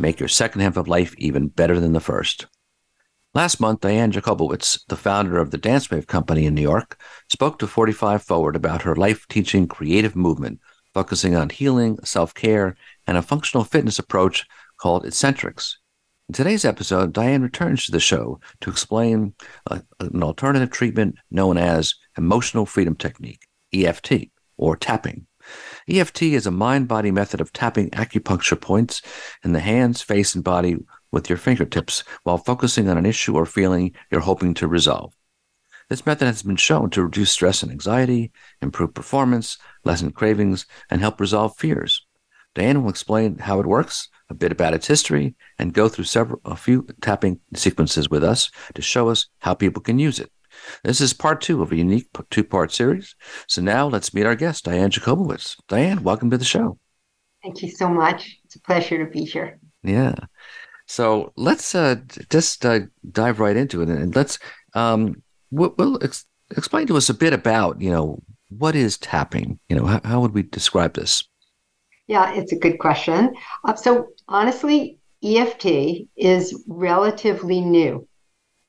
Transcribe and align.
make 0.00 0.20
your 0.20 0.28
second 0.28 0.60
half 0.60 0.76
of 0.76 0.88
life 0.88 1.14
even 1.18 1.48
better 1.48 1.80
than 1.80 1.92
the 1.92 2.00
first. 2.00 2.46
Last 3.34 3.60
month, 3.60 3.80
Diane 3.80 4.12
Jacobowitz, 4.12 4.80
the 4.88 4.96
founder 4.96 5.38
of 5.38 5.50
the 5.50 5.58
Dancewave 5.58 6.06
Company 6.06 6.46
in 6.46 6.54
New 6.54 6.62
York, 6.62 6.98
spoke 7.30 7.58
to 7.58 7.66
45 7.66 8.22
Forward 8.22 8.56
about 8.56 8.82
her 8.82 8.96
life 8.96 9.26
teaching 9.28 9.68
creative 9.68 10.16
movement, 10.16 10.60
focusing 10.94 11.36
on 11.36 11.50
healing, 11.50 11.98
self 12.02 12.32
care, 12.32 12.76
and 13.06 13.18
a 13.18 13.22
functional 13.22 13.64
fitness 13.64 13.98
approach 13.98 14.46
called 14.78 15.04
Essentrics. 15.04 15.74
In 16.28 16.34
today's 16.34 16.64
episode, 16.64 17.12
Diane 17.12 17.42
returns 17.42 17.84
to 17.84 17.92
the 17.92 18.00
show 18.00 18.40
to 18.62 18.70
explain 18.70 19.34
uh, 19.70 19.80
an 20.00 20.22
alternative 20.22 20.70
treatment 20.70 21.16
known 21.30 21.58
as 21.58 21.94
Emotional 22.16 22.64
Freedom 22.64 22.96
Technique, 22.96 23.46
EFT, 23.72 24.30
or 24.56 24.76
tapping. 24.76 25.25
EFT 25.88 26.22
is 26.22 26.46
a 26.46 26.50
mind 26.50 26.88
body 26.88 27.12
method 27.12 27.40
of 27.40 27.52
tapping 27.52 27.90
acupuncture 27.90 28.60
points 28.60 29.02
in 29.44 29.52
the 29.52 29.60
hands, 29.60 30.02
face, 30.02 30.34
and 30.34 30.42
body 30.42 30.76
with 31.12 31.28
your 31.28 31.38
fingertips 31.38 32.02
while 32.24 32.38
focusing 32.38 32.88
on 32.88 32.98
an 32.98 33.06
issue 33.06 33.36
or 33.36 33.46
feeling 33.46 33.94
you're 34.10 34.20
hoping 34.20 34.52
to 34.52 34.66
resolve. 34.66 35.14
This 35.88 36.04
method 36.04 36.26
has 36.26 36.42
been 36.42 36.56
shown 36.56 36.90
to 36.90 37.04
reduce 37.04 37.30
stress 37.30 37.62
and 37.62 37.70
anxiety, 37.70 38.32
improve 38.60 38.94
performance, 38.94 39.58
lessen 39.84 40.10
cravings, 40.10 40.66
and 40.90 41.00
help 41.00 41.20
resolve 41.20 41.56
fears. 41.56 42.04
Diane 42.56 42.82
will 42.82 42.90
explain 42.90 43.38
how 43.38 43.60
it 43.60 43.66
works, 43.66 44.08
a 44.28 44.34
bit 44.34 44.50
about 44.50 44.74
its 44.74 44.88
history, 44.88 45.36
and 45.56 45.72
go 45.72 45.88
through 45.88 46.06
several 46.06 46.40
a 46.44 46.56
few 46.56 46.84
tapping 47.00 47.38
sequences 47.54 48.10
with 48.10 48.24
us 48.24 48.50
to 48.74 48.82
show 48.82 49.08
us 49.08 49.28
how 49.38 49.54
people 49.54 49.80
can 49.80 50.00
use 50.00 50.18
it. 50.18 50.32
This 50.84 51.00
is 51.00 51.12
part 51.12 51.40
two 51.40 51.62
of 51.62 51.72
a 51.72 51.76
unique 51.76 52.08
two 52.30 52.44
part 52.44 52.72
series. 52.72 53.14
So 53.48 53.62
now 53.62 53.86
let's 53.88 54.14
meet 54.14 54.26
our 54.26 54.36
guest, 54.36 54.64
Diane 54.64 54.90
Jacobowitz. 54.90 55.56
Diane, 55.68 56.02
welcome 56.02 56.30
to 56.30 56.38
the 56.38 56.44
show. 56.44 56.78
Thank 57.42 57.62
you 57.62 57.70
so 57.70 57.88
much. 57.88 58.38
It's 58.44 58.56
a 58.56 58.60
pleasure 58.60 59.04
to 59.04 59.10
be 59.10 59.24
here. 59.24 59.58
Yeah. 59.82 60.14
So 60.86 61.32
let's 61.36 61.74
uh, 61.74 61.96
just 62.30 62.64
uh, 62.64 62.80
dive 63.10 63.40
right 63.40 63.56
into 63.56 63.82
it, 63.82 63.88
and 63.88 64.14
let's 64.14 64.38
um, 64.74 65.22
we'll, 65.50 65.74
we'll 65.78 66.02
ex- 66.02 66.26
explain 66.56 66.86
to 66.88 66.96
us 66.96 67.08
a 67.08 67.14
bit 67.14 67.32
about 67.32 67.80
you 67.80 67.90
know 67.90 68.22
what 68.48 68.76
is 68.76 68.98
tapping. 68.98 69.58
You 69.68 69.76
know, 69.76 69.86
how, 69.86 70.00
how 70.04 70.20
would 70.20 70.32
we 70.32 70.42
describe 70.42 70.94
this? 70.94 71.24
Yeah, 72.06 72.34
it's 72.34 72.52
a 72.52 72.58
good 72.58 72.78
question. 72.78 73.34
Uh, 73.64 73.74
so 73.74 74.08
honestly, 74.28 74.98
EFT 75.24 75.66
is 76.16 76.64
relatively 76.68 77.60
new. 77.60 78.05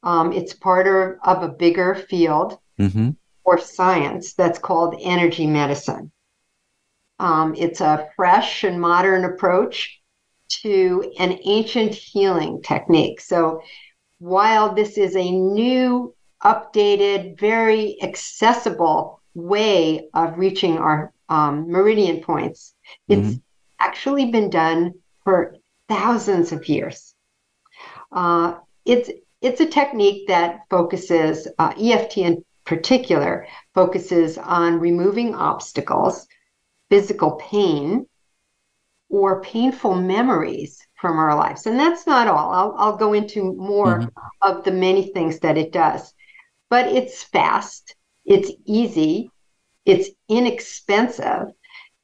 Um, 0.08 0.32
it's 0.32 0.54
part 0.54 0.88
of, 0.88 1.18
of 1.24 1.44
a 1.44 1.54
bigger 1.54 1.94
field 1.94 2.60
mm-hmm. 2.80 3.10
or 3.44 3.58
science 3.58 4.36
that's 4.36 4.58
called 4.58 4.96
energy 5.02 5.46
medicine. 5.46 6.14
Um, 7.20 7.54
it's 7.58 7.82
a 7.82 8.08
fresh 8.16 8.64
and 8.64 8.80
modern 8.80 9.26
approach 9.26 10.02
to 10.64 11.12
an 11.20 11.38
ancient 11.44 11.94
healing 11.94 12.62
technique. 12.62 13.20
So 13.20 13.62
while 14.20 14.74
this 14.74 14.98
is 14.98 15.14
a 15.18 15.30
new, 15.30 16.16
updated, 16.42 17.38
very 17.38 18.02
accessible 18.02 19.22
way 19.34 20.08
of 20.14 20.40
reaching 20.40 20.78
our 20.78 21.12
um, 21.28 21.70
meridian 21.70 22.22
points, 22.22 22.74
it's 23.10 23.22
mm-hmm. 23.28 23.40
actually 23.80 24.32
been 24.32 24.50
done 24.50 24.94
for 25.26 25.58
thousands 25.90 26.54
of 26.54 26.70
years. 26.70 27.14
Uh, 28.10 28.56
it's 28.86 29.10
it's 29.42 29.62
a 29.62 29.66
technique 29.66 30.28
that 30.28 30.62
focuses 30.70 31.48
uh, 31.60 31.74
EFT 31.80 32.18
in 32.18 32.46
particular 32.66 33.48
focuses 33.74 34.38
on 34.38 34.80
removing 34.80 35.34
obstacles, 35.34 36.28
physical 36.90 37.32
pain, 37.36 38.06
or 39.10 39.42
painful 39.42 39.96
memories 39.96 40.86
from 41.00 41.18
our 41.18 41.36
lives. 41.36 41.66
And 41.66 41.80
that's 41.80 42.06
not 42.06 42.28
all. 42.28 42.52
I'll, 42.52 42.76
I'll 42.78 42.98
go 42.98 43.14
into 43.14 43.56
more 43.56 44.00
mm-hmm. 44.00 44.08
of 44.42 44.64
the 44.64 44.72
many 44.72 45.12
things 45.14 45.40
that 45.40 45.58
it 45.58 45.72
does. 45.72 46.14
But 46.70 46.88
it's 46.88 47.24
fast, 47.24 47.96
it's 48.26 48.52
easy, 48.66 49.32
it's 49.86 50.10
inexpensive, 50.28 51.54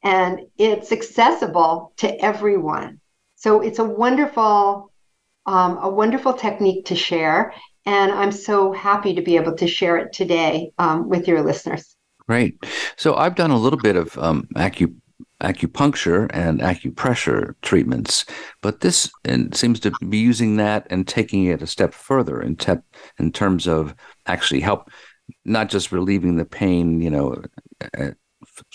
and 0.02 0.40
it's 0.56 0.92
accessible 0.92 1.92
to 1.98 2.24
everyone. 2.24 3.00
So 3.36 3.60
it's 3.60 3.78
a 3.78 3.84
wonderful, 3.84 4.90
um, 5.46 5.78
a 5.82 5.88
wonderful 5.88 6.32
technique 6.32 6.86
to 6.86 6.94
share. 6.94 7.54
And 7.86 8.12
I'm 8.12 8.32
so 8.32 8.72
happy 8.72 9.14
to 9.14 9.22
be 9.22 9.36
able 9.36 9.54
to 9.56 9.66
share 9.66 9.96
it 9.98 10.12
today 10.12 10.72
um, 10.78 11.08
with 11.08 11.28
your 11.28 11.42
listeners. 11.42 11.96
Great. 12.26 12.64
So 12.96 13.14
I've 13.14 13.34
done 13.34 13.50
a 13.50 13.58
little 13.58 13.78
bit 13.78 13.96
of 13.96 14.16
um, 14.16 14.48
acu- 14.56 14.94
acupuncture 15.42 16.30
and 16.32 16.60
acupressure 16.60 17.54
treatments, 17.60 18.24
but 18.62 18.80
this 18.80 19.10
seems 19.52 19.80
to 19.80 19.92
be 20.08 20.16
using 20.16 20.56
that 20.56 20.86
and 20.88 21.06
taking 21.06 21.44
it 21.44 21.60
a 21.60 21.66
step 21.66 21.92
further 21.92 22.40
in, 22.40 22.56
te- 22.56 22.74
in 23.18 23.30
terms 23.30 23.68
of 23.68 23.94
actually 24.24 24.60
help, 24.60 24.88
not 25.44 25.68
just 25.68 25.92
relieving 25.92 26.36
the 26.36 26.46
pain, 26.46 27.02
you 27.02 27.10
know, 27.10 27.42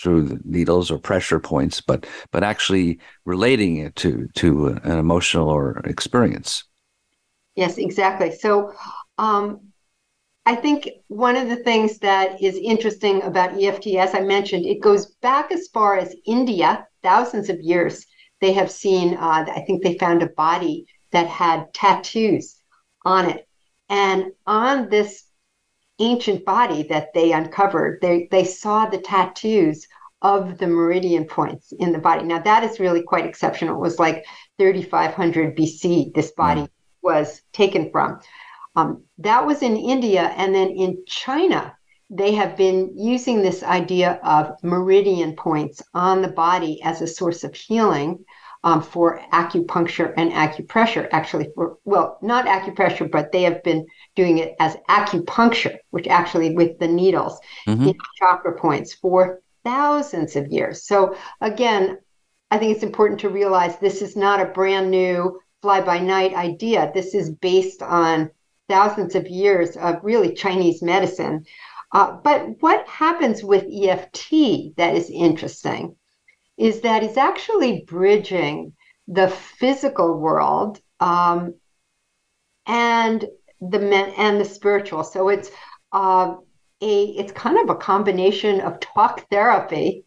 through 0.00 0.38
needles 0.44 0.90
or 0.90 0.98
pressure 0.98 1.40
points, 1.40 1.80
but 1.80 2.06
but 2.30 2.42
actually 2.42 2.98
relating 3.24 3.78
it 3.78 3.96
to 3.96 4.28
to 4.34 4.68
an 4.68 4.98
emotional 4.98 5.48
or 5.48 5.78
experience. 5.84 6.64
Yes, 7.56 7.78
exactly. 7.78 8.32
So 8.32 8.72
um, 9.18 9.60
I 10.46 10.56
think 10.56 10.88
one 11.08 11.36
of 11.36 11.48
the 11.48 11.56
things 11.56 11.98
that 11.98 12.42
is 12.42 12.56
interesting 12.56 13.22
about 13.22 13.60
EFT, 13.62 13.88
as 13.96 14.14
I 14.14 14.20
mentioned, 14.20 14.66
it 14.66 14.80
goes 14.80 15.06
back 15.22 15.52
as 15.52 15.68
far 15.68 15.98
as 15.98 16.14
India, 16.26 16.86
thousands 17.02 17.50
of 17.50 17.60
years. 17.60 18.06
They 18.40 18.52
have 18.54 18.70
seen, 18.70 19.14
uh, 19.14 19.44
I 19.54 19.62
think 19.66 19.82
they 19.82 19.98
found 19.98 20.22
a 20.22 20.28
body 20.28 20.86
that 21.12 21.26
had 21.26 21.72
tattoos 21.74 22.56
on 23.04 23.28
it. 23.28 23.46
And 23.90 24.32
on 24.46 24.88
this 24.88 25.24
ancient 26.00 26.44
body 26.44 26.82
that 26.84 27.12
they 27.14 27.32
uncovered, 27.32 28.00
they, 28.00 28.28
they 28.30 28.44
saw 28.44 28.86
the 28.86 28.98
tattoos 28.98 29.86
of 30.22 30.58
the 30.58 30.66
meridian 30.66 31.24
points 31.24 31.72
in 31.78 31.92
the 31.92 31.98
body. 31.98 32.24
Now, 32.24 32.40
that 32.40 32.64
is 32.64 32.80
really 32.80 33.02
quite 33.02 33.26
exceptional. 33.26 33.76
It 33.76 33.80
was 33.80 33.98
like 33.98 34.24
3500 34.58 35.56
BC, 35.56 36.14
this 36.14 36.32
body 36.32 36.62
mm. 36.62 36.68
was 37.02 37.42
taken 37.52 37.90
from. 37.90 38.20
Um, 38.76 39.02
that 39.18 39.46
was 39.46 39.62
in 39.62 39.76
India. 39.76 40.32
And 40.36 40.54
then 40.54 40.68
in 40.68 41.02
China, 41.06 41.74
they 42.10 42.34
have 42.34 42.56
been 42.56 42.92
using 42.96 43.40
this 43.40 43.62
idea 43.62 44.20
of 44.22 44.52
meridian 44.62 45.36
points 45.36 45.82
on 45.94 46.22
the 46.22 46.28
body 46.28 46.82
as 46.82 47.00
a 47.00 47.06
source 47.06 47.44
of 47.44 47.54
healing 47.54 48.24
um, 48.62 48.82
for 48.82 49.20
acupuncture 49.32 50.12
and 50.16 50.32
acupressure. 50.32 51.08
Actually, 51.12 51.48
for 51.54 51.78
well, 51.84 52.18
not 52.22 52.46
acupressure, 52.46 53.10
but 53.10 53.32
they 53.32 53.42
have 53.42 53.62
been 53.62 53.86
doing 54.16 54.38
it 54.38 54.54
as 54.60 54.76
acupuncture, 54.88 55.78
which 55.90 56.06
actually 56.06 56.54
with 56.54 56.78
the 56.78 56.88
needles 56.88 57.38
mm-hmm. 57.66 57.88
in 57.88 57.94
chakra 58.18 58.58
points 58.58 58.92
for 58.94 59.40
thousands 59.64 60.36
of 60.36 60.48
years. 60.48 60.84
So 60.84 61.16
again, 61.40 61.98
I 62.50 62.58
think 62.58 62.74
it's 62.74 62.84
important 62.84 63.20
to 63.20 63.28
realize 63.28 63.78
this 63.78 64.02
is 64.02 64.16
not 64.16 64.40
a 64.40 64.46
brand 64.46 64.90
new 64.90 65.40
fly 65.62 65.80
by 65.80 65.98
night 65.98 66.34
idea. 66.34 66.90
This 66.94 67.14
is 67.14 67.30
based 67.30 67.82
on 67.82 68.30
thousands 68.68 69.14
of 69.14 69.28
years 69.28 69.76
of 69.76 69.96
really 70.02 70.34
Chinese 70.34 70.82
medicine. 70.82 71.44
Uh, 71.92 72.12
but 72.22 72.46
what 72.60 72.86
happens 72.86 73.42
with 73.42 73.64
EFT 73.64 74.76
that 74.76 74.94
is 74.94 75.10
interesting 75.10 75.96
is 76.60 76.82
that 76.82 77.02
it's 77.02 77.16
actually 77.16 77.84
bridging 77.88 78.74
the 79.08 79.28
physical 79.28 80.18
world 80.18 80.78
um, 81.00 81.54
and 82.66 83.24
the 83.62 83.78
men 83.78 84.12
and 84.18 84.38
the 84.38 84.44
spiritual. 84.44 85.02
So 85.02 85.30
it's 85.30 85.50
uh, 85.92 86.34
a 86.82 87.04
it's 87.04 87.32
kind 87.32 87.58
of 87.58 87.70
a 87.74 87.80
combination 87.80 88.60
of 88.60 88.78
talk 88.78 89.26
therapy 89.30 90.04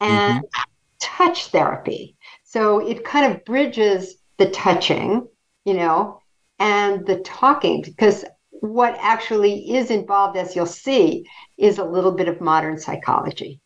and 0.00 0.40
mm-hmm. 0.40 0.62
touch 1.00 1.46
therapy. 1.46 2.16
So 2.42 2.80
it 2.86 3.04
kind 3.04 3.32
of 3.32 3.44
bridges 3.44 4.16
the 4.38 4.50
touching, 4.50 5.28
you 5.64 5.74
know, 5.74 6.20
and 6.58 7.06
the 7.06 7.20
talking 7.20 7.82
because 7.82 8.24
what 8.50 8.96
actually 9.00 9.76
is 9.76 9.92
involved, 9.92 10.36
as 10.36 10.56
you'll 10.56 10.66
see, 10.66 11.24
is 11.56 11.78
a 11.78 11.84
little 11.84 12.12
bit 12.12 12.26
of 12.26 12.40
modern 12.40 12.78
psychology. 12.78 13.60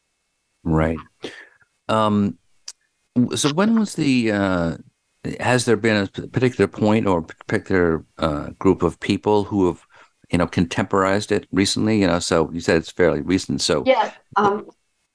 Right. 0.62 0.98
Um, 1.88 2.38
so 3.34 3.52
when 3.52 3.78
was 3.78 3.94
the 3.94 4.32
uh, 4.32 4.76
has 5.40 5.64
there 5.64 5.76
been 5.76 6.04
a 6.04 6.28
particular 6.28 6.68
point 6.68 7.06
or 7.06 7.22
particular 7.22 8.04
uh, 8.18 8.50
group 8.58 8.82
of 8.82 9.00
people 9.00 9.44
who 9.44 9.66
have 9.66 9.82
you 10.30 10.38
know 10.38 10.46
contemporized 10.46 11.32
it 11.32 11.46
recently? 11.52 12.00
You 12.00 12.06
know 12.06 12.18
so 12.18 12.50
you 12.52 12.60
said 12.60 12.76
it's 12.76 12.90
fairly 12.90 13.22
recent 13.22 13.60
so 13.60 13.82
yes 13.86 14.14
um, 14.36 14.66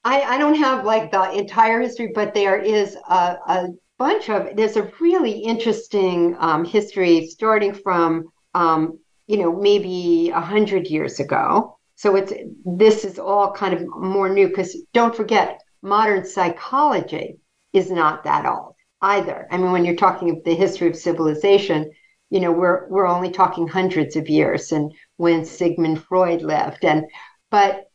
I, 0.04 0.22
I 0.22 0.38
don't 0.38 0.56
have 0.56 0.84
like 0.84 1.12
the 1.12 1.30
entire 1.32 1.80
history 1.80 2.10
but 2.14 2.34
there 2.34 2.58
is 2.58 2.96
a, 3.08 3.36
a 3.46 3.68
bunch 4.02 4.28
of 4.28 4.56
there's 4.56 4.76
a 4.76 4.90
really 5.00 5.30
interesting 5.30 6.36
um, 6.40 6.64
history 6.64 7.26
starting 7.26 7.72
from 7.72 8.24
um, 8.54 8.98
you 9.28 9.36
know 9.38 9.54
maybe 9.54 10.30
a 10.34 10.40
hundred 10.40 10.88
years 10.88 11.20
ago. 11.20 11.78
So 11.94 12.16
it's 12.16 12.32
this 12.64 13.04
is 13.04 13.18
all 13.18 13.52
kind 13.52 13.74
of 13.74 13.86
more 13.96 14.28
new 14.28 14.48
because 14.48 14.76
don't 14.92 15.14
forget 15.14 15.61
modern 15.82 16.24
psychology 16.24 17.38
is 17.72 17.90
not 17.90 18.24
that 18.24 18.46
old 18.46 18.74
either. 19.00 19.48
I 19.50 19.56
mean, 19.56 19.72
when 19.72 19.84
you're 19.84 19.96
talking 19.96 20.30
of 20.30 20.44
the 20.44 20.54
history 20.54 20.88
of 20.88 20.96
civilization, 20.96 21.90
you 22.30 22.40
know, 22.40 22.52
we're 22.52 22.88
we're 22.88 23.06
only 23.06 23.30
talking 23.30 23.68
hundreds 23.68 24.16
of 24.16 24.28
years, 24.28 24.72
and 24.72 24.92
when 25.16 25.44
Sigmund 25.44 26.02
Freud 26.02 26.42
lived, 26.42 26.84
and 26.84 27.04
but 27.50 27.90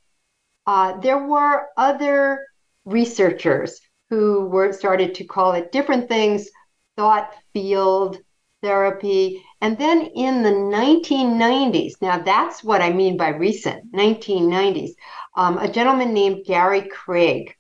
uh, 0.68 1.00
there 1.00 1.26
were 1.26 1.68
other 1.78 2.46
researchers 2.86 3.82
who 4.10 4.46
were 4.46 4.74
started 4.74 5.16
to 5.16 5.24
call 5.24 5.54
it 5.54 5.72
different 5.72 6.08
things, 6.08 6.50
thought 6.96 7.34
field 7.54 8.20
therapy, 8.62 9.44
and 9.62 9.78
then 9.78 10.02
in 10.16 10.44
the 10.44 10.50
1990s. 10.50 11.94
Now 12.02 12.20
that's 12.20 12.64
what 12.64 12.82
I 12.82 12.92
mean 12.92 13.18
by 13.18 13.30
recent 13.30 13.92
1990s. 13.94 14.92
Um, 15.36 15.58
a 15.58 15.72
gentleman 15.72 16.14
named 16.14 16.46
Gary 16.46 16.88
Craig 16.90 17.56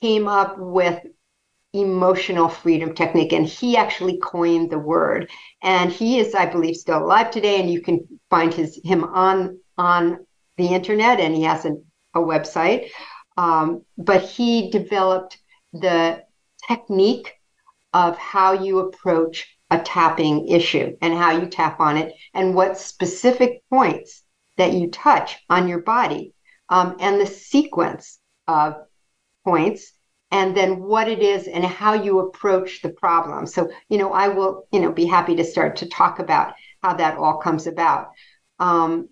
came 0.00 0.28
up 0.28 0.58
with 0.58 1.00
emotional 1.72 2.48
freedom 2.48 2.94
technique 2.94 3.32
and 3.32 3.46
he 3.46 3.76
actually 3.76 4.18
coined 4.18 4.70
the 4.70 4.78
word. 4.78 5.30
And 5.62 5.90
he 5.92 6.18
is 6.18 6.34
i 6.34 6.46
believe 6.46 6.76
still 6.76 7.04
alive 7.04 7.30
today 7.30 7.60
and 7.60 7.70
you 7.70 7.80
can 7.80 8.06
find 8.28 8.52
his 8.52 8.80
him 8.82 9.04
on 9.04 9.58
on 9.78 10.26
the 10.56 10.68
internet 10.68 11.20
and 11.20 11.34
he 11.34 11.42
has 11.44 11.64
a, 11.64 11.76
a 12.14 12.20
website. 12.20 12.90
Um, 13.36 13.84
but 13.96 14.22
he 14.22 14.70
developed 14.70 15.38
the 15.72 16.22
technique 16.66 17.32
of 17.92 18.16
how 18.18 18.52
you 18.52 18.80
approach 18.80 19.56
a 19.70 19.78
tapping 19.78 20.48
issue 20.48 20.96
and 21.00 21.14
how 21.14 21.30
you 21.30 21.46
tap 21.46 21.80
on 21.80 21.96
it 21.96 22.12
and 22.34 22.54
what 22.54 22.78
specific 22.78 23.62
points 23.70 24.22
that 24.56 24.72
you 24.72 24.90
touch 24.90 25.38
on 25.48 25.68
your 25.68 25.80
body. 25.80 26.34
Um, 26.68 26.96
and 27.00 27.20
the 27.20 27.26
sequence 27.26 28.18
of 28.46 28.74
points 29.44 29.92
and 30.30 30.56
then 30.56 30.80
what 30.80 31.08
it 31.08 31.20
is 31.20 31.48
and 31.48 31.64
how 31.64 31.94
you 31.94 32.20
approach 32.20 32.82
the 32.82 32.90
problem. 32.90 33.46
So, 33.46 33.70
you 33.88 33.98
know, 33.98 34.12
I 34.12 34.28
will, 34.28 34.66
you 34.72 34.80
know, 34.80 34.92
be 34.92 35.06
happy 35.06 35.34
to 35.36 35.44
start 35.44 35.76
to 35.76 35.88
talk 35.88 36.18
about 36.18 36.54
how 36.82 36.94
that 36.94 37.18
all 37.18 37.38
comes 37.38 37.66
about. 37.66 38.10
Um, 38.58 39.08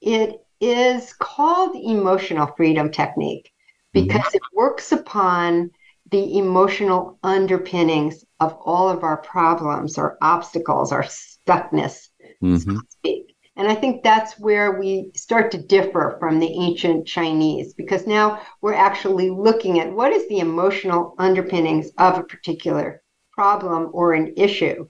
it 0.00 0.40
is 0.60 1.12
called 1.14 1.76
emotional 1.76 2.48
freedom 2.56 2.90
technique 2.90 3.50
mm-hmm. 3.94 4.06
because 4.06 4.26
mm-hmm. 4.26 4.36
it 4.36 4.42
works 4.54 4.92
upon 4.92 5.70
the 6.10 6.38
emotional 6.38 7.18
underpinnings 7.22 8.24
of 8.38 8.52
all 8.64 8.88
of 8.88 9.02
our 9.02 9.16
problems, 9.16 9.98
our 9.98 10.16
obstacles, 10.22 10.92
our 10.92 11.02
stuckness, 11.02 12.08
mm-hmm. 12.42 12.56
so 12.56 12.80
to 12.80 12.86
speak. 12.90 13.35
And 13.56 13.66
I 13.68 13.74
think 13.74 14.02
that's 14.02 14.38
where 14.38 14.78
we 14.78 15.10
start 15.14 15.50
to 15.52 15.62
differ 15.62 16.16
from 16.20 16.38
the 16.38 16.52
ancient 16.60 17.06
Chinese 17.06 17.72
because 17.72 18.06
now 18.06 18.42
we're 18.60 18.74
actually 18.74 19.30
looking 19.30 19.80
at 19.80 19.90
what 19.90 20.12
is 20.12 20.28
the 20.28 20.40
emotional 20.40 21.14
underpinnings 21.18 21.90
of 21.96 22.18
a 22.18 22.24
particular 22.24 23.02
problem 23.32 23.90
or 23.92 24.12
an 24.12 24.34
issue. 24.36 24.88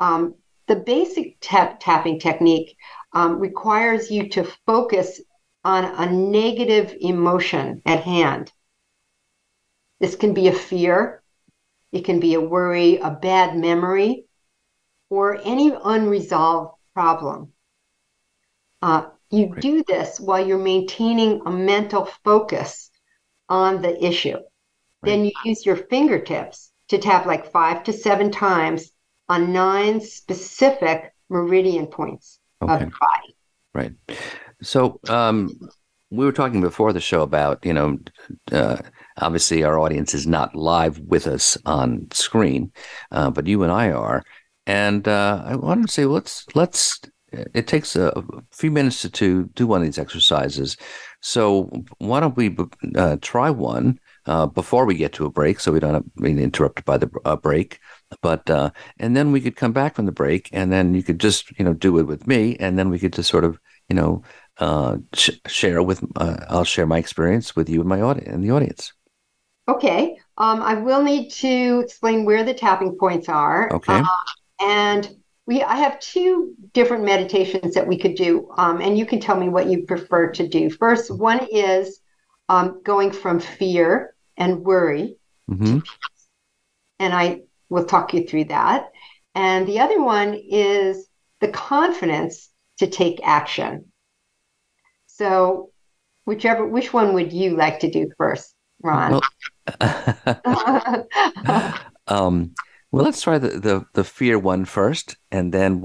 Um, 0.00 0.34
the 0.66 0.76
basic 0.76 1.36
tap- 1.40 1.78
tapping 1.78 2.18
technique 2.18 2.76
um, 3.12 3.38
requires 3.38 4.10
you 4.10 4.28
to 4.30 4.50
focus 4.66 5.20
on 5.64 5.84
a 5.84 6.10
negative 6.10 6.96
emotion 7.00 7.82
at 7.86 8.02
hand. 8.02 8.52
This 10.00 10.16
can 10.16 10.34
be 10.34 10.48
a 10.48 10.52
fear, 10.52 11.22
it 11.92 12.04
can 12.04 12.18
be 12.18 12.34
a 12.34 12.40
worry, 12.40 12.96
a 12.96 13.10
bad 13.10 13.56
memory, 13.56 14.24
or 15.10 15.40
any 15.44 15.72
unresolved 15.84 16.76
problem. 16.94 17.52
Uh, 18.82 19.06
you 19.30 19.46
right. 19.46 19.60
do 19.60 19.84
this 19.86 20.18
while 20.18 20.44
you're 20.44 20.58
maintaining 20.58 21.42
a 21.46 21.50
mental 21.50 22.06
focus 22.24 22.90
on 23.48 23.82
the 23.82 24.04
issue. 24.04 24.36
Right. 24.36 24.42
Then 25.04 25.24
you 25.24 25.32
use 25.44 25.64
your 25.64 25.76
fingertips 25.76 26.72
to 26.88 26.98
tap 26.98 27.26
like 27.26 27.52
five 27.52 27.84
to 27.84 27.92
seven 27.92 28.30
times 28.30 28.90
on 29.28 29.52
nine 29.52 30.00
specific 30.00 31.12
meridian 31.28 31.86
points 31.86 32.40
okay. 32.60 32.72
of 32.72 32.80
the 32.80 32.86
body. 32.86 33.36
Right. 33.72 33.92
So 34.62 35.00
um, 35.08 35.58
we 36.10 36.24
were 36.24 36.32
talking 36.32 36.60
before 36.60 36.92
the 36.92 37.00
show 37.00 37.22
about, 37.22 37.64
you 37.64 37.72
know, 37.72 37.98
uh, 38.50 38.78
obviously 39.16 39.62
our 39.62 39.78
audience 39.78 40.12
is 40.14 40.26
not 40.26 40.56
live 40.56 40.98
with 40.98 41.26
us 41.26 41.56
on 41.64 42.08
screen, 42.12 42.72
uh, 43.12 43.30
but 43.30 43.46
you 43.46 43.62
and 43.62 43.72
I 43.72 43.92
are. 43.92 44.24
And 44.66 45.06
uh, 45.06 45.42
I 45.46 45.56
wanted 45.56 45.86
to 45.86 45.92
say, 45.92 46.04
let's 46.04 46.44
let's 46.54 47.00
it 47.32 47.66
takes 47.66 47.96
a 47.96 48.22
few 48.50 48.70
minutes 48.70 49.02
to, 49.02 49.10
to 49.10 49.44
do 49.54 49.66
one 49.66 49.80
of 49.80 49.86
these 49.86 49.98
exercises. 49.98 50.76
So 51.20 51.70
why 51.98 52.20
don't 52.20 52.36
we 52.36 52.56
uh, 52.96 53.16
try 53.20 53.50
one 53.50 53.98
uh, 54.26 54.46
before 54.46 54.84
we 54.84 54.94
get 54.94 55.12
to 55.14 55.26
a 55.26 55.30
break, 55.30 55.60
so 55.60 55.72
we 55.72 55.80
don't 55.80 55.94
have, 55.94 56.14
being 56.16 56.38
interrupted 56.38 56.84
by 56.84 56.98
the 56.98 57.10
uh, 57.24 57.36
break. 57.36 57.78
But 58.22 58.48
uh, 58.50 58.70
and 58.98 59.16
then 59.16 59.32
we 59.32 59.40
could 59.40 59.56
come 59.56 59.72
back 59.72 59.94
from 59.96 60.06
the 60.06 60.12
break, 60.12 60.48
and 60.52 60.72
then 60.72 60.94
you 60.94 61.02
could 61.02 61.20
just 61.20 61.58
you 61.58 61.64
know 61.64 61.74
do 61.74 61.98
it 61.98 62.04
with 62.04 62.26
me, 62.26 62.56
and 62.58 62.78
then 62.78 62.90
we 62.90 62.98
could 62.98 63.12
just 63.12 63.30
sort 63.30 63.44
of 63.44 63.58
you 63.88 63.96
know 63.96 64.22
uh, 64.58 64.98
sh- 65.14 65.40
share 65.46 65.82
with 65.82 66.04
uh, 66.16 66.36
I'll 66.48 66.64
share 66.64 66.86
my 66.86 66.98
experience 66.98 67.56
with 67.56 67.68
you 67.68 67.80
and 67.80 67.88
my 67.88 68.00
audience 68.00 68.28
and 68.28 68.44
the 68.44 68.50
audience. 68.50 68.92
Okay. 69.68 70.18
Um, 70.36 70.62
I 70.62 70.74
will 70.74 71.02
need 71.02 71.30
to 71.30 71.80
explain 71.84 72.24
where 72.24 72.44
the 72.44 72.54
tapping 72.54 72.96
points 72.98 73.28
are. 73.28 73.72
Okay. 73.72 74.02
and 74.60 75.19
we 75.50 75.64
I 75.64 75.74
have 75.74 75.98
two 75.98 76.54
different 76.74 77.04
meditations 77.04 77.74
that 77.74 77.88
we 77.88 77.98
could 77.98 78.14
do, 78.14 78.48
um, 78.56 78.80
and 78.80 78.96
you 78.96 79.04
can 79.04 79.18
tell 79.18 79.36
me 79.36 79.48
what 79.48 79.66
you 79.66 79.84
prefer 79.84 80.30
to 80.30 80.46
do. 80.46 80.70
First, 80.70 81.10
one 81.10 81.44
is 81.50 82.00
um, 82.48 82.80
going 82.84 83.10
from 83.10 83.40
fear 83.40 84.14
and 84.36 84.60
worry 84.60 85.16
mm-hmm. 85.50 85.80
and 87.00 87.12
I 87.12 87.42
will 87.68 87.84
talk 87.84 88.14
you 88.14 88.26
through 88.28 88.44
that. 88.44 88.90
And 89.34 89.66
the 89.66 89.80
other 89.80 90.00
one 90.00 90.34
is 90.34 91.08
the 91.40 91.48
confidence 91.48 92.48
to 92.78 92.86
take 92.86 93.20
action. 93.24 93.86
So, 95.08 95.72
whichever, 96.26 96.64
which 96.64 96.92
one 96.92 97.12
would 97.14 97.32
you 97.32 97.56
like 97.56 97.80
to 97.80 97.90
do 97.90 98.08
first, 98.16 98.54
Ron? 98.82 99.20
Well, 99.80 101.06
um, 102.06 102.54
well, 102.92 103.04
let's 103.04 103.22
try 103.22 103.38
the, 103.38 103.48
the, 103.48 103.84
the 103.92 104.04
fear 104.04 104.38
one 104.38 104.64
first, 104.64 105.16
and 105.30 105.52
then 105.52 105.82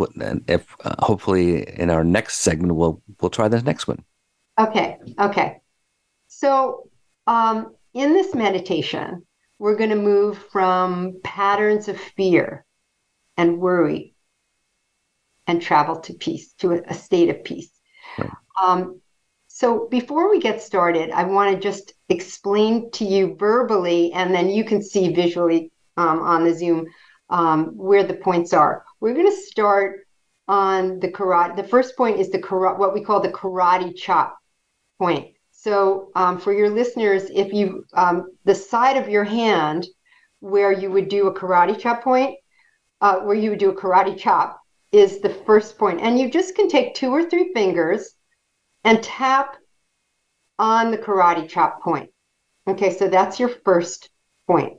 if 0.47 0.75
uh, 0.83 0.95
hopefully 0.99 1.67
in 1.79 1.89
our 1.89 2.03
next 2.03 2.39
segment 2.39 2.75
we'll 2.75 3.01
we'll 3.21 3.29
try 3.29 3.47
the 3.47 3.61
next 3.61 3.87
one. 3.87 4.03
Okay. 4.59 4.97
Okay. 5.19 5.61
So 6.27 6.89
um, 7.27 7.75
in 7.93 8.13
this 8.13 8.33
meditation, 8.33 9.25
we're 9.59 9.75
going 9.75 9.91
to 9.91 9.95
move 9.95 10.37
from 10.51 11.19
patterns 11.23 11.87
of 11.87 11.99
fear 11.99 12.65
and 13.37 13.59
worry 13.59 14.15
and 15.47 15.61
travel 15.61 15.99
to 16.01 16.13
peace, 16.13 16.53
to 16.53 16.73
a, 16.73 16.81
a 16.87 16.93
state 16.93 17.29
of 17.29 17.43
peace. 17.43 17.69
Right. 18.17 18.29
Um, 18.61 19.01
so 19.47 19.87
before 19.89 20.29
we 20.29 20.39
get 20.39 20.61
started, 20.61 21.11
I 21.11 21.23
want 21.23 21.55
to 21.55 21.61
just 21.61 21.93
explain 22.09 22.91
to 22.91 23.05
you 23.05 23.35
verbally, 23.35 24.11
and 24.11 24.33
then 24.33 24.49
you 24.49 24.65
can 24.65 24.81
see 24.81 25.13
visually 25.13 25.71
um, 25.97 26.19
on 26.21 26.43
the 26.43 26.53
Zoom 26.53 26.87
um, 27.29 27.77
where 27.77 28.03
the 28.03 28.13
points 28.13 28.53
are. 28.53 28.83
We're 28.99 29.13
going 29.13 29.29
to 29.29 29.37
start 29.37 30.01
on 30.47 30.99
the 30.99 31.07
karate. 31.07 31.55
The 31.55 31.63
first 31.63 31.97
point 31.97 32.19
is 32.19 32.29
the 32.29 32.39
karate, 32.39 32.77
what 32.77 32.93
we 32.93 33.03
call 33.03 33.19
the 33.19 33.29
karate 33.29 33.95
chop 33.95 34.37
point. 34.99 35.33
So 35.51 36.11
um, 36.15 36.39
for 36.39 36.53
your 36.53 36.69
listeners, 36.69 37.23
if 37.33 37.51
you 37.51 37.85
um, 37.93 38.31
the 38.43 38.53
side 38.55 38.97
of 38.97 39.09
your 39.09 39.23
hand 39.23 39.87
where 40.39 40.71
you 40.71 40.91
would 40.91 41.09
do 41.09 41.27
a 41.27 41.33
karate 41.33 41.77
chop 41.79 42.03
point, 42.03 42.37
uh, 43.01 43.17
where 43.21 43.35
you 43.35 43.49
would 43.49 43.59
do 43.59 43.71
a 43.71 43.75
karate 43.75 44.17
chop 44.17 44.61
is 44.91 45.19
the 45.19 45.29
first 45.45 45.77
point, 45.77 45.99
and 46.01 46.19
you 46.19 46.29
just 46.29 46.55
can 46.55 46.69
take 46.69 46.93
two 46.93 47.09
or 47.09 47.27
three 47.27 47.51
fingers 47.53 48.11
and 48.83 49.01
tap 49.01 49.57
on 50.59 50.91
the 50.91 50.97
karate 50.97 51.49
chop 51.49 51.81
point. 51.81 52.09
Okay, 52.67 52.95
so 52.95 53.07
that's 53.07 53.39
your 53.39 53.49
first 53.49 54.09
point. 54.47 54.77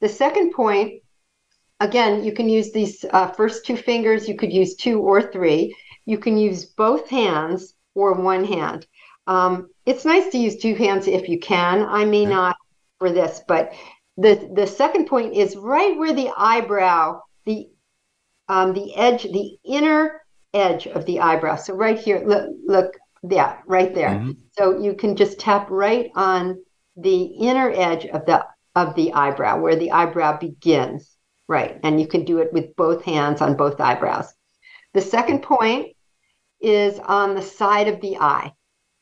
The 0.00 0.08
second 0.08 0.52
point, 0.52 1.02
again, 1.80 2.24
you 2.24 2.32
can 2.32 2.48
use 2.48 2.72
these 2.72 3.04
uh, 3.12 3.28
first 3.28 3.66
two 3.66 3.76
fingers, 3.76 4.28
you 4.28 4.36
could 4.36 4.52
use 4.52 4.74
two 4.74 5.00
or 5.00 5.22
three. 5.22 5.74
You 6.06 6.18
can 6.18 6.36
use 6.36 6.64
both 6.64 7.08
hands 7.08 7.74
or 7.94 8.14
one 8.14 8.44
hand. 8.44 8.86
Um, 9.26 9.70
it's 9.86 10.04
nice 10.04 10.30
to 10.32 10.38
use 10.38 10.56
two 10.56 10.74
hands 10.74 11.06
if 11.06 11.28
you 11.28 11.38
can. 11.38 11.84
I 11.84 12.04
may 12.04 12.24
not 12.24 12.56
for 12.98 13.10
this, 13.12 13.42
but 13.46 13.72
the 14.16 14.50
the 14.54 14.66
second 14.66 15.06
point 15.06 15.34
is 15.34 15.56
right 15.56 15.96
where 15.96 16.12
the 16.12 16.30
eyebrow, 16.36 17.20
the 17.44 17.68
um, 18.48 18.72
the 18.72 18.94
edge, 18.96 19.22
the 19.22 19.58
inner 19.64 20.22
edge 20.52 20.86
of 20.88 21.06
the 21.06 21.20
eyebrow. 21.20 21.56
So 21.56 21.74
right 21.74 21.98
here, 21.98 22.22
look, 22.26 22.50
look, 22.66 22.94
yeah, 23.22 23.58
right 23.66 23.94
there. 23.94 24.10
Mm-hmm. 24.10 24.32
So 24.58 24.80
you 24.80 24.94
can 24.94 25.14
just 25.14 25.38
tap 25.38 25.70
right 25.70 26.10
on 26.16 26.62
the 26.96 27.22
inner 27.22 27.70
edge 27.70 28.06
of 28.06 28.26
the 28.26 28.44
of 28.74 28.94
the 28.94 29.12
eyebrow, 29.12 29.60
where 29.60 29.76
the 29.76 29.92
eyebrow 29.92 30.38
begins. 30.38 31.16
Right, 31.48 31.80
and 31.82 32.00
you 32.00 32.06
can 32.06 32.24
do 32.24 32.38
it 32.38 32.52
with 32.52 32.76
both 32.76 33.04
hands 33.04 33.40
on 33.40 33.56
both 33.56 33.80
eyebrows. 33.80 34.32
The 34.94 35.00
second 35.00 35.42
point 35.42 35.96
is 36.60 36.98
on 37.00 37.34
the 37.34 37.42
side 37.42 37.88
of 37.88 38.00
the 38.00 38.18
eye. 38.18 38.52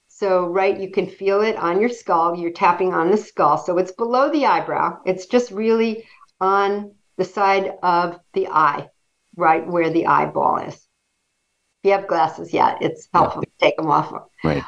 So, 0.08 0.46
right, 0.46 0.78
you 0.78 0.90
can 0.90 1.06
feel 1.06 1.42
it 1.42 1.56
on 1.56 1.80
your 1.80 1.90
skull. 1.90 2.37
You're 2.37 2.50
tapping 2.50 2.92
on 2.92 3.10
the 3.10 3.16
skull. 3.16 3.58
So 3.58 3.78
it's 3.78 3.92
below 3.92 4.32
the 4.32 4.46
eyebrow. 4.46 4.98
It's 5.06 5.26
just 5.26 5.50
really 5.50 6.04
on 6.40 6.94
the 7.18 7.25
side 7.25 7.75
of 7.82 8.18
the 8.32 8.48
eye, 8.48 8.88
right 9.37 9.66
where 9.66 9.90
the 9.90 10.06
eyeball 10.06 10.58
is. 10.58 10.75
If 10.75 11.84
you 11.84 11.92
have 11.92 12.08
glasses, 12.08 12.52
yeah, 12.52 12.76
it's 12.80 13.08
helpful 13.12 13.44
yeah. 13.44 13.50
to 13.50 13.64
take 13.64 13.76
them 13.76 13.90
off. 13.90 14.12
Right. 14.42 14.64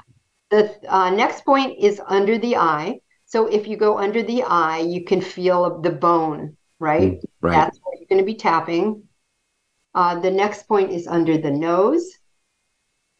The 0.50 0.72
uh, 0.88 1.10
next 1.10 1.44
point 1.44 1.78
is 1.78 2.00
under 2.06 2.38
the 2.38 2.56
eye. 2.56 3.00
So 3.30 3.46
if 3.46 3.68
you 3.68 3.76
go 3.76 3.96
under 3.96 4.24
the 4.24 4.42
eye, 4.42 4.80
you 4.80 5.04
can 5.04 5.20
feel 5.20 5.80
the 5.80 5.92
bone, 5.92 6.56
right? 6.80 7.12
Mm, 7.12 7.24
right. 7.40 7.52
That's 7.52 7.78
where 7.78 7.96
you're 7.96 8.08
going 8.08 8.18
to 8.18 8.24
be 8.24 8.34
tapping. 8.34 9.04
Uh, 9.94 10.18
the 10.18 10.32
next 10.32 10.66
point 10.66 10.90
is 10.90 11.06
under 11.06 11.38
the 11.38 11.52
nose. 11.52 12.10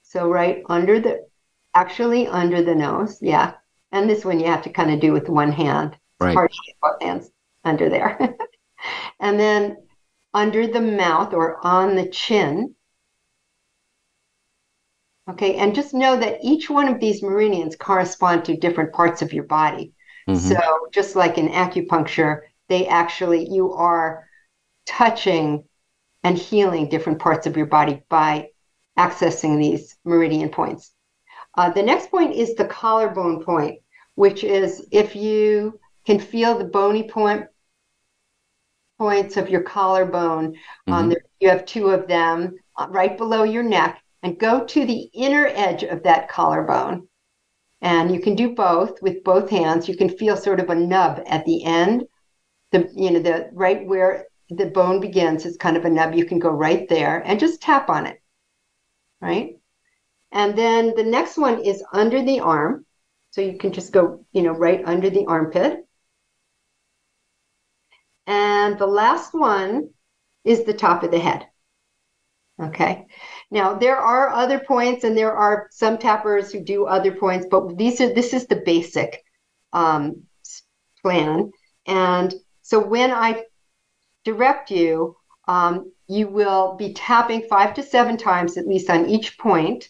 So 0.03 0.29
right 0.29 0.65
under 0.69 0.99
the, 0.99 1.29
actually 1.75 2.27
under 2.27 2.61
the 2.61 2.75
nose, 2.75 3.19
yeah. 3.23 3.53
And 3.93 4.11
this 4.11 4.25
one 4.25 4.41
you 4.41 4.47
have 4.47 4.63
to 4.63 4.71
kind 4.71 4.91
of 4.91 4.99
do 4.99 5.13
with 5.13 5.29
one 5.29 5.53
hand. 5.53 5.97
Right. 6.19 6.31
It's 6.31 6.35
hard 6.35 6.51
to 6.51 6.59
get 6.67 6.81
both 6.83 7.03
hands 7.03 7.31
under 7.65 7.89
there. 7.89 8.19
and 9.21 9.39
then 9.39 9.77
under 10.35 10.67
the 10.67 10.81
mouth 10.81 11.35
or 11.35 11.65
on 11.65 11.95
the 11.95 12.09
chin. 12.09 12.75
Okay, 15.29 15.55
and 15.55 15.73
just 15.73 15.95
know 15.95 16.19
that 16.19 16.41
each 16.43 16.69
one 16.69 16.89
of 16.89 16.99
these 16.99 17.23
meridians 17.23 17.77
correspond 17.77 18.45
to 18.47 18.57
different 18.57 18.93
parts 18.93 19.23
of 19.23 19.33
your 19.33 19.45
body. 19.45 19.93
Mm-hmm. 20.31 20.49
So 20.49 20.89
just 20.93 21.17
like 21.17 21.39
in 21.39 21.49
acupuncture, 21.49 22.43
they 22.69 22.87
actually 22.87 23.49
you 23.51 23.73
are 23.73 24.29
touching 24.87 25.65
and 26.23 26.37
healing 26.37 26.89
different 26.89 27.19
parts 27.19 27.47
of 27.47 27.57
your 27.57 27.67
body 27.67 28.03
by 28.09 28.51
accessing 28.99 29.59
these 29.59 29.97
meridian 30.05 30.51
points. 30.51 30.93
Uh, 31.57 31.71
the 31.71 31.83
next 31.83 32.11
point 32.11 32.35
is 32.35 32.55
the 32.55 32.65
collarbone 32.65 33.43
point, 33.43 33.81
which 34.15 34.45
is 34.45 34.87
if 34.93 35.17
you 35.17 35.81
can 36.07 36.19
feel 36.19 36.57
the 36.57 36.65
bony 36.65 37.09
point 37.09 37.47
points 38.99 39.39
of 39.39 39.49
your 39.49 39.63
collarbone. 39.63 40.45
Um, 40.47 40.53
mm-hmm. 40.53 40.93
Um, 40.93 41.09
there, 41.09 41.23
you 41.41 41.49
have 41.49 41.65
two 41.65 41.89
of 41.89 42.07
them 42.07 42.57
uh, 42.77 42.87
right 42.91 43.17
below 43.17 43.45
your 43.45 43.63
neck, 43.63 44.03
and 44.23 44.39
go 44.39 44.65
to 44.65 44.85
the 44.85 45.11
inner 45.15 45.47
edge 45.47 45.83
of 45.83 46.03
that 46.03 46.29
collarbone. 46.29 47.09
And 47.83 48.13
you 48.13 48.21
can 48.21 48.35
do 48.35 48.55
both 48.55 49.01
with 49.03 49.25
both 49.25 49.49
hands. 49.51 49.89
You 49.89 49.97
can 49.97 50.09
feel 50.09 50.37
sort 50.37 50.61
of 50.61 50.69
a 50.69 50.75
nub 50.75 51.23
at 51.27 51.45
the 51.47 51.65
end, 51.65 52.07
the 52.73 52.91
you 52.95 53.11
know 53.11 53.21
the 53.21 53.51
right 53.53 53.87
where 53.87 54.27
the 54.51 54.67
bone 54.67 55.01
begins 55.01 55.47
is 55.47 55.57
kind 55.57 55.77
of 55.77 55.85
a 55.85 55.91
nub. 55.91 56.15
You 56.15 56.25
can 56.25 56.39
go 56.39 56.51
right 56.51 56.89
there 56.89 57.23
and 57.25 57.41
just 57.41 57.63
tap 57.63 57.89
on 57.89 58.07
it, 58.07 58.21
right? 59.21 59.57
And 60.33 60.57
then 60.57 60.95
the 60.95 61.05
next 61.05 61.37
one 61.37 61.61
is 61.61 61.83
under 61.93 62.23
the 62.23 62.41
arm. 62.41 62.87
So 63.33 63.41
you 63.41 63.59
can 63.59 63.73
just 63.73 63.93
go, 63.93 64.25
you 64.33 64.43
know, 64.43 64.53
right 64.53 64.83
under 64.85 65.09
the 65.09 65.27
armpit. 65.27 65.87
And 68.27 68.79
the 68.79 68.87
last 68.87 69.35
one 69.35 69.91
is 70.45 70.65
the 70.65 70.75
top 70.75 71.03
of 71.03 71.11
the 71.11 71.19
head. 71.19 71.47
Okay. 72.61 73.07
Now 73.51 73.75
there 73.75 73.97
are 73.97 74.31
other 74.31 74.59
points, 74.61 75.05
and 75.05 75.17
there 75.17 75.33
are 75.33 75.69
some 75.71 75.99
tappers 75.99 76.53
who 76.53 76.61
do 76.61 76.87
other 76.87 77.13
points, 77.13 77.47
but 77.51 77.77
these 77.77 78.01
are 78.01 78.13
this 78.13 78.33
is 78.33 78.47
the 78.47 78.63
basic 78.65 79.25
um, 79.73 80.23
plan. 81.03 81.53
And 81.87 82.35
so 82.63 82.79
when 82.79 83.11
I 83.11 83.45
direct 84.25 84.71
you, 84.71 85.17
um, 85.49 85.93
you 86.07 86.29
will 86.29 86.77
be 86.77 86.93
tapping 86.93 87.43
five 87.43 87.75
to 87.75 87.83
seven 87.83 88.17
times 88.17 88.57
at 88.57 88.67
least 88.67 88.91
on 88.91 89.09
each 89.09 89.39
point. 89.39 89.89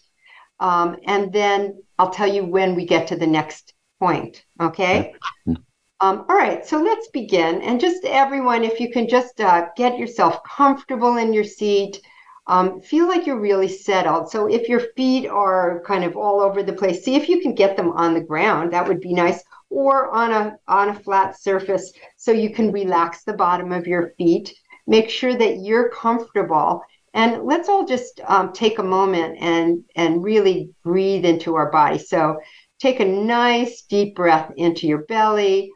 Um, 0.59 0.97
and 1.05 1.33
then 1.33 1.81
I'll 1.97 2.11
tell 2.11 2.31
you 2.31 2.45
when 2.45 2.75
we 2.75 2.85
get 2.85 3.07
to 3.07 3.15
the 3.15 3.27
next 3.27 3.73
point. 3.99 4.43
Okay. 4.59 5.13
Um, 5.47 6.25
all 6.27 6.35
right, 6.35 6.65
so 6.65 6.81
let's 6.81 7.09
begin. 7.09 7.61
And 7.61 7.79
just 7.79 8.05
everyone, 8.05 8.63
if 8.63 8.79
you 8.79 8.91
can 8.91 9.07
just 9.07 9.39
uh, 9.39 9.67
get 9.77 9.99
yourself 9.99 10.43
comfortable 10.43 11.17
in 11.17 11.31
your 11.31 11.43
seat, 11.43 12.01
um, 12.47 12.81
feel 12.81 13.07
like 13.07 13.25
you're 13.25 13.39
really 13.39 13.67
settled. 13.67 14.29
So 14.29 14.47
if 14.47 14.67
your 14.67 14.81
feet 14.97 15.27
are 15.27 15.81
kind 15.85 16.03
of 16.03 16.17
all 16.17 16.41
over 16.41 16.63
the 16.63 16.73
place, 16.73 17.03
see 17.03 17.15
if 17.15 17.29
you 17.29 17.39
can 17.39 17.53
get 17.53 17.77
them 17.77 17.91
on 17.91 18.13
the 18.13 18.21
ground. 18.21 18.73
That 18.73 18.87
would 18.87 18.99
be 18.99 19.13
nice. 19.13 19.43
Or 19.69 20.09
on 20.09 20.31
a 20.31 20.57
on 20.67 20.89
a 20.89 20.99
flat 20.99 21.39
surface 21.39 21.93
so 22.17 22.31
you 22.31 22.49
can 22.49 22.71
relax 22.71 23.23
the 23.23 23.33
bottom 23.33 23.71
of 23.71 23.87
your 23.87 24.13
feet. 24.17 24.53
Make 24.87 25.09
sure 25.09 25.35
that 25.35 25.59
you're 25.59 25.89
comfortable. 25.89 26.81
And 27.13 27.43
let's 27.43 27.69
all 27.69 27.85
just 27.85 28.19
um, 28.25 28.51
take 28.53 28.79
a 28.79 28.83
moment 28.83 29.37
and 29.39 29.83
and 29.95 30.23
really 30.23 30.71
breathe 30.83 31.25
into 31.25 31.55
our 31.55 31.71
body. 31.71 31.99
So 31.99 32.39
take 32.79 32.99
a 32.99 33.05
nice 33.05 33.83
deep 33.83 34.15
breath 34.15 34.51
into 34.57 34.87
your 34.87 35.03
belly 35.05 35.71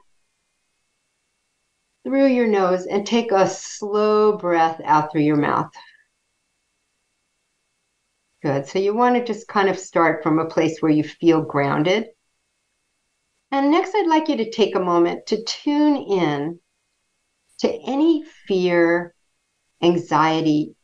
through 2.04 2.28
your 2.28 2.48
nose 2.48 2.86
and 2.86 3.06
take 3.06 3.32
a 3.32 3.48
slow 3.48 4.38
breath 4.38 4.82
out 4.84 5.12
through 5.12 5.22
your 5.22 5.38
mouth 5.38 5.70
good 8.46 8.68
so 8.68 8.80
you 8.80 8.96
want 8.96 9.16
to 9.16 9.24
just 9.24 9.48
kind 9.48 9.70
of 9.70 9.78
start 9.78 10.24
from 10.24 10.40
a 10.40 10.50
place 10.56 10.80
where 10.80 10.92
you 10.92 11.04
feel 11.04 11.42
grounded 11.42 12.06
and 13.52 13.72
next, 13.72 13.94
I'd 13.96 14.08
like 14.08 14.28
you 14.28 14.38
to 14.38 14.52
take 14.52 14.76
a 14.76 14.82
moment 14.82 15.28
to 15.28 15.44
tune 15.44 15.96
in 15.96 16.60
to 17.60 17.72
any 17.72 18.24
fear, 18.48 19.14
anxiety, 19.82 20.76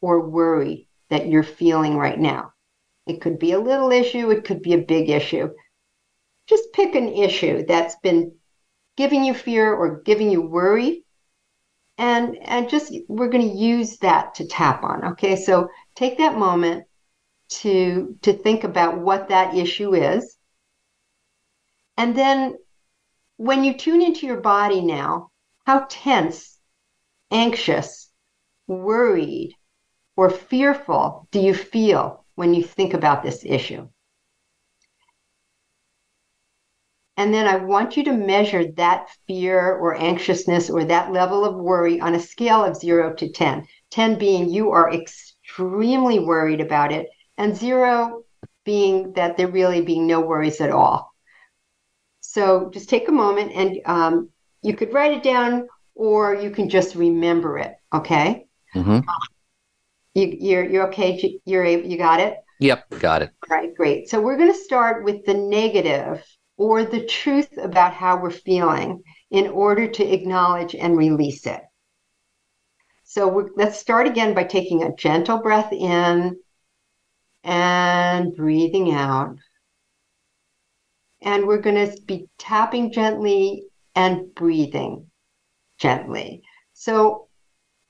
or 0.00 0.28
worry 0.28 0.88
that 1.10 1.28
you're 1.28 1.42
feeling 1.42 1.96
right 1.96 2.18
now. 2.18 2.52
It 3.06 3.20
could 3.20 3.38
be 3.38 3.52
a 3.52 3.60
little 3.60 3.92
issue, 3.92 4.30
it 4.30 4.44
could 4.44 4.62
be 4.62 4.72
a 4.72 4.78
big 4.78 5.10
issue. 5.10 5.50
Just 6.46 6.72
pick 6.72 6.94
an 6.94 7.08
issue 7.08 7.66
that's 7.66 7.96
been 7.96 8.36
giving 8.96 9.24
you 9.24 9.34
fear 9.34 9.74
or 9.74 10.00
giving 10.00 10.30
you 10.30 10.40
worry. 10.40 11.04
And, 11.98 12.38
and 12.42 12.70
just 12.70 12.94
we're 13.08 13.28
going 13.28 13.50
to 13.50 13.56
use 13.56 13.98
that 13.98 14.34
to 14.36 14.46
tap 14.46 14.82
on. 14.82 15.04
Okay, 15.12 15.36
so 15.36 15.68
take 15.94 16.18
that 16.18 16.38
moment 16.38 16.84
to 17.48 18.16
to 18.22 18.32
think 18.32 18.64
about 18.64 18.98
what 18.98 19.28
that 19.28 19.54
issue 19.54 19.94
is 19.94 20.38
and 21.96 22.16
then 22.16 22.56
when 23.36 23.64
you 23.64 23.74
tune 23.74 24.02
into 24.02 24.26
your 24.26 24.40
body 24.40 24.80
now, 24.80 25.30
how 25.66 25.86
tense, 25.88 26.58
anxious, 27.30 28.10
worried, 28.66 29.54
or 30.16 30.30
fearful 30.30 31.26
do 31.30 31.40
you 31.40 31.54
feel 31.54 32.24
when 32.34 32.54
you 32.54 32.62
think 32.62 32.94
about 32.94 33.22
this 33.22 33.44
issue? 33.44 33.88
And 37.16 37.32
then 37.32 37.46
I 37.46 37.56
want 37.56 37.96
you 37.96 38.04
to 38.04 38.12
measure 38.12 38.72
that 38.72 39.10
fear 39.26 39.76
or 39.76 39.94
anxiousness 39.94 40.70
or 40.70 40.84
that 40.84 41.12
level 41.12 41.44
of 41.44 41.54
worry 41.54 42.00
on 42.00 42.14
a 42.14 42.20
scale 42.20 42.64
of 42.64 42.76
zero 42.76 43.12
to 43.14 43.28
10. 43.28 43.66
10 43.90 44.18
being 44.18 44.48
you 44.48 44.70
are 44.70 44.92
extremely 44.92 45.31
worried 45.58 46.60
about 46.60 46.92
it, 46.92 47.08
and 47.38 47.56
zero 47.56 48.24
being 48.64 49.12
that 49.14 49.36
there 49.36 49.48
really 49.48 49.80
being 49.80 50.06
no 50.06 50.20
worries 50.20 50.60
at 50.60 50.70
all. 50.70 51.12
So 52.20 52.70
just 52.72 52.88
take 52.88 53.08
a 53.08 53.12
moment 53.12 53.52
and 53.52 53.80
um, 53.84 54.30
you 54.62 54.74
could 54.74 54.92
write 54.92 55.12
it 55.12 55.22
down 55.22 55.66
or 55.94 56.34
you 56.34 56.50
can 56.50 56.68
just 56.68 56.94
remember 56.94 57.58
it. 57.58 57.74
Okay. 57.92 58.46
Mm-hmm. 58.74 59.00
You, 60.14 60.36
you're 60.40 60.64
you're 60.64 60.88
okay. 60.88 61.40
You're 61.44 61.64
able. 61.64 61.88
You 61.88 61.98
got 61.98 62.20
it. 62.20 62.36
Yep, 62.60 63.00
got 63.00 63.22
it. 63.22 63.30
All 63.50 63.56
right, 63.56 63.74
great. 63.74 64.08
So 64.08 64.20
we're 64.20 64.36
going 64.36 64.52
to 64.52 64.58
start 64.58 65.04
with 65.04 65.24
the 65.24 65.34
negative 65.34 66.24
or 66.56 66.84
the 66.84 67.04
truth 67.06 67.58
about 67.58 67.92
how 67.92 68.20
we're 68.20 68.30
feeling 68.30 69.02
in 69.30 69.48
order 69.48 69.88
to 69.88 70.04
acknowledge 70.04 70.74
and 70.74 70.96
release 70.96 71.46
it. 71.46 71.60
So 73.14 73.50
let's 73.56 73.78
start 73.78 74.06
again 74.06 74.32
by 74.32 74.44
taking 74.44 74.82
a 74.82 74.94
gentle 74.94 75.36
breath 75.36 75.70
in 75.70 76.34
and 77.44 78.34
breathing 78.34 78.90
out. 78.90 79.36
And 81.20 81.46
we're 81.46 81.60
going 81.60 81.90
to 81.90 82.00
be 82.06 82.30
tapping 82.38 82.90
gently 82.90 83.64
and 83.94 84.34
breathing 84.34 85.10
gently. 85.76 86.42
So 86.72 87.28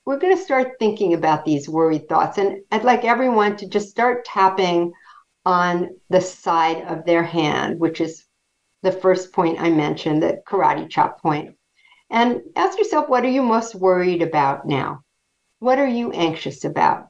we're 0.05 0.19
going 0.19 0.35
to 0.35 0.43
start 0.43 0.73
thinking 0.77 1.13
about 1.13 1.45
these 1.45 1.69
worried 1.69 2.09
thoughts. 2.09 2.37
And 2.37 2.57
I'd 2.69 2.83
like 2.83 3.05
everyone 3.05 3.55
to 3.55 3.69
just 3.69 3.91
start 3.91 4.25
tapping 4.25 4.91
on 5.45 5.91
the 6.09 6.19
side 6.19 6.81
of 6.89 7.05
their 7.05 7.23
hand, 7.23 7.79
which 7.79 8.01
is 8.01 8.25
the 8.81 8.91
first 8.91 9.31
point 9.31 9.61
I 9.61 9.69
mentioned, 9.69 10.21
the 10.21 10.41
karate 10.45 10.89
chop 10.89 11.21
point. 11.21 11.55
And 12.09 12.41
ask 12.57 12.77
yourself, 12.77 13.07
what 13.07 13.23
are 13.23 13.29
you 13.29 13.41
most 13.41 13.73
worried 13.73 14.21
about 14.21 14.67
now? 14.67 14.99
What 15.63 15.79
are 15.79 15.87
you 15.87 16.11
anxious 16.11 16.65
about? 16.65 17.07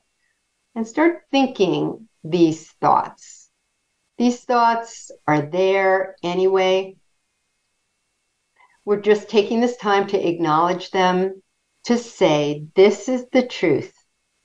And 0.76 0.88
start 0.88 1.24
thinking 1.32 2.08
these 2.24 2.70
thoughts. 2.74 3.50
These 4.20 4.42
thoughts 4.42 5.10
are 5.26 5.42
there 5.42 6.16
anyway. 6.22 6.98
We're 8.86 9.02
just 9.02 9.28
taking 9.28 9.60
this 9.60 9.76
time 9.78 10.06
to 10.10 10.28
acknowledge 10.30 10.92
them, 10.92 11.42
to 11.86 11.98
say, 11.98 12.68
this 12.76 13.10
is 13.10 13.26
the 13.32 13.42
truth 13.42 13.92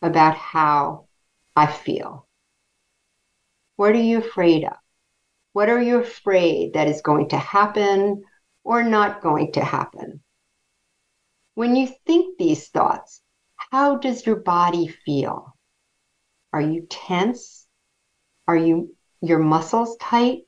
about 0.01 0.37
how 0.37 1.09
I 1.55 1.67
feel. 1.67 2.27
What 3.77 3.93
are 3.93 4.01
you 4.01 4.21
afraid 4.21 4.65
of? 4.65 4.79
What 5.53 5.69
are 5.69 5.83
you 5.83 5.99
afraid 5.99 6.73
that 6.73 6.89
is 6.89 7.03
going 7.03 7.29
to 7.29 7.37
happen 7.37 8.25
or 8.65 8.83
not 8.83 9.21
going 9.21 9.53
to 9.53 9.63
happen? 9.63 10.23
When 11.57 11.77
you 11.77 11.89
think 12.07 12.39
these 12.39 12.69
thoughts, 12.69 13.21
how 13.71 13.97
does 13.97 14.27
your 14.27 14.37
body 14.37 14.89
feel? 14.89 15.57
Are 16.53 16.61
you 16.61 16.87
tense? 16.89 17.67
Are 18.47 18.57
you 18.57 18.95
your 19.21 19.39
muscles 19.39 19.97
tight? 20.01 20.43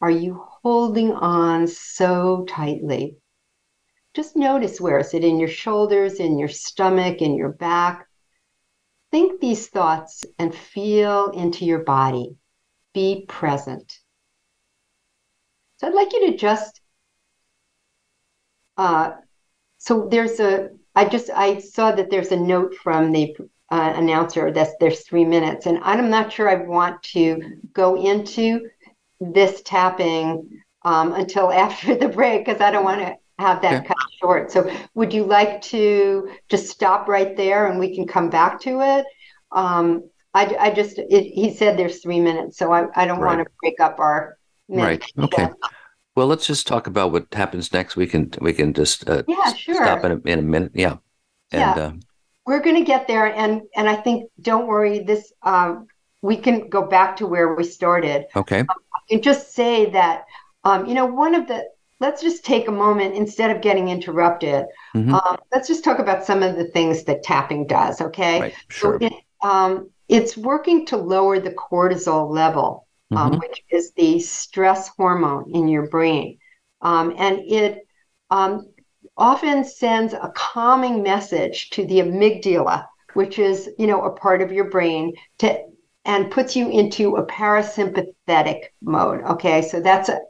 Are 0.00 0.10
you 0.10 0.44
holding 0.62 1.12
on 1.12 1.66
so 1.66 2.44
tightly? 2.48 3.16
Just 4.14 4.36
notice 4.36 4.80
where 4.80 4.98
is 4.98 5.14
it 5.14 5.24
in 5.24 5.38
your 5.38 5.48
shoulders, 5.48 6.14
in 6.14 6.38
your 6.38 6.48
stomach, 6.48 7.20
in 7.20 7.34
your 7.34 7.52
back. 7.52 8.06
Think 9.10 9.40
these 9.40 9.68
thoughts 9.68 10.24
and 10.38 10.54
feel 10.54 11.30
into 11.30 11.64
your 11.64 11.80
body. 11.80 12.36
Be 12.94 13.24
present. 13.26 13.98
So 15.78 15.88
I'd 15.88 15.94
like 15.94 16.12
you 16.12 16.30
to 16.30 16.36
just 16.36 16.80
uh, 18.76 19.10
so 19.78 20.06
there's 20.08 20.38
a 20.38 20.70
I 20.98 21.04
just 21.04 21.30
I 21.30 21.60
saw 21.60 21.92
that 21.92 22.10
there's 22.10 22.32
a 22.32 22.36
note 22.36 22.74
from 22.74 23.12
the 23.12 23.32
uh, 23.70 23.92
announcer 23.94 24.50
that 24.50 24.70
there's 24.80 25.06
three 25.06 25.24
minutes, 25.24 25.66
and 25.66 25.78
I'm 25.84 26.10
not 26.10 26.32
sure 26.32 26.48
I 26.48 26.56
want 26.66 27.00
to 27.14 27.60
go 27.72 27.94
into 27.94 28.68
this 29.20 29.62
tapping 29.62 30.60
um, 30.84 31.12
until 31.12 31.52
after 31.66 31.94
the 31.94 32.08
break 32.08 32.44
because 32.44 32.60
I 32.60 32.72
don't 32.72 32.82
want 32.82 33.00
to 33.02 33.14
have 33.38 33.62
that 33.62 33.86
cut 33.86 33.96
short. 34.20 34.50
So 34.50 34.68
would 34.94 35.14
you 35.14 35.22
like 35.22 35.62
to 35.70 36.32
just 36.48 36.68
stop 36.68 37.06
right 37.06 37.36
there 37.36 37.68
and 37.68 37.78
we 37.78 37.94
can 37.94 38.08
come 38.08 38.28
back 38.28 38.60
to 38.62 38.80
it? 38.80 39.06
Um, 39.52 40.10
I, 40.34 40.56
I 40.58 40.70
just 40.72 40.98
it, 40.98 41.22
he 41.22 41.54
said 41.54 41.78
there's 41.78 42.02
three 42.02 42.20
minutes, 42.20 42.58
so 42.58 42.72
I, 42.72 42.86
I 42.96 43.06
don't 43.06 43.20
right. 43.20 43.36
want 43.36 43.46
to 43.46 43.52
break 43.62 43.78
up 43.78 44.00
our 44.00 44.36
Right. 44.68 45.12
Okay. 45.16 45.48
Well, 46.18 46.26
let's 46.26 46.48
just 46.48 46.66
talk 46.66 46.88
about 46.88 47.12
what 47.12 47.32
happens 47.32 47.72
next. 47.72 47.94
We 47.94 48.08
can 48.08 48.32
we 48.40 48.52
can 48.52 48.74
just 48.74 49.08
uh, 49.08 49.22
yeah, 49.28 49.52
sure. 49.54 49.76
stop 49.76 50.04
in 50.04 50.10
a, 50.10 50.16
in 50.28 50.40
a 50.40 50.42
minute. 50.42 50.72
Yeah. 50.74 50.96
And, 51.52 51.76
yeah. 51.76 51.84
Uh, 51.84 51.92
We're 52.44 52.58
going 52.58 52.74
to 52.74 52.82
get 52.82 53.06
there, 53.06 53.32
and 53.32 53.62
and 53.76 53.88
I 53.88 53.94
think 53.94 54.28
don't 54.40 54.66
worry. 54.66 54.98
This 54.98 55.32
um, 55.44 55.86
we 56.20 56.36
can 56.36 56.68
go 56.70 56.82
back 56.82 57.18
to 57.18 57.26
where 57.28 57.54
we 57.54 57.62
started. 57.62 58.26
Okay. 58.34 58.58
Um, 58.58 58.66
and 59.12 59.22
just 59.22 59.54
say 59.54 59.90
that 59.90 60.24
um, 60.64 60.86
you 60.86 60.94
know 60.94 61.06
one 61.06 61.36
of 61.36 61.46
the 61.46 61.68
let's 62.00 62.20
just 62.20 62.44
take 62.44 62.66
a 62.66 62.72
moment 62.72 63.14
instead 63.14 63.54
of 63.54 63.62
getting 63.62 63.88
interrupted. 63.88 64.66
Mm-hmm. 64.96 65.14
Um, 65.14 65.36
let's 65.52 65.68
just 65.68 65.84
talk 65.84 66.00
about 66.00 66.24
some 66.24 66.42
of 66.42 66.56
the 66.56 66.64
things 66.64 67.04
that 67.04 67.22
tapping 67.22 67.64
does. 67.68 68.00
Okay. 68.00 68.40
Right. 68.40 68.54
Sure. 68.66 68.98
So 68.98 69.06
it, 69.06 69.12
um, 69.44 69.90
it's 70.08 70.36
working 70.36 70.84
to 70.86 70.96
lower 70.96 71.38
the 71.38 71.52
cortisol 71.52 72.28
level 72.28 72.87
um, 73.10 73.32
mm-hmm. 73.32 73.40
which 73.40 73.64
is 73.70 73.92
the 73.92 74.20
stress 74.20 74.88
hormone 74.88 75.50
in 75.54 75.68
your 75.68 75.88
brain. 75.88 76.38
Um, 76.80 77.14
and 77.16 77.38
it 77.40 77.86
um, 78.30 78.68
often 79.16 79.64
sends 79.64 80.12
a 80.12 80.32
calming 80.34 81.02
message 81.02 81.70
to 81.70 81.86
the 81.86 82.00
amygdala, 82.00 82.86
which 83.14 83.38
is, 83.38 83.70
you 83.78 83.86
know, 83.86 84.02
a 84.02 84.12
part 84.12 84.42
of 84.42 84.52
your 84.52 84.70
brain 84.70 85.14
to 85.38 85.64
and 86.04 86.30
puts 86.30 86.56
you 86.56 86.70
into 86.70 87.16
a 87.16 87.26
parasympathetic 87.26 88.60
mode. 88.80 89.22
Okay, 89.24 89.60
so 89.62 89.80
that's 89.80 90.08
a 90.08 90.20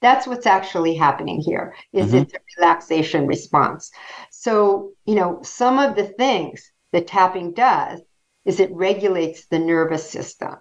that's 0.00 0.26
what's 0.26 0.46
actually 0.46 0.94
happening 0.94 1.40
here 1.40 1.74
is 1.92 2.08
mm-hmm. 2.08 2.16
it's 2.18 2.34
a 2.34 2.38
relaxation 2.58 3.26
response. 3.26 3.90
So, 4.30 4.92
you 5.06 5.14
know, 5.14 5.40
some 5.42 5.78
of 5.78 5.96
the 5.96 6.04
things 6.04 6.70
that 6.92 7.06
tapping 7.06 7.54
does 7.54 8.02
is 8.44 8.60
it 8.60 8.70
regulates 8.72 9.46
the 9.46 9.58
nervous 9.58 10.08
system 10.08 10.56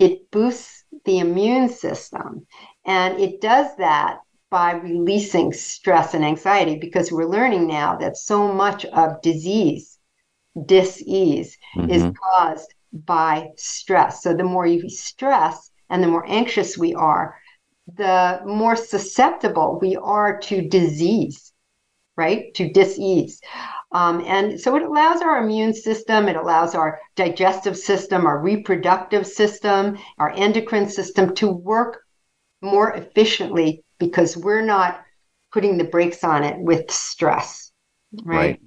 it 0.00 0.30
boosts 0.32 0.84
the 1.04 1.20
immune 1.20 1.68
system. 1.68 2.46
And 2.84 3.20
it 3.20 3.40
does 3.40 3.76
that 3.76 4.18
by 4.50 4.72
releasing 4.72 5.52
stress 5.52 6.14
and 6.14 6.24
anxiety 6.24 6.78
because 6.78 7.12
we're 7.12 7.28
learning 7.28 7.68
now 7.68 7.96
that 7.98 8.16
so 8.16 8.52
much 8.52 8.84
of 8.86 9.22
disease, 9.22 9.98
dis-ease, 10.66 11.56
mm-hmm. 11.76 11.90
is 11.90 12.04
caused 12.20 12.74
by 12.92 13.48
stress. 13.56 14.22
So 14.22 14.34
the 14.34 14.42
more 14.42 14.66
you 14.66 14.88
stress 14.88 15.70
and 15.88 16.02
the 16.02 16.08
more 16.08 16.24
anxious 16.26 16.76
we 16.76 16.94
are, 16.94 17.36
the 17.96 18.40
more 18.44 18.74
susceptible 18.74 19.78
we 19.80 19.96
are 19.96 20.38
to 20.40 20.68
disease, 20.68 21.52
right? 22.16 22.52
To 22.54 22.72
dis-ease. 22.72 23.40
Um, 23.92 24.22
and 24.24 24.60
so 24.60 24.76
it 24.76 24.82
allows 24.82 25.20
our 25.20 25.42
immune 25.42 25.74
system, 25.74 26.28
it 26.28 26.36
allows 26.36 26.74
our 26.74 27.00
digestive 27.16 27.76
system, 27.76 28.24
our 28.24 28.38
reproductive 28.38 29.26
system, 29.26 29.98
our 30.18 30.30
endocrine 30.30 30.88
system 30.88 31.34
to 31.36 31.48
work 31.48 32.04
more 32.62 32.92
efficiently 32.92 33.82
because 33.98 34.36
we're 34.36 34.64
not 34.64 35.02
putting 35.52 35.76
the 35.76 35.84
brakes 35.84 36.22
on 36.22 36.44
it 36.44 36.56
with 36.58 36.90
stress, 36.90 37.72
right? 38.24 38.36
right. 38.36 38.60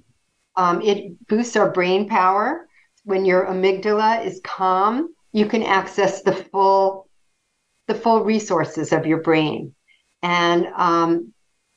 Um, 0.56 0.82
it 0.82 1.26
boosts 1.26 1.56
our 1.56 1.70
brain 1.70 2.08
power. 2.08 2.68
When 3.04 3.24
your 3.24 3.46
amygdala 3.46 4.24
is 4.24 4.40
calm, 4.44 5.14
you 5.32 5.46
can 5.46 5.62
access 5.62 6.22
the 6.22 6.34
full 6.34 7.08
the 7.86 7.94
full 7.94 8.24
resources 8.24 8.92
of 8.92 9.06
your 9.06 9.20
brain. 9.20 9.74
And 10.22 10.66
um, 10.74 11.33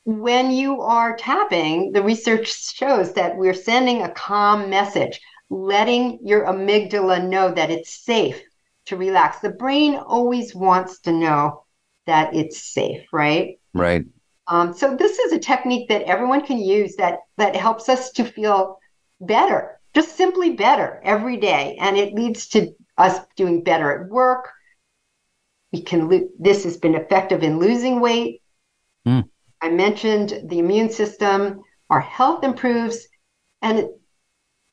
when 0.08 0.50
you 0.50 0.80
are 0.80 1.14
tapping, 1.18 1.92
the 1.92 2.02
research 2.02 2.72
shows 2.74 3.12
that 3.12 3.36
we're 3.36 3.52
sending 3.52 4.00
a 4.00 4.10
calm 4.12 4.70
message, 4.70 5.20
letting 5.50 6.18
your 6.22 6.46
amygdala 6.46 7.28
know 7.28 7.52
that 7.52 7.70
it's 7.70 8.06
safe 8.06 8.40
to 8.86 8.96
relax. 8.96 9.40
The 9.40 9.50
brain 9.50 9.96
always 9.96 10.54
wants 10.54 11.00
to 11.00 11.12
know 11.12 11.64
that 12.06 12.34
it's 12.34 12.72
safe, 12.72 13.06
right? 13.12 13.60
Right. 13.74 14.06
Um, 14.46 14.72
so 14.72 14.96
this 14.96 15.18
is 15.18 15.32
a 15.32 15.38
technique 15.38 15.90
that 15.90 16.04
everyone 16.04 16.40
can 16.40 16.56
use 16.56 16.96
that 16.96 17.18
that 17.36 17.54
helps 17.54 17.90
us 17.90 18.10
to 18.12 18.24
feel 18.24 18.78
better, 19.20 19.78
just 19.94 20.16
simply 20.16 20.54
better 20.54 21.02
every 21.04 21.36
day, 21.36 21.76
and 21.82 21.98
it 21.98 22.14
leads 22.14 22.48
to 22.48 22.74
us 22.96 23.18
doing 23.36 23.62
better 23.62 23.92
at 23.92 24.08
work. 24.08 24.48
We 25.70 25.82
can. 25.82 26.08
Lo- 26.08 26.30
this 26.38 26.64
has 26.64 26.78
been 26.78 26.94
effective 26.94 27.42
in 27.42 27.58
losing 27.58 28.00
weight. 28.00 28.40
I 29.60 29.70
mentioned 29.70 30.42
the 30.44 30.58
immune 30.58 30.90
system, 30.90 31.62
our 31.90 32.00
health 32.00 32.44
improves, 32.44 33.06
and 33.62 33.78
it, 33.78 33.90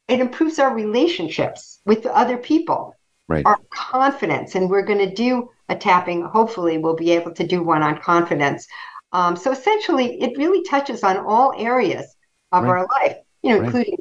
it 0.08 0.20
improves 0.20 0.60
our 0.60 0.74
relationships 0.74 1.80
with 1.86 2.06
other 2.06 2.38
people, 2.38 2.96
right. 3.28 3.46
our 3.46 3.60
confidence. 3.74 4.56
And 4.56 4.70
we're 4.70 4.86
going 4.86 5.00
to 5.00 5.14
do 5.14 5.50
a 5.70 5.76
tapping. 5.76 6.24
Hopefully, 6.24 6.78
we'll 6.78 6.96
be 6.96 7.12
able 7.12 7.34
to 7.34 7.48
do 7.48 7.64
one 7.64 7.82
on 7.82 8.00
confidence. 8.00 8.68
Um, 9.12 9.36
so 9.36 9.52
essentially, 9.52 10.22
it 10.22 10.38
really 10.38 10.64
touches 10.64 11.04
on 11.04 11.18
all 11.18 11.54
areas 11.58 12.16
of 12.52 12.64
right. 12.64 12.70
our 12.70 12.88
life, 13.02 13.18
you 13.42 13.52
know, 13.52 13.58
right. 13.60 13.66
including 13.66 13.98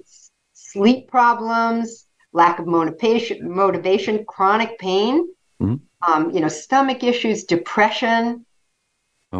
sleep 0.52 1.08
problems, 1.08 2.06
lack 2.32 2.58
of 2.58 2.66
motivation, 2.66 3.48
motivation, 3.50 4.24
chronic 4.26 4.78
pain, 4.78 5.28
mm-hmm. 5.62 5.76
um, 6.12 6.30
you 6.30 6.40
know, 6.40 6.48
stomach 6.48 7.04
issues, 7.04 7.44
depression, 7.44 8.44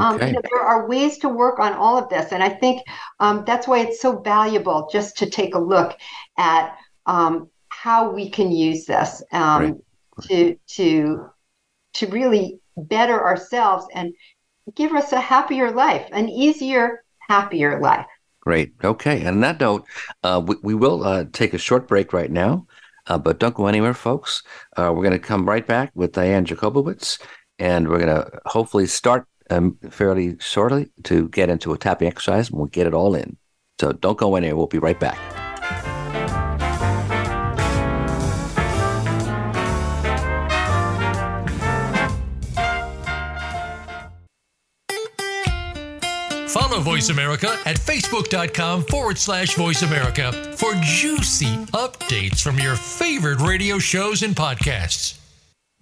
okay. 0.00 0.26
Um, 0.26 0.28
you 0.28 0.32
know, 0.34 0.42
there 0.50 0.62
are 0.62 0.88
ways 0.88 1.18
to 1.18 1.28
work 1.28 1.58
on 1.58 1.72
all 1.72 1.96
of 1.96 2.08
this, 2.08 2.32
and 2.32 2.42
I 2.42 2.48
think 2.48 2.82
um, 3.20 3.44
that's 3.46 3.66
why 3.66 3.80
it's 3.80 4.00
so 4.00 4.20
valuable 4.20 4.88
just 4.92 5.16
to 5.18 5.30
take 5.30 5.54
a 5.54 5.58
look 5.58 5.96
at 6.38 6.76
um, 7.06 7.48
how 7.68 8.10
we 8.10 8.30
can 8.30 8.50
use 8.52 8.86
this 8.86 9.22
um, 9.32 9.62
right. 9.62 9.74
to 10.28 10.58
to 10.66 11.30
to 11.94 12.06
really 12.08 12.60
better 12.76 13.22
ourselves 13.22 13.86
and 13.94 14.12
give 14.74 14.92
us 14.92 15.12
a 15.12 15.20
happier 15.20 15.70
life, 15.70 16.08
an 16.12 16.28
easier, 16.28 17.04
happier 17.28 17.80
life. 17.80 18.06
Great. 18.40 18.72
Okay. 18.82 19.20
And 19.20 19.28
on 19.28 19.40
that 19.40 19.60
note, 19.60 19.86
uh, 20.22 20.42
we, 20.44 20.56
we 20.62 20.74
will 20.74 21.04
uh, 21.04 21.24
take 21.32 21.54
a 21.54 21.58
short 21.58 21.88
break 21.88 22.12
right 22.12 22.30
now, 22.30 22.66
uh, 23.06 23.18
but 23.18 23.38
don't 23.38 23.54
go 23.54 23.66
anywhere, 23.66 23.94
folks. 23.94 24.42
Uh, 24.76 24.92
we're 24.94 25.02
going 25.02 25.12
to 25.12 25.18
come 25.18 25.48
right 25.48 25.66
back 25.66 25.90
with 25.94 26.12
Diane 26.12 26.44
Jacobowitz, 26.44 27.20
and 27.58 27.88
we're 27.88 27.98
going 27.98 28.14
to 28.14 28.40
hopefully 28.46 28.86
start 28.86 29.26
um, 29.50 29.78
fairly 29.90 30.36
shortly 30.40 30.90
to 31.04 31.28
get 31.28 31.50
into 31.50 31.72
a 31.72 31.78
tapping 31.78 32.08
exercise 32.08 32.48
and 32.50 32.58
we'll 32.58 32.66
get 32.66 32.86
it 32.86 32.94
all 32.94 33.14
in. 33.14 33.36
So 33.80 33.92
don't 33.92 34.18
go 34.18 34.36
anywhere. 34.36 34.56
We'll 34.56 34.66
be 34.66 34.78
right 34.78 34.98
back. 34.98 35.18
Follow 46.48 46.78
Voice 46.80 47.08
America 47.08 47.58
at 47.66 47.76
facebook.com 47.76 48.84
forward 48.84 49.18
slash 49.18 49.54
voice 49.54 49.82
America 49.82 50.32
for 50.56 50.72
juicy 50.82 51.56
updates 51.72 52.40
from 52.40 52.58
your 52.58 52.76
favorite 52.76 53.40
radio 53.40 53.78
shows 53.78 54.22
and 54.22 54.36
podcasts. 54.36 55.23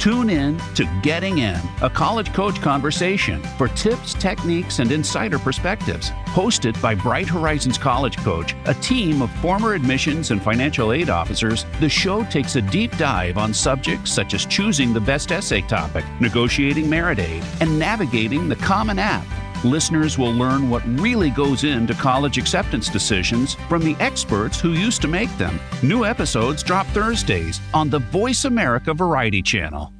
Tune 0.00 0.30
in 0.30 0.56
to 0.76 0.86
Getting 1.02 1.40
In, 1.40 1.60
a 1.82 1.90
college 1.90 2.32
coach 2.32 2.58
conversation 2.62 3.42
for 3.58 3.68
tips, 3.68 4.14
techniques, 4.14 4.78
and 4.78 4.90
insider 4.90 5.38
perspectives. 5.38 6.08
Hosted 6.28 6.80
by 6.80 6.94
Bright 6.94 7.28
Horizons 7.28 7.76
College 7.76 8.16
Coach, 8.16 8.56
a 8.64 8.72
team 8.72 9.20
of 9.20 9.30
former 9.42 9.74
admissions 9.74 10.30
and 10.30 10.42
financial 10.42 10.92
aid 10.92 11.10
officers, 11.10 11.66
the 11.80 11.88
show 11.90 12.24
takes 12.24 12.56
a 12.56 12.62
deep 12.62 12.96
dive 12.96 13.36
on 13.36 13.52
subjects 13.52 14.10
such 14.10 14.32
as 14.32 14.46
choosing 14.46 14.94
the 14.94 15.00
best 15.02 15.32
essay 15.32 15.60
topic, 15.60 16.06
negotiating 16.18 16.88
merit 16.88 17.18
aid, 17.18 17.44
and 17.60 17.78
navigating 17.78 18.48
the 18.48 18.56
Common 18.56 18.98
App. 18.98 19.26
Listeners 19.64 20.16
will 20.16 20.32
learn 20.32 20.70
what 20.70 20.82
really 20.98 21.28
goes 21.28 21.64
into 21.64 21.92
college 21.92 22.38
acceptance 22.38 22.88
decisions 22.88 23.54
from 23.68 23.84
the 23.84 23.94
experts 24.00 24.58
who 24.58 24.72
used 24.72 25.02
to 25.02 25.08
make 25.08 25.28
them. 25.36 25.60
New 25.82 26.06
episodes 26.06 26.62
drop 26.62 26.86
Thursdays 26.88 27.60
on 27.74 27.90
the 27.90 27.98
Voice 27.98 28.46
America 28.46 28.94
Variety 28.94 29.42
Channel. 29.42 29.92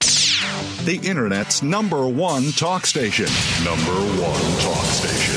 The 0.00 0.98
Internet's 1.04 1.62
number 1.62 2.08
one 2.08 2.50
talk 2.52 2.86
station. 2.86 3.26
Number 3.62 3.92
one 4.20 4.40
talk 4.62 4.84
station. 4.86 5.36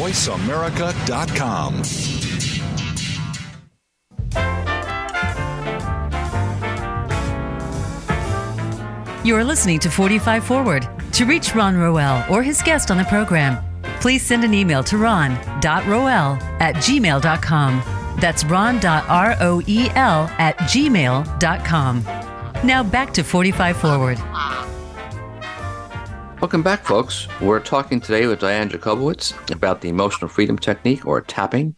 VoiceAmerica.com. 0.00 1.82
You 9.24 9.36
are 9.36 9.44
listening 9.44 9.78
to 9.80 9.90
45 9.90 10.44
Forward. 10.44 10.88
To 11.20 11.26
reach 11.26 11.54
Ron 11.54 11.76
Roel 11.76 12.24
or 12.30 12.42
his 12.42 12.62
guest 12.62 12.90
on 12.90 12.96
the 12.96 13.04
program, 13.04 13.62
please 14.00 14.22
send 14.22 14.42
an 14.42 14.54
email 14.54 14.82
to 14.84 14.96
ron.roel 14.96 16.38
at 16.62 16.76
gmail.com. 16.76 17.82
That's 18.18 18.42
ron.roel 18.42 18.80
at 18.80 20.56
gmail.com. 20.56 22.02
Now 22.64 22.82
back 22.82 23.12
to 23.12 23.22
45 23.22 23.76
Forward. 23.76 24.18
Welcome 26.40 26.62
back, 26.62 26.86
folks. 26.86 27.28
We're 27.38 27.60
talking 27.60 28.00
today 28.00 28.26
with 28.26 28.40
Diane 28.40 28.70
Jacobowitz 28.70 29.52
about 29.52 29.82
the 29.82 29.90
emotional 29.90 30.30
freedom 30.30 30.56
technique 30.56 31.04
or 31.04 31.20
tapping. 31.20 31.76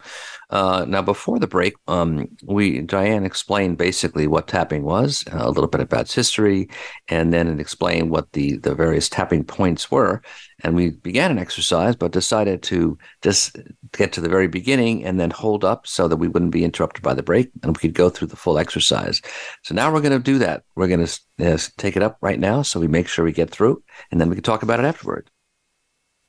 Uh, 0.53 0.85
now, 0.87 1.01
before 1.01 1.39
the 1.39 1.47
break, 1.47 1.75
um, 1.89 2.29
we 2.45 2.83
Diane 2.83 3.25
explained 3.25 3.79
basically 3.79 4.27
what 4.27 4.47
tapping 4.47 4.83
was, 4.83 5.25
a 5.33 5.49
little 5.51 5.67
bit 5.67 5.81
about 5.81 6.03
its 6.03 6.15
history, 6.15 6.69
and 7.09 7.33
then 7.33 7.49
it 7.49 7.59
explained 7.59 8.11
what 8.11 8.31
the 8.33 8.59
the 8.59 8.75
various 8.75 9.09
tapping 9.09 9.45
points 9.45 9.91
were. 9.91 10.21
And 10.63 10.77
we 10.77 10.91
began 10.91 11.31
an 11.31 11.39
exercise, 11.39 11.97
but 11.97 12.13
decided 12.13 12.63
to 12.65 12.99
just 13.23 13.57
get 13.93 14.13
to 14.13 14.21
the 14.21 14.29
very 14.29 14.47
beginning 14.47 15.07
and 15.07 15.19
then 15.19 15.31
hold 15.31 15.65
up 15.65 15.87
so 15.87 16.07
that 16.07 16.19
we 16.19 16.29
wouldn't 16.29 16.53
be 16.53 16.65
interrupted 16.65 17.03
by 17.03 17.15
the 17.15 17.23
break, 17.23 17.51
and 17.63 17.75
we 17.75 17.81
could 17.81 17.95
go 17.95 18.11
through 18.11 18.29
the 18.29 18.37
full 18.37 18.59
exercise. 18.59 19.23
So 19.63 19.75
now 19.75 19.91
we're 19.91 20.03
going 20.03 20.13
to 20.13 20.19
do 20.33 20.39
that. 20.41 20.65
We're 20.77 20.89
going 20.89 21.07
to 21.07 21.21
uh, 21.41 21.59
take 21.79 21.97
it 21.97 22.03
up 22.03 22.19
right 22.21 22.39
now, 22.39 22.61
so 22.61 22.79
we 22.79 22.89
make 22.89 23.09
sure 23.09 23.25
we 23.25 23.33
get 23.33 23.51
through, 23.51 23.83
and 24.11 24.21
then 24.21 24.29
we 24.29 24.37
can 24.37 24.45
talk 24.45 24.63
about 24.63 24.81
it 24.81 24.85
afterward. 24.85 25.31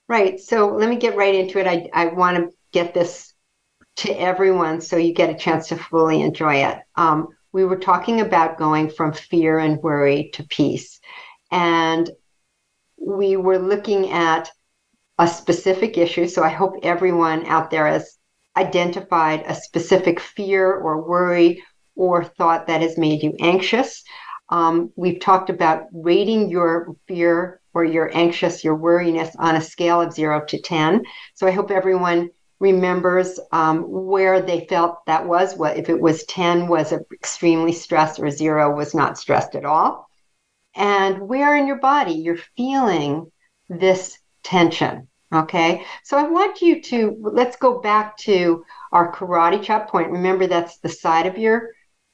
Right. 0.08 0.40
So 0.40 0.70
let 0.70 0.90
me 0.90 0.96
get 0.96 1.18
right 1.18 1.36
into 1.36 1.60
it. 1.60 1.68
I 1.68 1.90
I 1.94 2.06
want 2.06 2.38
to 2.38 2.56
get 2.72 2.94
this 2.94 3.33
to 3.96 4.12
everyone 4.12 4.82
so 4.82 4.98
you 4.98 5.14
get 5.14 5.30
a 5.30 5.38
chance 5.38 5.68
to 5.68 5.78
fully 5.78 6.22
enjoy 6.22 6.56
it. 6.56 6.80
Um, 6.96 7.30
we 7.52 7.66
were 7.66 7.78
talking 7.78 8.22
about 8.22 8.58
going 8.58 8.90
from 8.90 9.14
fear 9.14 9.60
and 9.60 9.82
worry 9.82 10.32
to 10.34 10.44
peace. 10.44 11.00
And 11.52 12.10
we 12.98 13.38
were 13.38 13.60
looking 13.60 14.12
at 14.12 14.50
a 15.20 15.28
specific 15.28 15.98
issue. 15.98 16.28
So 16.28 16.44
I 16.44 16.50
hope 16.50 16.76
everyone 16.82 17.46
out 17.46 17.70
there 17.70 17.88
has 17.88 18.18
identified 18.58 19.44
a 19.46 19.56
specific 19.56 20.20
fear 20.20 20.74
or 20.74 21.08
worry 21.08 21.64
or 21.96 22.24
thought 22.24 22.68
that 22.68 22.82
has 22.82 22.98
made 22.98 23.22
you 23.22 23.34
anxious. 23.40 24.04
Um, 24.50 24.92
we've 24.96 25.20
talked 25.20 25.50
about 25.50 25.86
rating 25.94 26.50
your 26.50 26.96
fear 27.08 27.62
or 27.74 27.86
your 27.86 28.16
anxious, 28.16 28.64
your 28.64 28.76
worriness 28.76 29.36
on 29.38 29.56
a 29.56 29.62
scale 29.62 30.02
of 30.02 30.14
zero 30.14 30.44
to 30.48 30.62
10. 30.62 31.04
So 31.36 31.48
I 31.48 31.52
hope 31.52 31.72
everyone 31.72 32.30
remembers 32.60 33.40
um, 33.52 33.84
where 33.84 34.42
they 34.42 34.66
felt 34.68 35.06
that 35.06 35.28
was 35.28 35.56
what 35.56 35.78
if 35.78 35.90
it 35.90 36.00
was 36.00 36.24
10 36.26 36.68
was 36.68 36.94
extremely 36.94 37.74
stressed 37.74 38.20
or 38.20 38.30
zero 38.30 38.76
was 38.76 38.94
not 38.94 39.18
stressed 39.18 39.56
at 39.56 39.66
all? 39.66 40.08
And 40.76 41.28
where 41.28 41.56
in 41.56 41.68
your 41.68 41.80
body 41.80 42.14
you're 42.14 42.38
feeling 42.58 43.32
this 43.70 44.18
tension 44.44 45.08
okay? 45.34 45.84
So 46.04 46.18
i 46.18 46.24
want 46.24 46.62
you 46.62 46.82
to 46.84 47.18
let's 47.20 47.58
go 47.58 47.80
back 47.80 48.18
to 48.18 48.64
our 48.92 49.12
karate 49.12 49.62
chop 49.62 49.90
point. 49.90 50.12
Remember 50.12 50.48
that's 50.48 50.78
the 50.78 50.90
side 50.90 51.26
of 51.26 51.38
your 51.38 51.72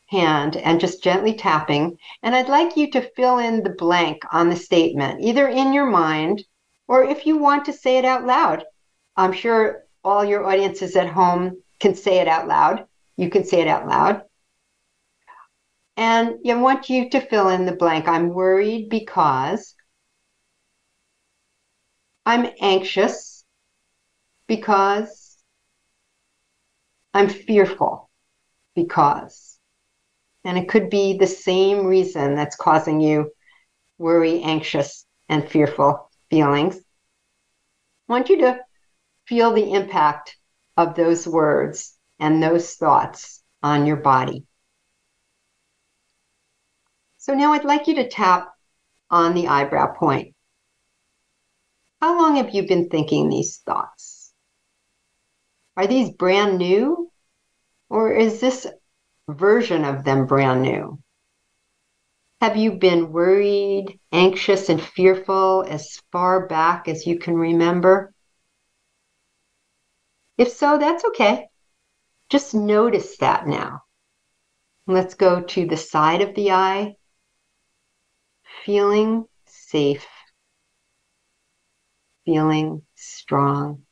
hand 0.08 0.56
and 0.58 0.80
just 0.80 1.04
gently 1.04 1.34
tapping. 1.34 1.98
And 2.24 2.36
i'd 2.36 2.50
like 2.50 2.78
you 2.78 2.90
to 2.92 3.10
fill 3.16 3.38
in 3.40 3.64
the 3.64 3.72
blank 3.72 4.24
on 4.32 4.50
the 4.50 4.56
statement 4.56 5.22
either 5.22 5.48
in 5.48 5.74
your 5.74 5.86
mind 5.86 6.44
or 6.88 7.04
if 7.04 7.26
you 7.26 7.38
want 7.38 7.66
to 7.66 7.74
say 7.74 7.98
it 7.98 8.06
out 8.06 8.26
loud. 8.26 8.66
I'm 9.16 9.34
sure 9.34 9.84
all 10.04 10.24
your 10.24 10.46
audiences 10.46 10.96
at 10.96 11.10
home 11.10 11.62
can 11.80 11.96
say 11.96 12.20
it 12.20 12.28
out 12.28 12.48
loud. 12.48 12.86
You 13.18 13.30
can 13.30 13.44
say 13.44 13.62
it 13.62 13.68
out 13.68 13.88
loud. 13.88 14.24
And 15.98 16.38
I 16.50 16.56
want 16.56 16.90
you 16.90 17.10
to 17.10 17.20
fill 17.20 17.50
in 17.50 17.66
the 17.66 17.76
blank. 17.76 18.08
I'm 18.08 18.30
worried 18.30 18.90
because 18.90 19.76
I'm 22.26 22.50
anxious 22.62 23.44
because 24.48 25.38
I'm 27.14 27.28
fearful 27.28 28.10
because. 28.76 29.60
And 30.46 30.58
it 30.58 30.70
could 30.70 30.90
be 30.90 31.18
the 31.18 31.28
same 31.28 31.86
reason 31.86 32.36
that's 32.36 32.56
causing 32.56 33.02
you 33.02 33.32
worry, 33.98 34.42
anxious, 34.42 35.06
and 35.28 35.48
fearful 35.48 36.10
feelings. 36.30 36.78
I 38.08 38.14
want 38.14 38.30
you 38.30 38.40
to 38.42 38.60
feel 39.30 39.54
the 39.54 39.74
impact 39.74 40.36
of 40.76 40.96
those 40.96 41.28
words 41.28 41.96
and 42.20 42.42
those 42.42 42.74
thoughts 42.74 43.44
on 43.62 43.86
your 43.86 43.98
body. 43.98 44.44
So 47.18 47.36
now 47.36 47.54
I'd 47.54 47.64
like 47.64 47.88
you 47.88 47.96
to 47.96 48.10
tap 48.10 48.50
on 49.12 49.36
the 49.36 49.48
eyebrow 49.48 49.94
point. 49.94 50.34
How 52.02 52.18
long 52.18 52.38
have 52.38 52.56
you 52.56 52.68
been 52.68 52.90
thinking 52.90 53.30
these 53.30 53.58
thoughts? 53.60 54.34
Are 55.78 55.86
these 55.86 56.10
brand 56.10 56.58
new? 56.58 57.12
Or 57.88 58.12
is 58.14 58.40
this 58.40 58.66
version 59.28 59.86
of 59.86 60.04
them 60.04 60.26
brand 60.26 60.64
new? 60.64 61.00
Have 62.42 62.58
you 62.58 62.72
been 62.72 63.12
worried, 63.12 64.00
anxious, 64.12 64.70
and 64.70 64.82
fearful 64.82 65.66
as 65.68 66.02
far 66.12 66.48
back 66.48 66.88
as 66.88 67.06
you 67.06 67.20
can 67.20 67.36
remember? 67.36 68.14
If 70.40 70.54
so, 70.54 70.78
that's 70.78 71.04
okay. 71.04 71.50
Just 72.30 72.56
notice 72.56 73.18
that 73.18 73.46
now. 73.46 73.82
Let's 74.88 75.14
go 75.14 75.42
to 75.42 75.66
the 75.68 75.76
side 75.76 76.22
of 76.22 76.34
the 76.34 76.52
eye, 76.52 76.96
feeling 78.64 79.26
safe, 79.46 80.08
feeling 82.24 82.84
strong. 82.96 83.84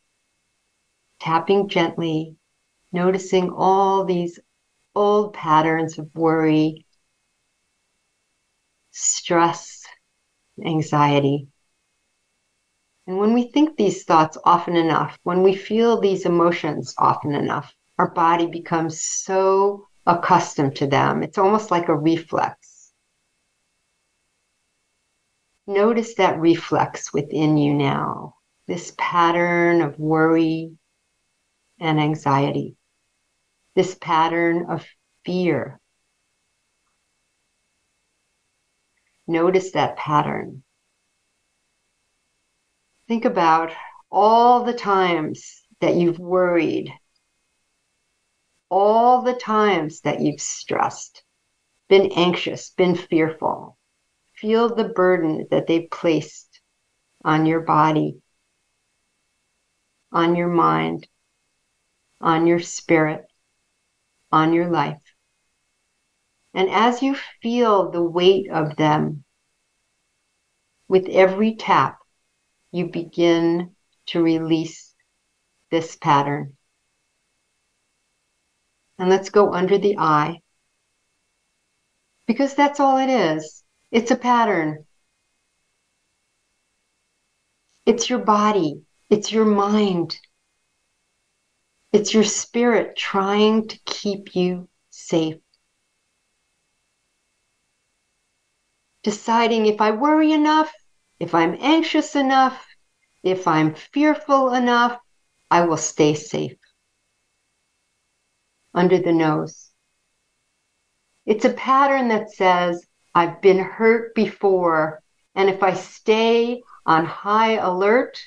Tapping 1.19 1.67
gently, 1.67 2.37
noticing 2.93 3.51
all 3.51 4.05
these 4.05 4.39
old 4.95 5.33
patterns 5.33 5.99
of 5.99 6.09
worry, 6.15 6.85
stress, 8.91 9.83
anxiety. 10.65 11.49
And 13.07 13.17
when 13.17 13.33
we 13.33 13.49
think 13.51 13.77
these 13.77 14.03
thoughts 14.03 14.37
often 14.43 14.75
enough, 14.75 15.17
when 15.23 15.41
we 15.41 15.55
feel 15.55 15.99
these 15.99 16.25
emotions 16.25 16.93
often 16.97 17.33
enough, 17.33 17.73
our 17.97 18.11
body 18.11 18.47
becomes 18.47 19.01
so 19.01 19.87
accustomed 20.05 20.75
to 20.75 20.87
them. 20.87 21.23
It's 21.23 21.37
almost 21.37 21.71
like 21.71 21.87
a 21.87 21.97
reflex. 21.97 22.91
Notice 25.65 26.15
that 26.15 26.39
reflex 26.39 27.13
within 27.13 27.57
you 27.57 27.73
now, 27.73 28.35
this 28.67 28.93
pattern 28.97 29.81
of 29.81 29.97
worry 29.97 30.77
and 31.79 31.99
anxiety, 31.99 32.75
this 33.73 33.95
pattern 33.95 34.65
of 34.69 34.85
fear. 35.25 35.79
Notice 39.27 39.71
that 39.71 39.95
pattern. 39.95 40.63
Think 43.07 43.23
about 43.23 43.71
all 44.11 44.65
the 44.65 44.73
times 44.73 45.63
that 45.79 45.95
you've 45.95 46.19
worried, 46.19 46.93
all 48.69 49.21
the 49.21 49.33
times 49.33 50.01
that 50.01 50.19
you've 50.19 50.41
stressed, 50.41 51.23
been 51.87 52.11
anxious, 52.13 52.71
been 52.71 52.95
fearful. 52.95 53.77
Feel 54.33 54.75
the 54.75 54.89
burden 54.89 55.47
that 55.51 55.67
they've 55.67 55.89
placed 55.89 56.59
on 57.23 57.45
your 57.45 57.61
body, 57.61 58.21
on 60.11 60.35
your 60.35 60.49
mind, 60.49 61.07
on 62.19 62.45
your 62.45 62.59
spirit, 62.59 63.25
on 64.31 64.51
your 64.51 64.69
life. 64.69 65.01
And 66.53 66.69
as 66.69 67.01
you 67.01 67.15
feel 67.41 67.89
the 67.89 68.03
weight 68.03 68.49
of 68.49 68.75
them, 68.75 69.23
with 70.89 71.07
every 71.07 71.55
tap, 71.55 71.99
you 72.71 72.89
begin 72.89 73.75
to 74.07 74.21
release 74.21 74.93
this 75.71 75.95
pattern. 75.95 76.55
And 78.99 79.09
let's 79.09 79.29
go 79.29 79.53
under 79.53 79.77
the 79.77 79.97
eye. 79.97 80.41
Because 82.25 82.55
that's 82.55 82.79
all 82.79 82.97
it 82.97 83.09
is. 83.09 83.63
It's 83.91 84.11
a 84.11 84.15
pattern. 84.15 84.85
It's 87.85 88.09
your 88.09 88.19
body. 88.19 88.81
It's 89.09 89.31
your 89.31 89.45
mind. 89.45 90.17
It's 91.93 92.13
your 92.13 92.25
spirit 92.25 92.97
trying 92.97 93.69
to 93.69 93.79
keep 93.85 94.35
you 94.35 94.67
safe. 94.89 95.37
Deciding 99.03 99.67
if 99.67 99.79
I 99.79 99.91
worry 99.91 100.33
enough, 100.33 100.71
if 101.19 101.33
I'm 101.33 101.57
anxious 101.59 102.15
enough, 102.15 102.65
if 103.23 103.47
I'm 103.47 103.73
fearful 103.73 104.53
enough, 104.53 104.99
I 105.49 105.61
will 105.61 105.77
stay 105.77 106.13
safe. 106.13 106.57
Under 108.73 108.99
the 108.99 109.13
nose. 109.13 109.71
It's 111.25 111.45
a 111.45 111.53
pattern 111.53 112.09
that 112.09 112.31
says, 112.31 112.85
I've 113.15 113.41
been 113.41 113.59
hurt 113.59 114.13
before, 114.13 115.01
and 115.33 115.49
if 115.49 115.63
I 115.63 115.73
stay 115.73 116.61
on 116.85 117.05
high 117.05 117.53
alert, 117.53 118.21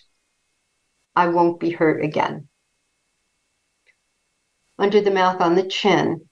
I 1.14 1.28
won't 1.28 1.60
be 1.60 1.70
hurt 1.70 2.04
again. 2.04 2.48
Under 4.78 5.00
the 5.00 5.10
mouth 5.10 5.40
on 5.40 5.54
the 5.54 5.68
chin. 5.68 6.28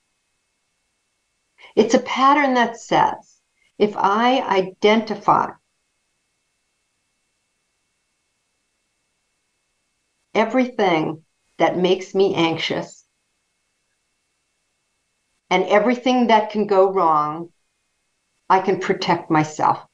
It's 1.75 1.93
a 1.93 1.99
pattern 1.99 2.55
that 2.55 2.77
says, 2.77 3.39
if 3.77 3.95
I 3.95 4.41
identify 4.41 5.51
everything 10.33 11.23
that 11.57 11.77
makes 11.77 12.15
me 12.15 12.35
anxious 12.35 13.05
and 15.49 15.63
everything 15.65 16.27
that 16.27 16.51
can 16.51 16.67
go 16.67 16.91
wrong, 16.91 17.49
I 18.49 18.59
can 18.59 18.79
protect 18.79 19.31
myself. 19.31 19.85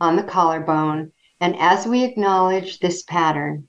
On 0.00 0.16
the 0.16 0.22
collarbone, 0.22 1.12
and 1.40 1.56
as 1.58 1.86
we 1.86 2.04
acknowledge 2.04 2.78
this 2.78 3.02
pattern, 3.02 3.68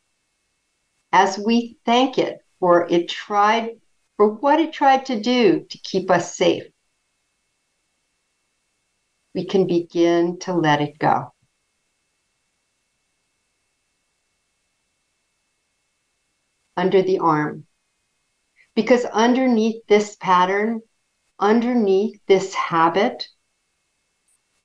as 1.12 1.40
we 1.40 1.78
thank 1.86 2.18
it 2.18 2.40
for 2.60 2.88
it 2.90 3.10
tried 3.10 3.80
for 4.18 4.30
what 4.30 4.60
it 4.60 4.74
tried 4.74 5.06
to 5.06 5.20
do 5.20 5.66
to 5.70 5.78
keep 5.80 6.12
us 6.12 6.36
safe, 6.36 6.64
we 9.34 9.46
can 9.46 9.68
begin 9.68 10.38
to 10.40 10.54
let 10.54 10.82
it 10.82 11.00
go. 11.00 11.34
Under 16.78 17.02
the 17.02 17.20
arm. 17.20 17.66
Because 18.76 19.06
underneath 19.06 19.86
this 19.88 20.16
pattern, 20.16 20.82
underneath 21.40 22.22
this 22.28 22.54
habit, 22.54 23.28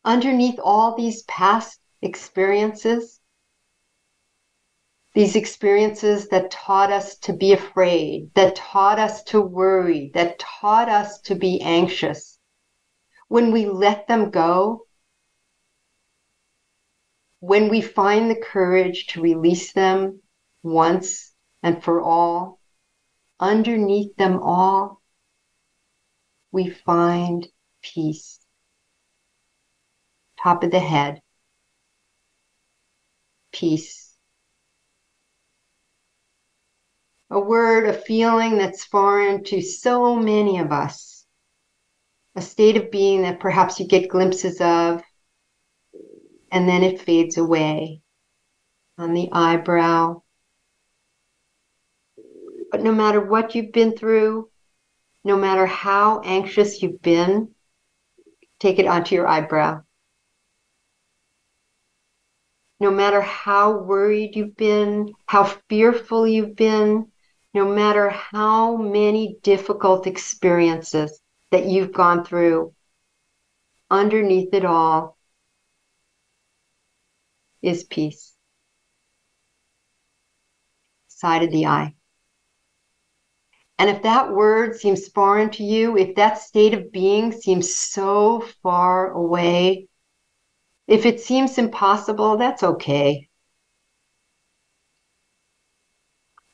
underneath 0.05 0.61
all 0.63 0.95
these 0.95 1.23
past 1.23 1.81
experiences, 2.03 3.19
these 5.15 5.37
experiences 5.37 6.29
that 6.29 6.51
taught 6.51 6.93
us 6.93 7.19
to 7.19 7.33
be 7.33 7.53
afraid, 7.53 8.31
that 8.35 8.57
taught 8.57 8.99
us 8.99 9.23
to 9.25 9.41
worry, 9.41 10.11
that 10.15 10.39
taught 10.39 10.89
us 10.89 11.21
to 11.23 11.35
be 11.35 11.61
anxious, 11.61 12.39
when 13.29 13.53
we 13.53 13.67
let 13.67 14.07
them 14.09 14.31
go, 14.31 14.87
when 17.41 17.69
we 17.69 17.81
find 17.81 18.31
the 18.31 18.41
courage 18.41 19.07
to 19.09 19.21
release 19.21 19.73
them 19.73 20.21
once 20.63 21.32
and 21.63 21.83
for 21.83 22.01
all, 22.01 22.59
underneath 23.39 24.17
them 24.17 24.41
all, 24.43 25.01
we 26.51 26.69
find 26.71 27.47
peace. 27.83 28.41
Top 30.43 30.65
of 30.65 30.71
the 30.71 30.81
head, 30.81 31.23
peace. 33.53 34.17
A 37.31 37.41
word, 37.41 37.89
a 37.89 37.95
feeling 37.95 38.59
that's 38.59 38.85
foreign 38.85 39.45
to 39.45 39.63
so 39.63 40.17
many 40.17 40.59
of 40.59 40.73
us. 40.73 41.25
A 42.35 42.43
state 42.43 42.77
of 42.77 42.91
being 42.91 43.23
that 43.23 43.41
perhaps 43.41 43.79
you 43.79 43.87
get 43.87 44.11
glimpses 44.11 44.61
of 44.61 45.03
and 46.53 46.69
then 46.69 46.83
it 46.83 47.01
fades 47.01 47.39
away 47.39 48.03
on 48.99 49.15
the 49.15 49.31
eyebrow, 49.33 50.22
but 52.73 52.81
no 52.83 52.91
matter 52.91 53.21
what 53.21 53.55
you've 53.55 53.71
been 53.71 53.95
through, 53.95 54.49
no 55.25 55.37
matter 55.37 55.67
how 55.67 56.21
anxious 56.25 56.83
you've 56.83 57.03
been, 57.03 57.55
take 58.59 58.79
it 58.79 58.87
onto 58.87 59.15
your 59.15 59.29
eyebrow. 59.29 59.83
No 62.81 62.91
matter 62.91 63.21
how 63.21 63.79
worried 63.79 64.35
you've 64.35 64.57
been, 64.57 65.13
how 65.27 65.45
fearful 65.69 66.27
you've 66.27 66.57
been, 66.57 67.13
no 67.53 67.71
matter 67.73 68.09
how 68.09 68.77
many 68.77 69.37
difficult 69.43 70.07
experiences 70.07 71.21
that 71.51 71.67
you've 71.67 71.93
gone 71.93 72.25
through, 72.25 72.73
underneath 73.91 74.55
it 74.55 74.65
all 74.65 75.19
is 77.61 77.85
peace. 77.85 78.33
Side 81.09 81.43
of 81.43 81.51
the 81.51 81.67
eye. 81.67 81.95
And 83.79 83.91
if 83.91 84.03
that 84.03 84.33
word 84.33 84.77
seems 84.77 85.09
foreign 85.09 85.51
to 85.51 85.65
you, 85.65 85.97
if 85.97 86.15
that 86.15 86.39
state 86.39 86.75
of 86.75 86.93
being 86.93 87.33
seems 87.33 87.75
so 87.75 88.41
far 88.63 89.11
away, 89.11 89.89
if 90.87 91.07
it 91.07 91.21
seems 91.21 91.59
impossible, 91.59 92.37
that's 92.37 92.63
okay. 92.63 93.29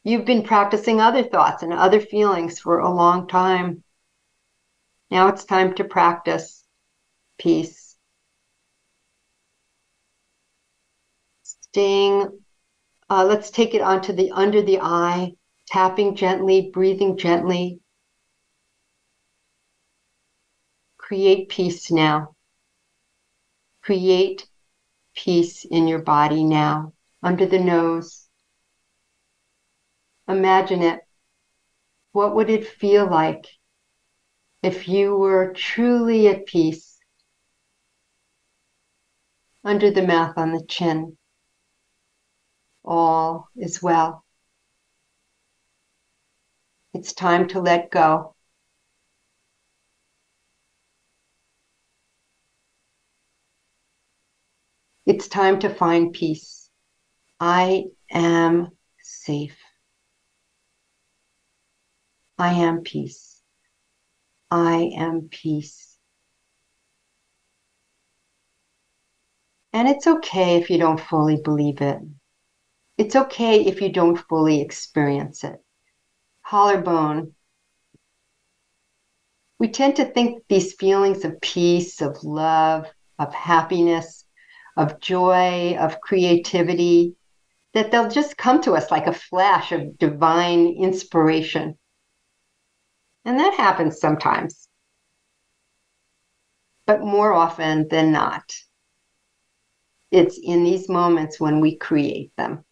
You've 0.04 0.24
been 0.24 0.42
practicing 0.42 1.00
other 1.00 1.22
thoughts 1.22 1.62
and 1.62 1.72
other 1.72 2.00
feelings 2.00 2.59
for 2.59 2.78
a 2.78 2.90
long 2.90 3.26
time. 3.26 3.83
Now 5.11 5.28
it's 5.28 5.44
time 5.44 5.74
to 5.74 5.85
practice 5.85 6.64
peace. 7.38 7.96
Staying, 11.42 12.40
uh, 13.11 13.24
let's 13.24 13.50
take 13.50 13.74
it 13.74 13.83
onto 13.83 14.12
the 14.12 14.31
under 14.31 14.62
the 14.62 14.81
eye 14.81 15.33
tapping 15.68 16.14
gently, 16.14 16.70
breathing 16.72 17.16
gently. 17.16 17.81
Create 20.96 21.48
peace 21.48 21.90
now. 21.90 22.35
Create 23.83 24.46
peace 25.14 25.64
in 25.64 25.88
your 25.88 26.00
body 26.00 26.44
now, 26.44 26.92
under 27.22 27.46
the 27.46 27.59
nose. 27.59 28.28
Imagine 30.26 30.83
it. 30.83 31.00
What 32.12 32.35
would 32.35 32.50
it 32.50 32.66
feel 32.66 33.09
like 33.09 33.46
if 34.62 34.88
you 34.88 35.16
were 35.16 35.52
truly 35.54 36.28
at 36.28 36.46
peace? 36.46 36.98
Under 39.64 39.90
the 39.90 40.07
mouth 40.07 40.37
on 40.37 40.52
the 40.52 40.64
chin. 40.66 41.16
All 42.85 43.48
is 43.57 43.83
well. 43.83 44.24
It's 46.99 47.13
time 47.13 47.47
to 47.51 47.61
let 47.61 47.93
go. 47.93 48.35
It's 55.07 55.29
time 55.29 55.61
to 55.61 55.69
find 55.69 56.13
peace. 56.13 56.71
I 57.39 57.85
am 58.11 58.73
safe. 59.01 59.57
I 62.37 62.55
am 62.55 62.81
peace. 62.81 63.43
I 64.51 64.91
am 64.97 65.29
peace. 65.31 65.99
And 69.73 69.87
it's 69.87 70.09
okay 70.09 70.57
if 70.57 70.69
you 70.69 70.79
don't 70.79 70.99
fully 70.99 71.41
believe 71.41 71.81
it. 71.81 72.01
It's 72.97 73.15
okay 73.15 73.65
if 73.67 73.81
you 73.81 73.93
don't 73.93 74.19
fully 74.19 74.61
experience 74.61 75.45
it. 75.45 75.63
Collarbone. 76.49 77.35
We 79.59 79.69
tend 79.69 79.97
to 79.97 80.05
think 80.05 80.45
these 80.49 80.75
feelings 80.75 81.25
of 81.25 81.41
peace, 81.41 82.01
of 82.01 82.23
love, 82.25 82.87
of 83.19 83.35
happiness 83.35 84.25
of 84.79 85.01
joy, 85.01 85.77
of 85.77 86.01
creativity, 86.01 87.17
that 87.75 87.91
they'll 87.91 88.09
just 88.09 88.39
come 88.39 88.63
to 88.63 88.75
us 88.75 88.93
like 88.93 89.09
a 89.09 89.13
flash 89.13 89.73
of 89.73 89.99
divine 89.99 90.69
inspiration. 90.69 91.77
And 93.25 93.41
that 93.41 93.55
happens 93.55 93.99
sometimes, 93.99 94.69
but 96.87 97.01
more 97.01 97.33
often 97.33 97.89
than 97.89 98.13
not, 98.13 98.55
it's 100.13 100.39
in 100.41 100.63
these 100.63 100.89
moments 100.89 101.41
when 101.41 101.61
we 101.61 101.77
create 101.77 102.31
them. 102.37 102.65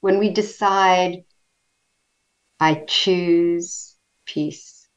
When 0.00 0.18
we 0.18 0.30
decide, 0.30 1.22
I 2.60 2.84
choose 2.86 3.96
peace. 4.24 4.88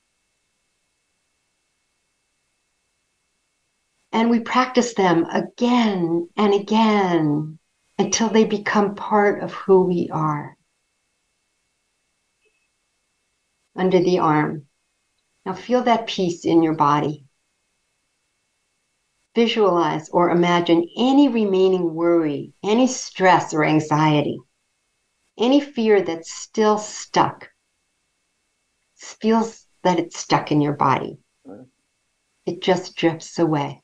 And 4.11 4.29
we 4.29 4.39
practice 4.39 4.93
them 4.93 5.25
again 5.25 6.27
and 6.35 6.53
again 6.53 7.59
until 7.97 8.29
they 8.29 8.45
become 8.45 8.95
part 8.95 9.43
of 9.43 9.53
who 9.53 9.83
we 9.83 10.09
are. 10.11 10.57
Under 13.75 13.99
the 13.99 14.19
arm. 14.19 14.67
Now 15.45 15.53
feel 15.53 15.83
that 15.83 16.07
peace 16.07 16.45
in 16.45 16.61
your 16.61 16.73
body. 16.73 17.25
Visualize 19.33 20.09
or 20.09 20.29
imagine 20.29 20.85
any 20.97 21.29
remaining 21.29 21.93
worry, 21.93 22.53
any 22.63 22.87
stress 22.87 23.53
or 23.53 23.63
anxiety, 23.63 24.39
any 25.37 25.61
fear 25.61 26.01
that's 26.01 26.33
still 26.33 26.77
stuck. 26.77 27.50
Feels 29.01 29.67
that 29.83 29.99
it's 29.99 30.17
stuck 30.17 30.51
in 30.51 30.61
your 30.61 30.73
body. 30.73 31.17
It 32.45 32.61
just 32.61 32.95
drifts 32.95 33.39
away 33.39 33.81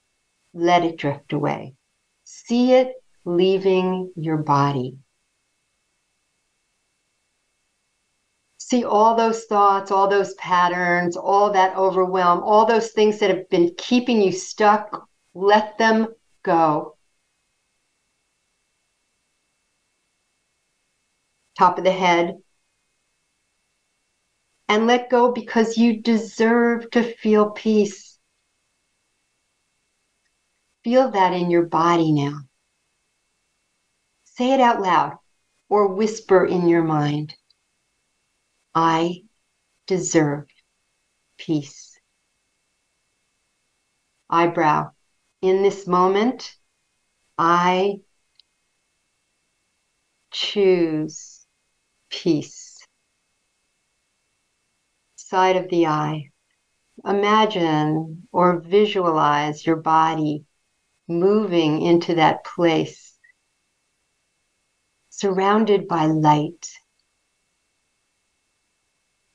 let 0.58 0.84
it 0.84 0.98
drift 0.98 1.34
away. 1.34 1.76
See 2.24 2.74
it 2.74 2.94
leaving 3.26 4.12
your 4.16 4.38
body. 4.38 4.98
See 8.58 8.84
all 8.84 9.16
those 9.16 9.46
thoughts, 9.46 9.92
all 9.92 10.10
those 10.10 10.34
patterns, 10.34 11.16
all 11.16 11.52
that 11.54 11.78
overwhelm, 11.78 12.42
all 12.44 12.66
those 12.66 12.92
things 12.92 13.20
that 13.20 13.30
have 13.30 13.50
been 13.50 13.74
keeping 13.78 14.22
you 14.22 14.32
stuck. 14.32 15.08
Let 15.34 15.78
them 15.78 16.08
go. 16.44 16.98
Top 21.58 21.78
of 21.78 21.84
the 21.86 21.92
head. 21.92 22.38
And 24.70 24.86
let 24.86 25.10
go 25.10 25.32
because 25.32 25.78
you 25.78 26.02
deserve 26.02 26.90
to 26.92 27.02
feel 27.02 27.52
peace. 27.52 28.20
Feel 30.84 31.12
that 31.12 31.34
in 31.34 31.50
your 31.50 31.66
body 31.66 32.12
now. 32.12 32.40
Say 34.26 34.54
it 34.54 34.60
out 34.60 34.82
loud 34.82 35.18
or 35.70 35.88
whisper 35.88 36.46
in 36.46 36.68
your 36.68 36.84
mind 36.84 37.36
I 38.76 39.24
deserve 39.88 40.46
peace. 41.40 42.00
Eyebrow. 44.30 44.92
In 45.42 45.64
this 45.64 45.88
moment, 45.88 46.56
I 47.40 48.02
choose 50.30 51.48
peace. 52.12 52.67
Side 55.30 55.58
of 55.58 55.70
the 55.70 55.88
eye. 55.88 56.30
Imagine 57.06 58.30
or 58.32 58.62
visualize 58.62 59.66
your 59.66 59.76
body 59.76 60.46
moving 61.06 61.82
into 61.82 62.16
that 62.16 62.46
place, 62.46 63.20
surrounded 65.10 65.86
by 65.90 66.06
light, 66.06 66.72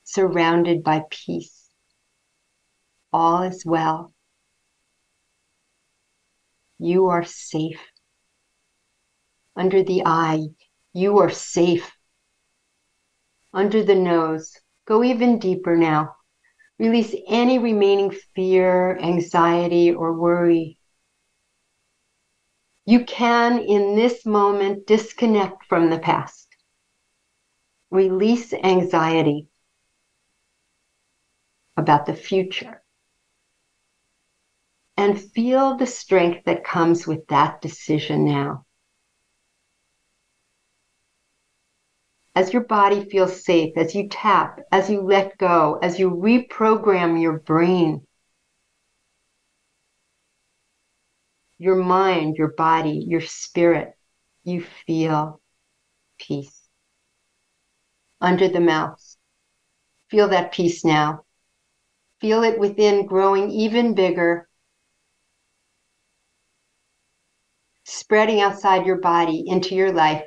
surrounded 0.03 0.83
by 0.83 1.03
peace. 1.11 1.69
All 3.11 3.43
is 3.43 3.63
well. 3.63 4.15
You 6.79 7.09
are 7.09 7.23
safe. 7.23 7.85
Under 9.55 9.83
the 9.83 10.01
eye, 10.07 10.47
you 10.91 11.19
are 11.19 11.29
safe. 11.29 11.95
Under 13.53 13.83
the 13.83 13.93
nose, 13.93 14.59
go 14.85 15.03
even 15.03 15.39
deeper 15.39 15.75
now. 15.75 16.15
Release 16.79 17.15
any 17.27 17.59
remaining 17.59 18.11
fear, 18.35 18.97
anxiety, 18.97 19.93
or 19.93 20.13
worry 20.13 20.77
you 22.85 23.05
can, 23.05 23.59
in 23.59 23.95
this 23.95 24.25
moment, 24.25 24.85
disconnect 24.85 25.65
from 25.65 25.89
the 25.89 25.99
past. 25.99 26.47
Release 27.91 28.53
anxiety 28.53 29.47
about 31.77 32.05
the 32.05 32.13
future. 32.13 32.81
And 34.97 35.19
feel 35.19 35.77
the 35.77 35.87
strength 35.87 36.45
that 36.45 36.65
comes 36.65 37.07
with 37.07 37.25
that 37.27 37.61
decision 37.61 38.25
now. 38.25 38.65
As 42.35 42.51
your 42.51 42.63
body 42.63 43.07
feels 43.09 43.43
safe, 43.45 43.77
as 43.77 43.93
you 43.93 44.07
tap, 44.09 44.59
as 44.71 44.89
you 44.89 45.01
let 45.01 45.37
go, 45.37 45.79
as 45.81 45.99
you 45.99 46.09
reprogram 46.09 47.21
your 47.21 47.39
brain 47.39 48.05
your 51.63 51.75
mind, 51.77 52.35
your 52.35 52.49
body, 52.49 53.05
your 53.07 53.21
spirit, 53.21 53.93
you 54.43 54.65
feel 54.85 55.39
peace. 56.19 56.67
Under 58.19 58.49
the 58.49 58.59
mouth. 58.59 59.01
Feel 60.09 60.27
that 60.29 60.51
peace 60.51 60.83
now. 60.83 61.23
Feel 62.19 62.43
it 62.43 62.59
within 62.59 63.05
growing 63.05 63.49
even 63.49 63.95
bigger. 63.95 64.49
Spreading 67.85 68.41
outside 68.41 68.85
your 68.85 68.99
body 68.99 69.43
into 69.47 69.73
your 69.73 69.93
life. 69.93 70.23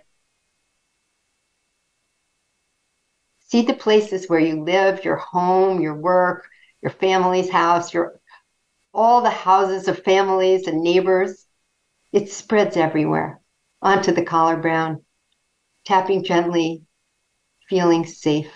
See 3.46 3.62
the 3.62 3.74
places 3.74 4.28
where 4.28 4.40
you 4.40 4.64
live, 4.64 5.04
your 5.04 5.16
home, 5.16 5.80
your 5.80 5.94
work, 5.94 6.48
your 6.82 6.90
family's 6.90 7.48
house, 7.48 7.94
your 7.94 8.20
all 8.92 9.20
the 9.20 9.30
houses 9.30 9.88
of 9.88 10.02
families 10.02 10.66
and 10.66 10.82
neighbors. 10.82 11.46
It 12.12 12.30
spreads 12.30 12.76
everywhere 12.76 13.40
onto 13.82 14.10
the 14.12 14.24
collarbone, 14.24 15.04
tapping 15.84 16.24
gently, 16.24 16.82
feeling 17.68 18.04
safe, 18.04 18.50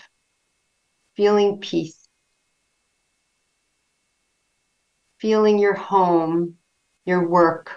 feeling 1.15 1.59
peace, 1.59 2.07
feeling 5.19 5.59
your 5.59 5.75
home, 5.75 6.55
your 7.05 7.29
work, 7.29 7.71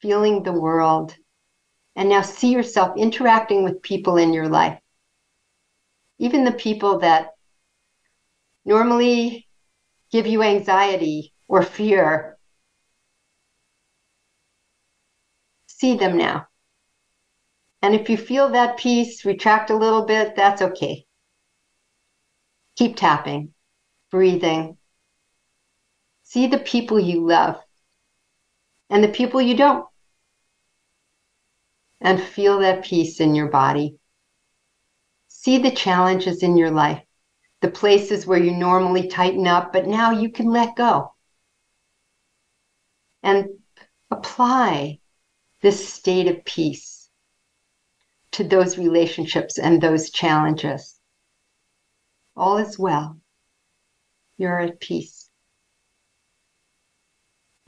feeling 0.00 0.42
the 0.42 0.52
world. 0.52 1.16
And 1.94 2.10
now 2.10 2.20
see 2.20 2.52
yourself 2.52 2.96
interacting 2.98 3.64
with 3.64 3.80
people 3.80 4.18
in 4.18 4.34
your 4.34 4.48
life. 4.48 4.78
Even 6.18 6.44
the 6.44 6.52
people 6.52 7.00
that 7.00 7.34
normally 8.64 9.46
give 10.10 10.26
you 10.26 10.42
anxiety 10.42 11.32
or 11.48 11.62
fear. 11.62 12.36
see 15.76 15.96
them 15.96 16.16
now. 16.16 16.46
And 17.82 17.94
if 17.94 18.08
you 18.08 18.16
feel 18.16 18.50
that 18.50 18.78
peace, 18.78 19.24
retract 19.24 19.70
a 19.70 19.76
little 19.76 20.06
bit, 20.06 20.34
that's 20.34 20.62
okay. 20.62 21.04
Keep 22.76 22.96
tapping, 22.96 23.52
breathing. 24.10 24.78
See 26.24 26.46
the 26.46 26.58
people 26.58 26.98
you 26.98 27.26
love 27.26 27.62
and 28.90 29.04
the 29.04 29.08
people 29.08 29.40
you 29.40 29.56
don't. 29.56 29.86
And 32.00 32.20
feel 32.20 32.58
that 32.60 32.84
peace 32.84 33.20
in 33.20 33.34
your 33.34 33.48
body. 33.48 33.98
See 35.46 35.58
the 35.58 35.70
challenges 35.70 36.42
in 36.42 36.56
your 36.56 36.72
life, 36.72 37.04
the 37.60 37.70
places 37.70 38.26
where 38.26 38.42
you 38.42 38.50
normally 38.50 39.06
tighten 39.06 39.46
up, 39.46 39.72
but 39.72 39.86
now 39.86 40.10
you 40.10 40.28
can 40.28 40.50
let 40.50 40.74
go. 40.74 41.14
And 43.22 43.50
apply 44.10 44.98
this 45.62 45.88
state 45.88 46.26
of 46.26 46.44
peace 46.44 47.08
to 48.32 48.42
those 48.42 48.76
relationships 48.76 49.56
and 49.56 49.80
those 49.80 50.10
challenges. 50.10 50.98
All 52.36 52.58
is 52.58 52.76
well. 52.76 53.16
You're 54.38 54.58
at 54.58 54.80
peace. 54.80 55.30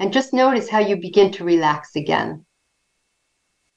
And 0.00 0.12
just 0.12 0.32
notice 0.32 0.68
how 0.68 0.80
you 0.80 0.96
begin 0.96 1.30
to 1.34 1.44
relax 1.44 1.94
again. 1.94 2.44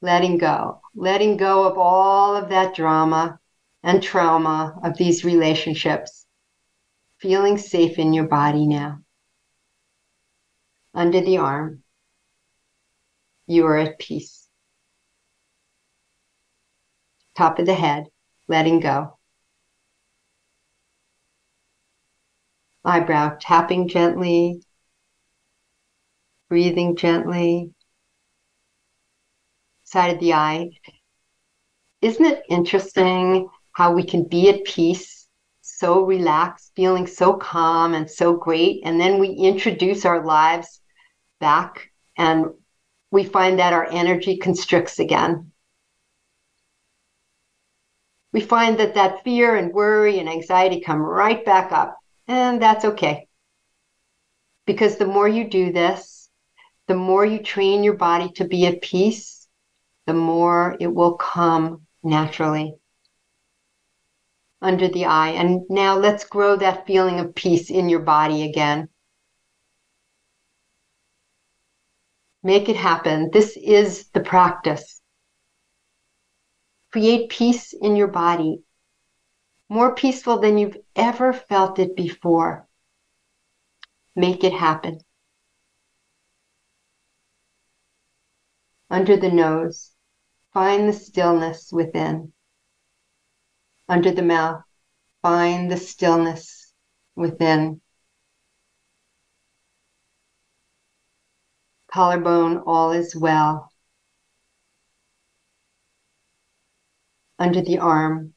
Letting 0.01 0.39
go, 0.39 0.81
letting 0.95 1.37
go 1.37 1.65
of 1.65 1.77
all 1.77 2.35
of 2.35 2.49
that 2.49 2.73
drama 2.73 3.37
and 3.83 4.01
trauma 4.01 4.79
of 4.83 4.97
these 4.97 5.25
relationships. 5.25 6.25
Feeling 7.17 7.57
safe 7.57 7.99
in 7.99 8.13
your 8.13 8.27
body 8.27 8.67
now. 8.67 8.99
Under 10.93 11.21
the 11.21 11.37
arm, 11.37 11.83
you 13.47 13.65
are 13.65 13.77
at 13.77 13.99
peace. 13.99 14.47
Top 17.35 17.59
of 17.59 17.65
the 17.65 17.73
head, 17.73 18.07
letting 18.47 18.79
go. 18.79 19.17
Eyebrow 22.83 23.37
tapping 23.39 23.87
gently, 23.87 24.63
breathing 26.49 26.95
gently. 26.95 27.71
Side 29.83 30.15
of 30.15 30.19
the 30.19 30.33
eye. 30.33 30.71
Isn't 32.01 32.25
it 32.25 32.43
interesting 32.49 33.47
how 33.73 33.93
we 33.93 34.03
can 34.03 34.23
be 34.23 34.49
at 34.49 34.65
peace, 34.65 35.27
so 35.61 36.01
relaxed, 36.01 36.71
feeling 36.75 37.07
so 37.07 37.33
calm 37.33 37.93
and 37.93 38.09
so 38.09 38.33
great? 38.33 38.81
And 38.83 38.99
then 38.99 39.19
we 39.19 39.29
introduce 39.29 40.05
our 40.05 40.25
lives 40.25 40.81
back 41.39 41.91
and 42.17 42.47
we 43.11 43.23
find 43.23 43.59
that 43.59 43.73
our 43.73 43.87
energy 43.89 44.37
constricts 44.37 44.99
again. 44.99 45.51
We 48.33 48.41
find 48.41 48.79
that 48.79 48.95
that 48.95 49.23
fear 49.23 49.55
and 49.55 49.73
worry 49.73 50.19
and 50.19 50.29
anxiety 50.29 50.79
come 50.79 51.01
right 51.01 51.43
back 51.43 51.73
up, 51.73 51.97
and 52.27 52.61
that's 52.61 52.85
okay. 52.85 53.27
Because 54.65 54.95
the 54.95 55.05
more 55.05 55.27
you 55.27 55.49
do 55.49 55.73
this, 55.73 56.29
the 56.87 56.95
more 56.95 57.25
you 57.25 57.39
train 57.39 57.83
your 57.83 57.95
body 57.95 58.29
to 58.35 58.45
be 58.45 58.65
at 58.67 58.81
peace, 58.81 59.47
the 60.07 60.13
more 60.13 60.77
it 60.79 60.87
will 60.87 61.15
come 61.15 61.81
naturally 62.03 62.75
under 64.61 64.87
the 64.87 65.05
eye. 65.05 65.29
And 65.29 65.61
now 65.69 65.97
let's 65.97 66.23
grow 66.23 66.55
that 66.57 66.85
feeling 66.85 67.19
of 67.19 67.35
peace 67.35 67.69
in 67.69 67.89
your 67.89 68.01
body 68.01 68.43
again. 68.43 68.89
Make 72.43 72.69
it 72.69 72.75
happen. 72.75 73.29
This 73.31 73.57
is 73.57 74.09
the 74.09 74.21
practice. 74.21 75.01
Create 76.91 77.29
peace 77.29 77.73
in 77.73 77.95
your 77.95 78.07
body, 78.07 78.63
more 79.69 79.95
peaceful 79.95 80.39
than 80.39 80.57
you've 80.57 80.77
ever 80.95 81.31
felt 81.31 81.79
it 81.79 81.95
before. 81.95 82.67
Make 84.15 84.43
it 84.43 84.51
happen. 84.51 84.99
Under 88.89 89.15
the 89.15 89.31
nose, 89.31 89.91
find 90.53 90.89
the 90.89 90.93
stillness 90.93 91.71
within. 91.71 92.33
Under 93.91 94.09
the 94.13 94.23
mouth, 94.23 94.63
find 95.21 95.69
the 95.69 95.75
stillness 95.75 96.71
within. 97.17 97.81
collarbone, 101.91 102.63
all 102.65 102.93
is 102.93 103.17
well. 103.17 103.69
Under 107.37 107.61
the 107.61 107.79
arm, 107.79 108.33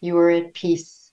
you 0.00 0.18
are 0.18 0.30
at 0.30 0.54
peace. 0.54 1.12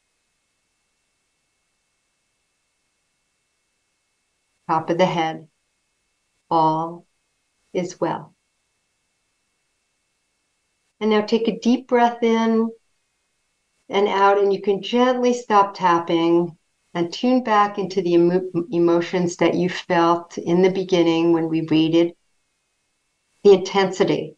Top 4.68 4.90
of 4.90 4.98
the 4.98 5.06
head, 5.06 5.48
all 6.50 7.06
is 7.74 8.02
well. 8.02 8.34
And 11.00 11.12
now 11.12 11.22
take 11.22 11.48
a 11.48 11.60
deep 11.60 11.88
breath 11.88 12.24
in 12.24 12.72
and 13.92 14.08
out, 14.08 14.40
and 14.40 14.54
you 14.54 14.62
can 14.62 14.82
gently 14.82 15.34
stop 15.34 15.74
tapping 15.74 16.58
and 16.94 17.12
tune 17.12 17.44
back 17.44 17.78
into 17.78 18.02
the 18.02 18.14
emo- 18.14 18.50
emotions 18.72 19.38
that 19.38 19.56
you 19.56 19.70
felt 19.70 20.38
in 20.38 20.62
the 20.62 20.72
beginning 20.72 21.32
when 21.34 21.50
we 21.50 21.68
rated 21.70 22.14
the 23.44 23.54
intensity 23.54 24.36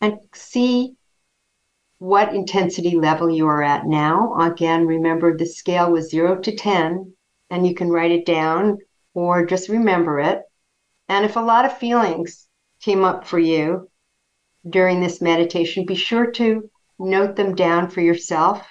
and 0.00 0.18
see 0.34 0.96
what 1.98 2.34
intensity 2.34 2.96
level 2.96 3.30
you 3.30 3.46
are 3.46 3.62
at 3.62 3.86
now. 3.86 4.34
Again, 4.40 4.86
remember 4.86 5.36
the 5.36 5.46
scale 5.46 5.92
was 5.92 6.10
zero 6.10 6.36
to 6.40 6.56
10, 6.56 7.14
and 7.50 7.66
you 7.66 7.74
can 7.74 7.90
write 7.90 8.10
it 8.10 8.26
down 8.26 8.78
or 9.14 9.46
just 9.46 9.68
remember 9.68 10.18
it. 10.18 10.42
And 11.08 11.24
if 11.24 11.36
a 11.36 11.40
lot 11.40 11.64
of 11.64 11.78
feelings 11.78 12.48
came 12.80 13.04
up 13.04 13.26
for 13.26 13.38
you 13.38 13.88
during 14.68 15.00
this 15.00 15.20
meditation, 15.20 15.86
be 15.86 15.94
sure 15.94 16.30
to 16.32 16.68
note 17.04 17.36
them 17.36 17.54
down 17.54 17.90
for 17.90 18.00
yourself 18.00 18.66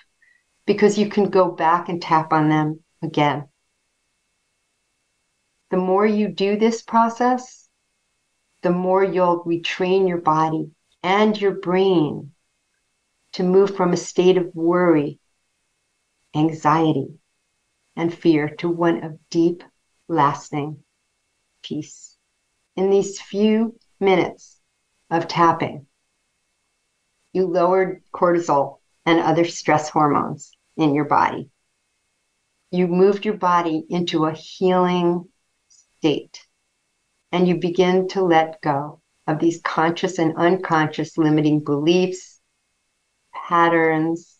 because 0.65 0.97
you 0.97 1.09
can 1.09 1.29
go 1.29 1.51
back 1.51 1.89
and 1.89 2.01
tap 2.01 2.33
on 2.33 2.49
them 2.49 2.79
again. 3.01 3.47
The 5.69 5.77
more 5.77 6.05
you 6.05 6.27
do 6.27 6.57
this 6.57 6.81
process, 6.81 7.67
the 8.61 8.71
more 8.71 9.03
you'll 9.03 9.43
retrain 9.43 10.07
your 10.07 10.19
body 10.19 10.71
and 11.01 11.39
your 11.39 11.53
brain 11.59 12.31
to 13.33 13.43
move 13.43 13.75
from 13.75 13.93
a 13.93 13.97
state 13.97 14.37
of 14.37 14.53
worry, 14.53 15.19
anxiety, 16.35 17.07
and 17.95 18.13
fear 18.13 18.49
to 18.57 18.69
one 18.69 19.03
of 19.03 19.17
deep, 19.29 19.63
lasting 20.07 20.83
peace. 21.63 22.17
In 22.75 22.89
these 22.89 23.19
few 23.19 23.77
minutes 23.99 24.59
of 25.09 25.27
tapping, 25.27 25.87
you 27.33 27.47
lowered 27.47 28.03
cortisol 28.13 28.79
and 29.05 29.19
other 29.19 29.45
stress 29.45 29.89
hormones 29.89 30.51
in 30.77 30.93
your 30.93 31.05
body. 31.05 31.49
You 32.71 32.87
moved 32.87 33.25
your 33.25 33.37
body 33.37 33.85
into 33.89 34.25
a 34.25 34.33
healing 34.33 35.27
state 35.67 36.45
and 37.31 37.47
you 37.47 37.55
begin 37.55 38.07
to 38.09 38.23
let 38.23 38.61
go 38.61 39.01
of 39.27 39.39
these 39.39 39.61
conscious 39.61 40.19
and 40.19 40.35
unconscious 40.37 41.17
limiting 41.17 41.63
beliefs, 41.63 42.39
patterns, 43.33 44.37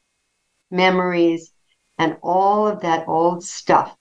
memories, 0.69 1.51
and 1.97 2.17
all 2.21 2.67
of 2.67 2.81
that 2.81 3.07
old 3.07 3.43
stuff 3.43 3.95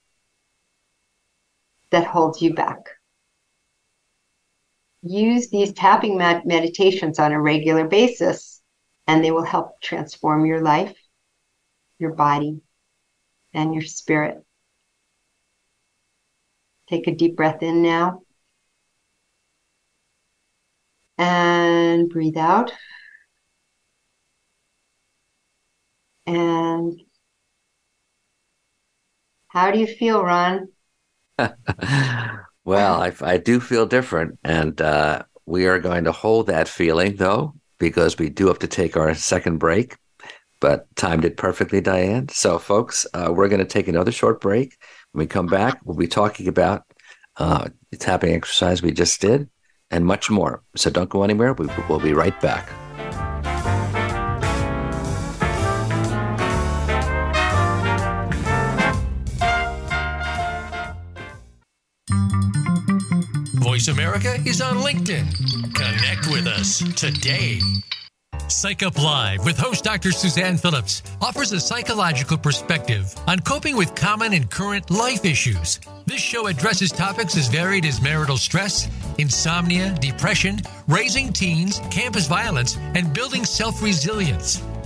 that 1.90 2.06
holds 2.06 2.40
you 2.40 2.54
back. 2.54 2.88
Use 5.02 5.50
these 5.50 5.72
tapping 5.72 6.16
meditations 6.16 7.18
on 7.18 7.32
a 7.32 7.40
regular 7.40 7.86
basis 7.86 8.59
and 9.10 9.24
they 9.24 9.32
will 9.32 9.42
help 9.42 9.80
transform 9.80 10.46
your 10.46 10.62
life, 10.62 10.94
your 11.98 12.12
body, 12.12 12.60
and 13.52 13.74
your 13.74 13.82
spirit. 13.82 14.38
Take 16.88 17.08
a 17.08 17.14
deep 17.16 17.34
breath 17.34 17.60
in 17.60 17.82
now. 17.82 18.22
And 21.18 22.08
breathe 22.08 22.36
out. 22.36 22.72
And 26.24 27.02
how 29.48 29.72
do 29.72 29.80
you 29.80 29.88
feel, 29.88 30.22
Ron? 30.22 30.68
well, 32.64 33.02
I, 33.02 33.12
I, 33.22 33.38
do 33.38 33.58
feel 33.58 33.86
different. 33.86 34.38
And 34.44 34.80
uh, 34.80 35.24
we 35.46 35.66
are 35.66 35.80
going 35.80 36.04
to 36.04 36.12
hold 36.12 36.46
that 36.46 36.68
feeling, 36.68 37.16
though, 37.16 37.56
because 37.80 38.16
we 38.16 38.28
do 38.28 38.46
have 38.46 38.60
to 38.60 38.68
take 38.68 38.96
our 38.96 39.12
second 39.14 39.58
break, 39.58 39.96
but 40.60 40.86
timed 40.94 41.24
it 41.24 41.36
perfectly, 41.36 41.80
Diane. 41.80 42.28
So, 42.28 42.60
folks, 42.60 43.06
uh, 43.12 43.32
we're 43.34 43.48
going 43.48 43.58
to 43.58 43.64
take 43.64 43.88
another 43.88 44.12
short 44.12 44.40
break. 44.40 44.76
When 45.10 45.24
we 45.24 45.26
come 45.26 45.46
back, 45.46 45.80
we'll 45.84 45.96
be 45.96 46.06
talking 46.06 46.46
about 46.46 46.84
uh, 47.36 47.68
the 47.90 47.96
tapping 47.96 48.34
exercise 48.34 48.82
we 48.82 48.92
just 48.92 49.20
did 49.20 49.48
and 49.90 50.06
much 50.06 50.30
more. 50.30 50.62
So 50.76 50.90
don't 50.90 51.10
go 51.10 51.24
anywhere. 51.24 51.54
We, 51.54 51.66
we'll 51.88 51.98
be 51.98 52.12
right 52.12 52.38
back. 52.40 52.70
Voice 63.80 63.88
America 63.88 64.34
is 64.44 64.60
on 64.60 64.76
LinkedIn. 64.76 65.32
Connect 65.74 66.26
with 66.26 66.46
us 66.46 66.80
today. 67.00 67.60
Psych 68.46 68.82
Up 68.82 69.02
Live 69.02 69.42
with 69.46 69.56
host 69.56 69.84
Dr. 69.84 70.12
Suzanne 70.12 70.58
Phillips 70.58 71.02
offers 71.22 71.50
a 71.52 71.60
psychological 71.60 72.36
perspective 72.36 73.14
on 73.26 73.38
coping 73.38 73.78
with 73.78 73.94
common 73.94 74.34
and 74.34 74.50
current 74.50 74.90
life 74.90 75.24
issues. 75.24 75.80
This 76.04 76.20
show 76.20 76.48
addresses 76.48 76.92
topics 76.92 77.38
as 77.38 77.48
varied 77.48 77.86
as 77.86 78.02
marital 78.02 78.36
stress, 78.36 78.86
insomnia, 79.16 79.96
depression, 79.98 80.60
raising 80.86 81.32
teens, 81.32 81.80
campus 81.90 82.26
violence, 82.26 82.76
and 82.94 83.14
building 83.14 83.46
self 83.46 83.82
resilience. 83.82 84.62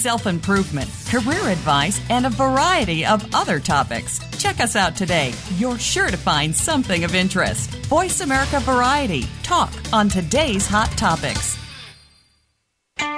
self 0.00 0.26
improvement, 0.26 0.88
career 1.08 1.48
advice, 1.48 2.00
and 2.08 2.26
a 2.26 2.30
variety 2.30 3.04
of 3.04 3.22
other 3.34 3.60
topics. 3.60 4.18
Check 4.38 4.60
us 4.60 4.74
out 4.74 4.96
today. 4.96 5.32
You're 5.56 5.78
sure 5.78 6.08
to 6.10 6.16
find 6.16 6.56
something 6.56 7.04
of 7.04 7.14
interest. 7.14 7.70
Voice 7.86 8.20
America 8.20 8.60
Variety. 8.60 9.24
Talk 9.42 9.72
on 9.92 10.08
today's 10.08 10.66
hot 10.66 10.90
topics. 10.96 11.58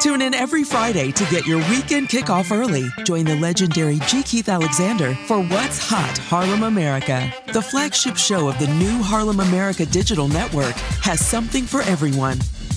Tune 0.02 0.22
in 0.22 0.34
every 0.34 0.64
Friday 0.64 1.12
to 1.12 1.24
get 1.26 1.46
your 1.46 1.58
weekend 1.70 2.08
kickoff 2.08 2.50
early. 2.50 2.88
Join 3.04 3.24
the 3.24 3.36
legendary 3.36 4.00
G. 4.08 4.24
Keith 4.24 4.48
Alexander 4.48 5.14
for 5.26 5.40
What's 5.40 5.78
Hot 5.88 6.18
Harlem 6.18 6.64
America. 6.64 7.32
The 7.52 7.62
flagship 7.62 8.16
show 8.16 8.48
of 8.48 8.58
the 8.58 8.66
new 8.66 9.00
Harlem 9.00 9.38
America 9.38 9.86
Digital 9.86 10.26
Network 10.26 10.74
has 11.02 11.24
something 11.24 11.64
for 11.64 11.82
everyone. 11.82 12.38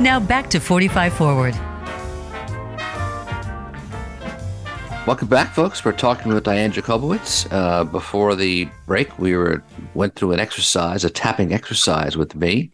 Now 0.00 0.18
back 0.20 0.50
to 0.50 0.60
45 0.60 1.12
Forward. 1.12 1.54
Welcome 5.06 5.28
back, 5.28 5.52
folks. 5.52 5.84
We're 5.84 5.92
talking 5.92 6.32
with 6.32 6.44
Diane 6.44 6.72
Jacobowitz. 6.72 7.46
Uh, 7.50 7.84
before 7.84 8.36
the 8.36 8.68
break, 8.86 9.18
we 9.18 9.36
were 9.36 9.62
went 9.94 10.14
through 10.14 10.32
an 10.32 10.40
exercise, 10.40 11.04
a 11.04 11.10
tapping 11.10 11.52
exercise 11.52 12.16
with 12.16 12.36
me, 12.36 12.70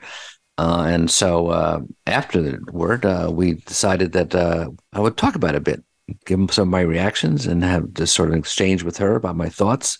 uh, 0.58 0.84
and 0.88 1.10
so 1.10 1.48
uh, 1.48 1.80
after 2.06 2.42
the 2.42 2.60
word, 2.72 3.06
uh, 3.06 3.30
we 3.32 3.54
decided 3.54 4.12
that 4.12 4.34
uh, 4.34 4.68
I 4.92 5.00
would 5.00 5.16
talk 5.16 5.36
about 5.36 5.54
it 5.54 5.58
a 5.58 5.60
bit, 5.60 5.82
give 6.26 6.38
them 6.38 6.48
some 6.48 6.68
of 6.68 6.72
my 6.72 6.80
reactions, 6.80 7.46
and 7.46 7.62
have 7.62 7.94
this 7.94 8.12
sort 8.12 8.28
of 8.28 8.34
exchange 8.34 8.82
with 8.82 8.98
her 8.98 9.14
about 9.14 9.36
my 9.36 9.48
thoughts. 9.48 9.98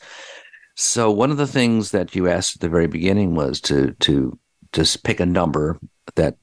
So 0.76 1.10
one 1.10 1.30
of 1.30 1.36
the 1.36 1.46
things 1.46 1.92
that 1.92 2.14
you 2.14 2.28
asked 2.28 2.56
at 2.56 2.60
the 2.60 2.68
very 2.68 2.88
beginning 2.88 3.34
was 3.36 3.60
to 3.62 3.92
to 4.00 4.38
just 4.72 5.04
pick 5.04 5.20
a 5.20 5.26
number 5.26 5.78
that 6.16 6.36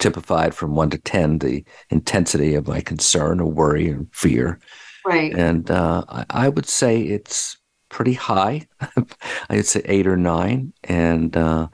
typified 0.00 0.54
from 0.54 0.74
one 0.74 0.90
to 0.90 0.98
ten 0.98 1.38
the 1.38 1.64
intensity 1.90 2.54
of 2.54 2.66
my 2.66 2.80
concern 2.80 3.40
or 3.40 3.50
worry 3.50 3.92
or 3.92 4.04
fear. 4.12 4.58
Right. 5.06 5.32
And 5.32 5.70
uh, 5.70 6.04
I, 6.08 6.24
I 6.30 6.48
would 6.48 6.66
say 6.66 7.00
it's 7.00 7.56
pretty 7.88 8.14
high. 8.14 8.66
I'd 9.50 9.66
say 9.66 9.82
eight 9.84 10.06
or 10.06 10.16
nine. 10.16 10.72
And 10.84 11.36
uh, 11.36 11.68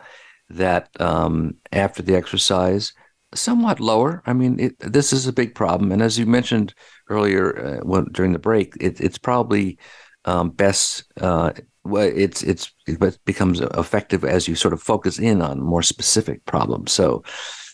that 0.51 0.89
um, 1.01 1.57
after 1.73 2.03
the 2.03 2.15
exercise, 2.15 2.93
somewhat 3.35 3.81
lower. 3.81 4.23
I 4.27 4.33
mean, 4.33 4.59
it, 4.59 4.79
this 4.79 5.13
is 5.13 5.27
a 5.27 5.33
big 5.33 5.55
problem. 5.55 5.93
And 5.93 6.03
as 6.03 6.19
you 6.19 6.27
mentioned 6.27 6.75
earlier 7.09 7.59
uh, 7.59 7.85
when, 7.85 8.07
during 8.13 8.33
the 8.33 8.39
break, 8.39 8.75
it, 8.81 9.01
it's 9.01 9.19
probably 9.19 9.79
um, 10.25 10.51
best. 10.51 11.05
Uh, 11.21 11.53
well, 11.85 12.11
it's 12.15 12.43
it's 12.43 12.73
it 12.87 13.25
becomes 13.25 13.61
effective 13.61 14.25
as 14.25 14.49
you 14.49 14.57
sort 14.57 14.75
of 14.75 14.83
focus 14.83 15.21
in 15.21 15.41
on 15.41 15.61
more 15.61 15.83
specific 15.83 16.45
problems. 16.45 16.93
So 16.93 17.23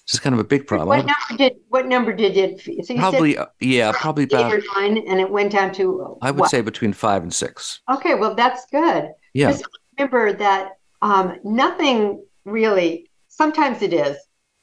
it's 0.05 0.19
kind 0.19 0.35
of 0.35 0.41
a 0.41 0.45
big 0.45 0.67
problem. 0.67 0.89
What 0.89 1.07
number 1.07 1.37
did 1.37 1.57
what 1.69 1.87
number 1.87 2.13
did 2.13 2.37
it? 2.37 2.61
So 2.61 2.93
you 2.93 2.99
probably, 2.99 3.35
said 3.35 3.43
uh, 3.43 3.47
yeah, 3.61 3.93
probably 3.95 4.25
about. 4.25 4.61
nine, 4.77 4.99
and 4.99 5.21
it 5.21 5.31
went 5.31 5.53
down 5.53 5.73
to 5.75 6.19
I 6.23 6.31
would 6.31 6.41
what? 6.41 6.51
say 6.51 6.61
between 6.61 6.93
five 6.93 7.23
and 7.23 7.33
six. 7.33 7.81
Okay, 7.91 8.15
well 8.15 8.35
that's 8.35 8.67
good. 8.67 9.11
Yeah. 9.33 9.53
Just 9.53 9.65
remember 9.97 10.33
that 10.33 10.73
um, 11.03 11.39
nothing 11.45 12.25
really. 12.45 13.09
Sometimes 13.29 13.81
it 13.81 13.95
is, 13.95 14.17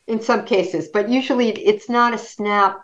in 0.08 0.22
some 0.22 0.46
cases, 0.46 0.90
but 0.94 1.10
usually 1.10 1.50
it's 1.50 1.90
not 1.90 2.14
a 2.14 2.18
snap. 2.18 2.82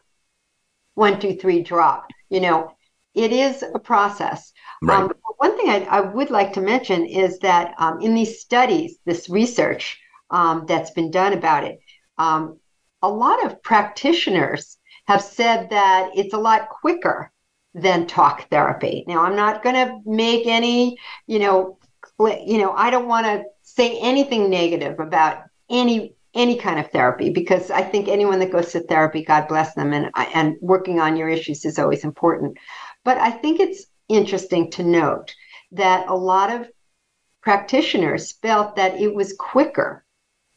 One, 0.95 1.20
two, 1.20 1.36
three, 1.36 1.62
drop. 1.62 2.08
You 2.30 2.39
know, 2.39 2.72
it 3.14 3.32
is 3.34 3.64
a 3.64 3.80
process. 3.80 4.53
Right. 4.82 5.03
Um, 5.03 5.14
one 5.38 5.58
thing 5.58 5.70
I, 5.70 5.84
I 5.89 5.99
would 5.99 6.30
like 6.30 6.53
to 6.53 6.62
mention 6.62 7.06
is 7.06 7.38
that 7.39 7.76
um, 7.78 7.99
in 8.01 8.16
these 8.16 8.39
studies, 8.39 8.97
this 9.06 9.30
research 9.30 9.99
um, 10.30 10.66
that's 10.68 10.91
been 10.91 11.12
done 11.12 11.34
about 11.34 11.66
it, 11.66 11.80
um, 12.18 12.59
a 13.01 13.09
lot 13.09 13.45
of 13.45 13.61
practitioners 13.61 14.78
have 15.07 15.22
said 15.22 15.70
that 15.70 16.09
it's 16.16 16.34
a 16.34 16.38
lot 16.38 16.70
quicker 16.70 17.32
than 17.74 18.07
talk 18.07 18.49
therapy. 18.49 19.03
Now, 19.07 19.24
I'm 19.24 19.36
not 19.36 19.61
going 19.61 19.76
to 19.76 19.99
make 20.05 20.47
any, 20.47 20.97
you 21.28 21.39
know, 21.39 21.78
you 22.20 22.57
know, 22.57 22.72
I 22.72 22.89
don't 22.89 23.07
want 23.07 23.26
to 23.26 23.43
say 23.61 23.99
anything 23.99 24.49
negative 24.49 24.99
about 24.99 25.43
any 25.70 26.16
any 26.34 26.57
kind 26.57 26.80
of 26.80 26.91
therapy 26.91 27.30
because 27.30 27.72
I 27.72 27.82
think 27.82 28.09
anyone 28.09 28.39
that 28.39 28.51
goes 28.51 28.74
to 28.74 28.82
therapy, 28.82 29.24
God 29.24 29.47
bless 29.47 29.74
them, 29.74 29.93
and 29.93 30.11
and 30.34 30.55
working 30.61 30.99
on 30.99 31.16
your 31.16 31.30
issues 31.30 31.66
is 31.66 31.80
always 31.80 32.03
important. 32.03 32.57
But 33.03 33.18
I 33.18 33.32
think 33.32 33.59
it's 33.59 33.86
interesting 34.09 34.70
to 34.72 34.84
note 34.84 35.34
that 35.72 36.07
a 36.07 36.16
lot 36.16 36.51
of 36.51 36.70
practitioners 37.41 38.34
felt 38.34 38.76
that 38.76 38.99
it 38.99 39.13
was 39.13 39.36
quicker 39.38 40.05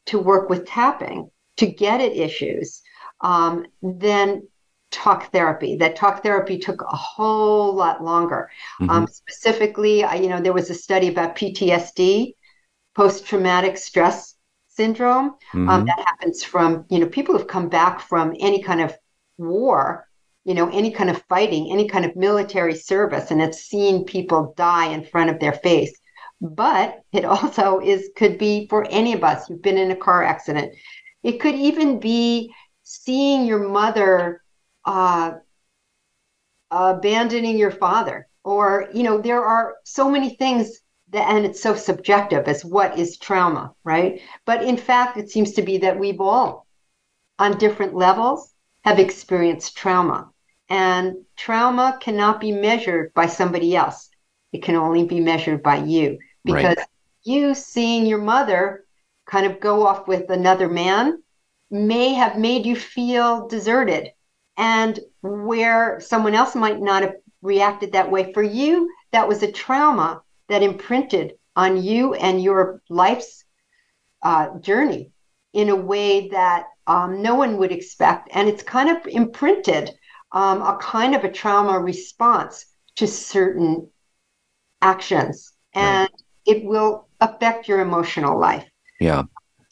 to 0.06 0.18
work 0.18 0.48
with 0.48 0.66
tapping 0.66 1.30
to 1.58 1.66
get 1.66 2.00
at 2.00 2.16
issues 2.16 2.82
um, 3.20 3.66
than 3.82 4.42
talk 4.90 5.30
therapy. 5.32 5.76
That 5.76 5.96
talk 5.96 6.22
therapy 6.22 6.58
took 6.58 6.80
a 6.82 6.96
whole 6.96 7.74
lot 7.74 8.02
longer. 8.02 8.50
Um, 8.88 9.06
specifically, 9.06 10.04
I, 10.04 10.14
you 10.16 10.28
know, 10.28 10.40
there 10.40 10.52
was 10.52 10.70
a 10.70 10.74
study 10.74 11.08
about 11.08 11.36
PTSD, 11.36 12.36
post 12.96 13.26
traumatic 13.26 13.76
stress 13.76 14.34
syndrome, 14.68 15.34
um, 15.66 15.82
Mhm. 15.82 15.86
that 15.86 15.98
happens 16.06 16.42
from 16.44 16.84
you 16.88 16.98
know 17.00 17.06
people 17.06 17.36
who've 17.36 17.46
come 17.46 17.68
back 17.68 18.00
from 18.00 18.34
any 18.40 18.62
kind 18.62 18.80
of 18.80 18.96
war. 19.36 20.06
You 20.44 20.54
know, 20.54 20.70
any 20.70 20.90
kind 20.90 21.10
of 21.10 21.22
fighting, 21.28 21.70
any 21.70 21.88
kind 21.88 22.04
of 22.06 22.16
military 22.16 22.74
service, 22.74 23.30
and 23.30 23.42
it's 23.42 23.58
seen 23.58 24.04
people 24.04 24.54
die 24.56 24.86
in 24.86 25.04
front 25.04 25.30
of 25.30 25.38
their 25.40 25.52
face 25.52 25.92
but 26.40 27.00
it 27.12 27.24
also 27.24 27.80
is 27.80 28.10
could 28.16 28.38
be 28.38 28.66
for 28.68 28.86
any 28.90 29.12
of 29.12 29.24
us 29.24 29.46
who've 29.48 29.60
been 29.62 29.76
in 29.76 29.90
a 29.90 29.96
car 29.96 30.22
accident 30.22 30.72
it 31.28 31.40
could 31.40 31.54
even 31.54 32.00
be 32.00 32.54
seeing 32.84 33.44
your 33.44 33.68
mother 33.68 34.42
uh, 34.86 35.32
abandoning 36.70 37.58
your 37.58 37.70
father, 37.70 38.26
or 38.44 38.88
you 38.94 39.02
know, 39.02 39.20
there 39.20 39.44
are 39.44 39.74
so 39.84 40.10
many 40.10 40.36
things 40.36 40.80
that, 41.10 41.28
and 41.28 41.44
it's 41.44 41.60
so 41.60 41.74
subjective 41.74 42.48
as 42.48 42.64
what 42.64 42.98
is 42.98 43.18
trauma, 43.18 43.74
right? 43.84 44.22
But 44.46 44.62
in 44.62 44.78
fact, 44.78 45.18
it 45.18 45.28
seems 45.28 45.52
to 45.52 45.62
be 45.62 45.76
that 45.78 45.98
we've 45.98 46.20
all, 46.20 46.66
on 47.38 47.58
different 47.58 47.94
levels, 47.94 48.54
have 48.84 48.98
experienced 48.98 49.76
trauma, 49.76 50.30
and 50.70 51.14
trauma 51.36 51.98
cannot 52.00 52.40
be 52.40 52.52
measured 52.52 53.12
by 53.12 53.26
somebody 53.26 53.76
else. 53.76 54.08
It 54.54 54.62
can 54.62 54.76
only 54.76 55.04
be 55.04 55.20
measured 55.20 55.62
by 55.62 55.76
you 55.84 56.20
because 56.42 56.78
right. 56.78 56.86
you 57.24 57.54
seeing 57.54 58.06
your 58.06 58.22
mother 58.22 58.86
kind 59.28 59.46
of 59.46 59.60
go 59.60 59.86
off 59.86 60.08
with 60.08 60.30
another 60.30 60.68
man 60.68 61.22
may 61.70 62.14
have 62.14 62.38
made 62.38 62.64
you 62.64 62.74
feel 62.74 63.46
deserted 63.46 64.10
and 64.56 64.98
where 65.22 66.00
someone 66.00 66.34
else 66.34 66.54
might 66.54 66.80
not 66.80 67.02
have 67.02 67.14
reacted 67.42 67.92
that 67.92 68.10
way. 68.10 68.32
For 68.32 68.42
you 68.42 68.90
that 69.12 69.28
was 69.28 69.42
a 69.42 69.52
trauma 69.52 70.22
that 70.48 70.62
imprinted 70.62 71.34
on 71.54 71.82
you 71.82 72.14
and 72.14 72.42
your 72.42 72.82
life's 72.88 73.44
uh, 74.22 74.58
journey 74.58 75.12
in 75.52 75.68
a 75.68 75.76
way 75.76 76.28
that 76.28 76.66
um, 76.86 77.22
no 77.22 77.34
one 77.34 77.58
would 77.58 77.72
expect. 77.72 78.30
And 78.32 78.48
it's 78.48 78.62
kind 78.62 78.88
of 78.88 79.06
imprinted 79.06 79.90
um, 80.32 80.62
a 80.62 80.78
kind 80.80 81.14
of 81.14 81.24
a 81.24 81.30
trauma 81.30 81.78
response 81.78 82.66
to 82.96 83.06
certain 83.06 83.90
actions. 84.80 85.52
And 85.74 86.08
right. 86.10 86.56
it 86.56 86.64
will 86.64 87.08
affect 87.20 87.68
your 87.68 87.80
emotional 87.80 88.38
life 88.38 88.64
yeah 89.00 89.22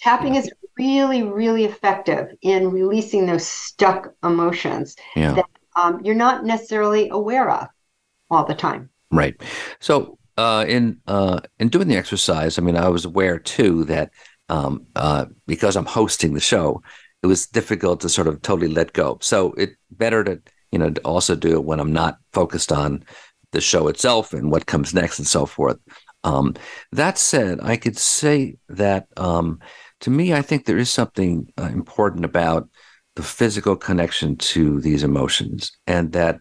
tapping 0.00 0.34
yeah. 0.34 0.40
is 0.40 0.52
really, 0.78 1.22
really 1.22 1.64
effective 1.64 2.34
in 2.42 2.70
releasing 2.70 3.26
those 3.26 3.46
stuck 3.46 4.14
emotions 4.22 4.96
yeah. 5.14 5.32
that 5.34 5.46
um, 5.76 6.00
you're 6.04 6.14
not 6.14 6.44
necessarily 6.44 7.08
aware 7.10 7.50
of 7.50 7.68
all 8.30 8.44
the 8.44 8.54
time. 8.54 8.90
Right. 9.10 9.40
So 9.80 10.18
uh, 10.36 10.64
in 10.68 10.98
uh, 11.06 11.40
in 11.58 11.68
doing 11.68 11.88
the 11.88 11.96
exercise, 11.96 12.58
I 12.58 12.62
mean, 12.62 12.76
I 12.76 12.88
was 12.88 13.04
aware 13.04 13.38
too 13.38 13.84
that 13.84 14.10
um, 14.48 14.86
uh, 14.96 15.26
because 15.46 15.76
I'm 15.76 15.86
hosting 15.86 16.34
the 16.34 16.40
show, 16.40 16.82
it 17.22 17.26
was 17.26 17.46
difficult 17.46 18.00
to 18.00 18.08
sort 18.08 18.28
of 18.28 18.42
totally 18.42 18.68
let 18.68 18.92
go. 18.92 19.18
So 19.20 19.52
it 19.52 19.76
better 19.90 20.24
to 20.24 20.40
you 20.72 20.78
know 20.78 20.90
to 20.90 21.00
also 21.02 21.36
do 21.36 21.54
it 21.54 21.64
when 21.64 21.80
I'm 21.80 21.92
not 21.92 22.18
focused 22.32 22.72
on 22.72 23.04
the 23.52 23.60
show 23.60 23.88
itself 23.88 24.32
and 24.32 24.50
what 24.50 24.66
comes 24.66 24.92
next 24.92 25.18
and 25.18 25.26
so 25.26 25.46
forth. 25.46 25.78
Um, 26.26 26.54
that 26.90 27.18
said, 27.18 27.60
I 27.62 27.76
could 27.76 27.96
say 27.96 28.56
that 28.68 29.06
um, 29.16 29.60
to 30.00 30.10
me, 30.10 30.34
I 30.34 30.42
think 30.42 30.64
there 30.64 30.76
is 30.76 30.92
something 30.92 31.52
uh, 31.56 31.70
important 31.72 32.24
about 32.24 32.68
the 33.14 33.22
physical 33.22 33.76
connection 33.76 34.36
to 34.36 34.80
these 34.80 35.04
emotions, 35.04 35.70
and 35.86 36.12
that 36.12 36.40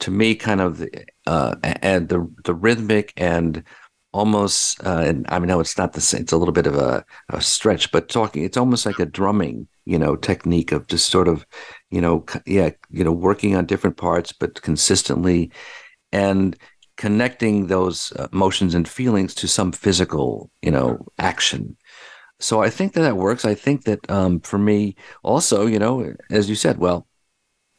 to 0.00 0.10
me, 0.10 0.34
kind 0.34 0.60
of, 0.60 0.84
uh, 1.26 1.56
and 1.62 2.08
the 2.08 2.28
the 2.44 2.54
rhythmic 2.54 3.12
and 3.16 3.64
almost, 4.12 4.84
uh, 4.84 5.02
and 5.06 5.26
I 5.30 5.38
know 5.38 5.60
it's 5.60 5.78
not 5.78 5.94
the 5.94 6.00
same. 6.02 6.20
It's 6.20 6.32
a 6.32 6.36
little 6.36 6.52
bit 6.52 6.66
of 6.66 6.76
a, 6.76 7.02
a 7.30 7.40
stretch, 7.40 7.90
but 7.90 8.10
talking, 8.10 8.44
it's 8.44 8.58
almost 8.58 8.84
like 8.84 8.98
a 8.98 9.06
drumming, 9.06 9.66
you 9.86 9.98
know, 9.98 10.16
technique 10.16 10.72
of 10.72 10.86
just 10.88 11.08
sort 11.08 11.28
of, 11.28 11.46
you 11.90 12.02
know, 12.02 12.26
yeah, 12.46 12.70
you 12.90 13.04
know, 13.04 13.12
working 13.12 13.56
on 13.56 13.64
different 13.66 13.96
parts, 13.96 14.32
but 14.32 14.60
consistently, 14.60 15.50
and 16.12 16.56
connecting 17.02 17.66
those 17.66 18.12
emotions 18.32 18.74
and 18.74 18.86
feelings 18.88 19.34
to 19.34 19.46
some 19.46 19.72
physical, 19.72 20.50
you 20.62 20.70
know, 20.70 20.86
action 21.18 21.76
so 22.42 22.60
I 22.60 22.70
think 22.70 22.94
that 22.94 23.02
that 23.02 23.16
works. 23.16 23.44
I 23.44 23.54
think 23.54 23.84
that 23.84 24.10
um, 24.10 24.40
for 24.40 24.58
me 24.58 24.96
also, 25.22 25.66
you 25.66 25.78
know, 25.78 26.12
as 26.30 26.48
you 26.48 26.56
said, 26.56 26.78
well, 26.78 27.06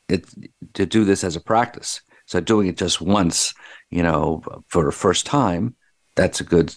it 0.08 0.26
to 0.74 0.86
do 0.86 1.04
this 1.04 1.24
as 1.24 1.36
a 1.36 1.42
practice. 1.42 2.02
So 2.28 2.40
doing 2.40 2.68
it 2.68 2.78
just 2.78 3.02
once, 3.02 3.54
you 3.90 4.02
know, 4.02 4.42
for 4.70 4.88
a 4.88 4.94
first 4.94 5.26
time, 5.26 5.76
that's 6.16 6.40
a 6.40 6.46
good 6.46 6.74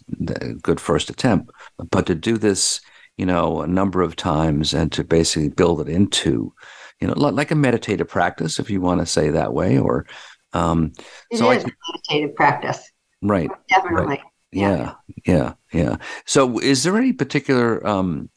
good 0.62 0.80
first 0.80 1.11
attempt. 1.11 1.53
But 1.90 2.07
to 2.07 2.14
do 2.16 2.36
this, 2.36 2.80
you 3.16 3.26
know, 3.26 3.61
a 3.61 3.68
number 3.68 4.03
of 4.03 4.16
times 4.16 4.74
and 4.74 4.90
to 4.92 5.05
basically 5.05 5.51
build 5.51 5.80
it 5.80 5.88
into, 5.88 6.53
you 7.01 7.07
know, 7.07 7.14
like 7.14 7.53
a 7.53 7.55
meditative 7.55 8.09
practice, 8.09 8.59
if 8.59 8.68
you 8.68 8.80
want 8.80 9.01
to 9.01 9.07
say 9.07 9.30
that 9.30 9.55
way, 9.55 9.78
or 9.78 10.07
um, 10.57 10.92
it 11.30 11.38
so 11.38 11.50
is 11.50 11.64
I, 11.64 11.70
meditative 11.92 12.36
practice, 12.36 12.90
right? 13.22 13.50
Definitely. 13.68 14.07
Right. 14.07 14.20
Yeah, 14.52 14.94
yeah, 15.26 15.54
yeah. 15.72 15.96
So, 16.24 16.59
is 16.61 16.82
there 16.82 16.96
any 16.96 17.12
particular 17.12 17.86
um, 17.86 18.30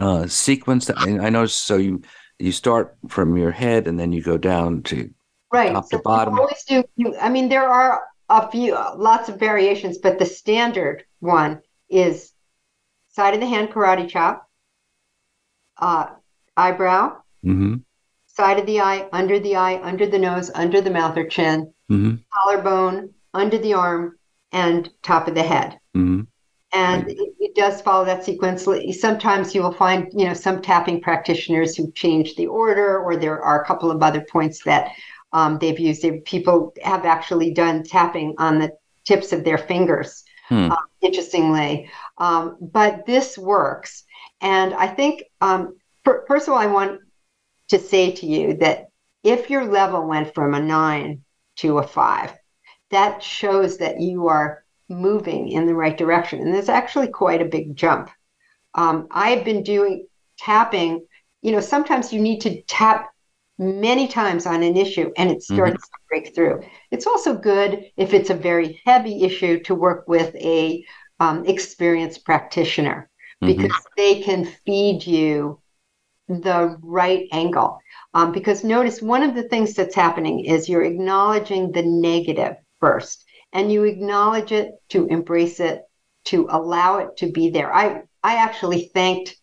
uh, 0.00 0.26
sequence 0.26 0.86
that 0.86 0.98
I 0.98 1.28
know? 1.28 1.46
So 1.46 1.76
you 1.76 2.02
you 2.38 2.52
start 2.52 2.96
from 3.08 3.36
your 3.36 3.50
head 3.50 3.86
and 3.86 3.98
then 3.98 4.12
you 4.12 4.22
go 4.22 4.38
down 4.38 4.82
to 4.84 5.10
right 5.52 5.72
top 5.72 5.86
so 5.90 5.98
to 5.98 6.02
bottom. 6.02 6.38
Always 6.38 6.64
do. 6.66 6.84
You, 6.96 7.16
I 7.18 7.28
mean, 7.28 7.48
there 7.48 7.68
are 7.68 8.02
a 8.28 8.50
few, 8.50 8.74
lots 8.74 9.28
of 9.28 9.38
variations, 9.38 9.98
but 9.98 10.18
the 10.18 10.26
standard 10.26 11.04
one 11.20 11.60
is 11.88 12.32
side 13.10 13.34
of 13.34 13.40
the 13.40 13.46
hand 13.46 13.70
karate 13.70 14.08
chop, 14.08 14.48
uh, 15.78 16.06
eyebrow, 16.56 17.16
mm-hmm. 17.44 17.76
Side 18.38 18.60
of 18.60 18.66
the 18.66 18.80
eye, 18.80 19.08
under 19.12 19.40
the 19.40 19.56
eye, 19.56 19.80
under 19.82 20.06
the 20.06 20.18
nose, 20.18 20.48
under 20.54 20.80
the 20.80 20.90
mouth 20.90 21.16
or 21.16 21.26
chin, 21.26 21.74
mm-hmm. 21.90 22.14
collarbone, 22.32 23.12
under 23.34 23.58
the 23.58 23.74
arm, 23.74 24.16
and 24.52 24.88
top 25.02 25.26
of 25.26 25.34
the 25.34 25.42
head. 25.42 25.72
Mm-hmm. 25.96 26.20
And 26.72 27.06
right. 27.06 27.16
it, 27.16 27.34
it, 27.40 27.54
does 27.56 27.80
follow 27.82 28.04
that 28.04 28.24
sequence. 28.24 28.68
Sometimes 29.00 29.54
you 29.54 29.62
will 29.62 29.72
find, 29.72 30.06
you 30.12 30.26
know, 30.26 30.34
some 30.34 30.62
tapping 30.62 31.00
practitioners 31.00 31.74
who 31.74 31.90
change 31.92 32.36
the 32.36 32.46
order, 32.46 33.02
or 33.02 33.16
there 33.16 33.42
are 33.42 33.60
a 33.60 33.66
couple 33.66 33.90
of 33.90 34.02
other 34.02 34.20
points 34.20 34.62
that 34.64 34.92
um, 35.32 35.58
they've 35.58 35.80
used. 35.80 36.02
They, 36.02 36.20
people 36.20 36.72
have 36.84 37.04
actually 37.04 37.52
done 37.52 37.82
tapping 37.82 38.36
on 38.38 38.60
the 38.60 38.70
tips 39.04 39.32
of 39.32 39.42
their 39.42 39.58
fingers, 39.58 40.24
hmm. 40.48 40.70
uh, 40.70 40.76
interestingly. 41.00 41.90
Um, 42.18 42.56
but 42.60 43.04
this 43.04 43.36
works. 43.36 44.04
And 44.40 44.74
I 44.74 44.86
think, 44.86 45.24
um, 45.40 45.76
for, 46.04 46.24
first 46.28 46.46
of 46.46 46.54
all, 46.54 46.60
I 46.60 46.66
want 46.66 47.00
to 47.68 47.78
say 47.78 48.12
to 48.12 48.26
you 48.26 48.54
that 48.58 48.88
if 49.22 49.50
your 49.50 49.66
level 49.66 50.06
went 50.06 50.34
from 50.34 50.54
a 50.54 50.60
nine 50.60 51.22
to 51.56 51.78
a 51.78 51.86
five, 51.86 52.32
that 52.90 53.22
shows 53.22 53.78
that 53.78 54.00
you 54.00 54.28
are 54.28 54.64
moving 54.88 55.48
in 55.48 55.66
the 55.66 55.74
right 55.74 55.96
direction. 55.96 56.40
And 56.40 56.54
there's 56.54 56.68
actually 56.68 57.08
quite 57.08 57.42
a 57.42 57.46
big 57.46 57.76
jump. 57.76 58.10
Um, 58.74 59.08
I 59.10 59.30
have 59.30 59.44
been 59.44 59.62
doing 59.62 60.06
tapping, 60.38 61.04
you 61.42 61.52
know, 61.52 61.60
sometimes 61.60 62.12
you 62.12 62.20
need 62.20 62.40
to 62.42 62.62
tap 62.62 63.10
many 63.58 64.06
times 64.06 64.46
on 64.46 64.62
an 64.62 64.76
issue 64.76 65.10
and 65.16 65.30
it 65.30 65.42
starts 65.42 65.72
mm-hmm. 65.72 65.76
to 65.76 66.08
break 66.08 66.34
through. 66.34 66.62
It's 66.90 67.06
also 67.06 67.36
good 67.36 67.90
if 67.96 68.14
it's 68.14 68.30
a 68.30 68.34
very 68.34 68.80
heavy 68.86 69.24
issue 69.24 69.60
to 69.64 69.74
work 69.74 70.06
with 70.06 70.34
a 70.36 70.84
um, 71.20 71.44
experienced 71.44 72.24
practitioner 72.24 73.10
mm-hmm. 73.42 73.60
because 73.60 73.76
they 73.96 74.22
can 74.22 74.44
feed 74.64 75.04
you 75.04 75.60
the 76.28 76.76
right 76.82 77.26
angle. 77.32 77.78
Um, 78.14 78.32
because 78.32 78.64
notice 78.64 79.02
one 79.02 79.22
of 79.22 79.34
the 79.34 79.44
things 79.44 79.74
that's 79.74 79.94
happening 79.94 80.44
is 80.44 80.68
you're 80.68 80.84
acknowledging 80.84 81.72
the 81.72 81.82
negative 81.82 82.56
first 82.80 83.24
and 83.52 83.72
you 83.72 83.84
acknowledge 83.84 84.52
it 84.52 84.72
to 84.90 85.06
embrace 85.06 85.60
it 85.60 85.82
to 86.26 86.46
allow 86.50 86.98
it 86.98 87.16
to 87.16 87.30
be 87.30 87.50
there 87.50 87.72
i 87.74 88.02
i 88.22 88.36
actually 88.36 88.90
thanked 88.94 89.36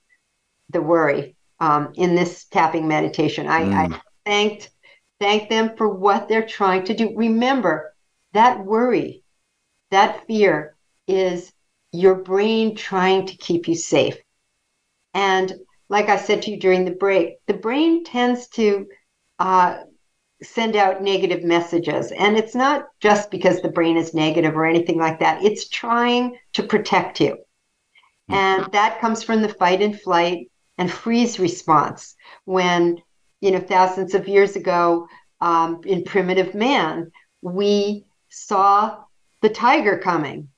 the 0.69 0.81
worry 0.81 1.36
um, 1.59 1.93
in 1.95 2.15
this 2.15 2.45
tapping 2.45 2.88
meditation 2.88 3.47
I, 3.47 3.61
mm. 3.61 3.73
I 3.93 4.01
thanked 4.25 4.71
thanked 5.19 5.49
them 5.49 5.75
for 5.77 5.88
what 5.88 6.27
they're 6.27 6.45
trying 6.45 6.83
to 6.86 6.93
do 6.93 7.13
remember 7.15 7.95
that 8.33 8.63
worry 8.63 9.23
that 9.91 10.25
fear 10.27 10.75
is 11.07 11.51
your 11.91 12.15
brain 12.15 12.75
trying 12.75 13.25
to 13.27 13.38
keep 13.38 13.67
you 13.67 13.75
safe 13.75 14.17
and 15.13 15.53
like 15.89 16.09
i 16.09 16.17
said 16.17 16.41
to 16.41 16.51
you 16.51 16.59
during 16.59 16.86
the 16.86 16.91
break 16.91 17.36
the 17.47 17.53
brain 17.53 18.03
tends 18.03 18.47
to 18.47 18.88
uh, 19.39 19.77
send 20.43 20.75
out 20.75 21.01
negative 21.01 21.43
messages. 21.43 22.11
And 22.11 22.38
it's 22.38 22.55
not 22.55 22.88
just 22.99 23.31
because 23.31 23.61
the 23.61 23.69
brain 23.69 23.97
is 23.97 24.13
negative 24.13 24.55
or 24.55 24.65
anything 24.65 24.97
like 24.97 25.19
that, 25.19 25.43
it's 25.43 25.69
trying 25.69 26.38
to 26.53 26.63
protect 26.63 27.19
you. 27.21 27.31
Mm-hmm. 28.29 28.33
And 28.33 28.71
that 28.73 28.99
comes 28.99 29.23
from 29.23 29.41
the 29.41 29.49
fight 29.49 29.81
and 29.81 29.99
flight 29.99 30.51
and 30.77 30.91
freeze 30.91 31.39
response 31.39 32.15
when, 32.43 33.01
you 33.39 33.51
know, 33.51 33.59
thousands 33.59 34.13
of 34.13 34.27
years 34.27 34.55
ago 34.55 35.07
um, 35.41 35.81
in 35.86 36.03
primitive 36.03 36.53
man, 36.53 37.11
we 37.41 38.05
saw 38.29 39.03
the 39.41 39.49
tiger 39.49 39.97
coming. 39.99 40.49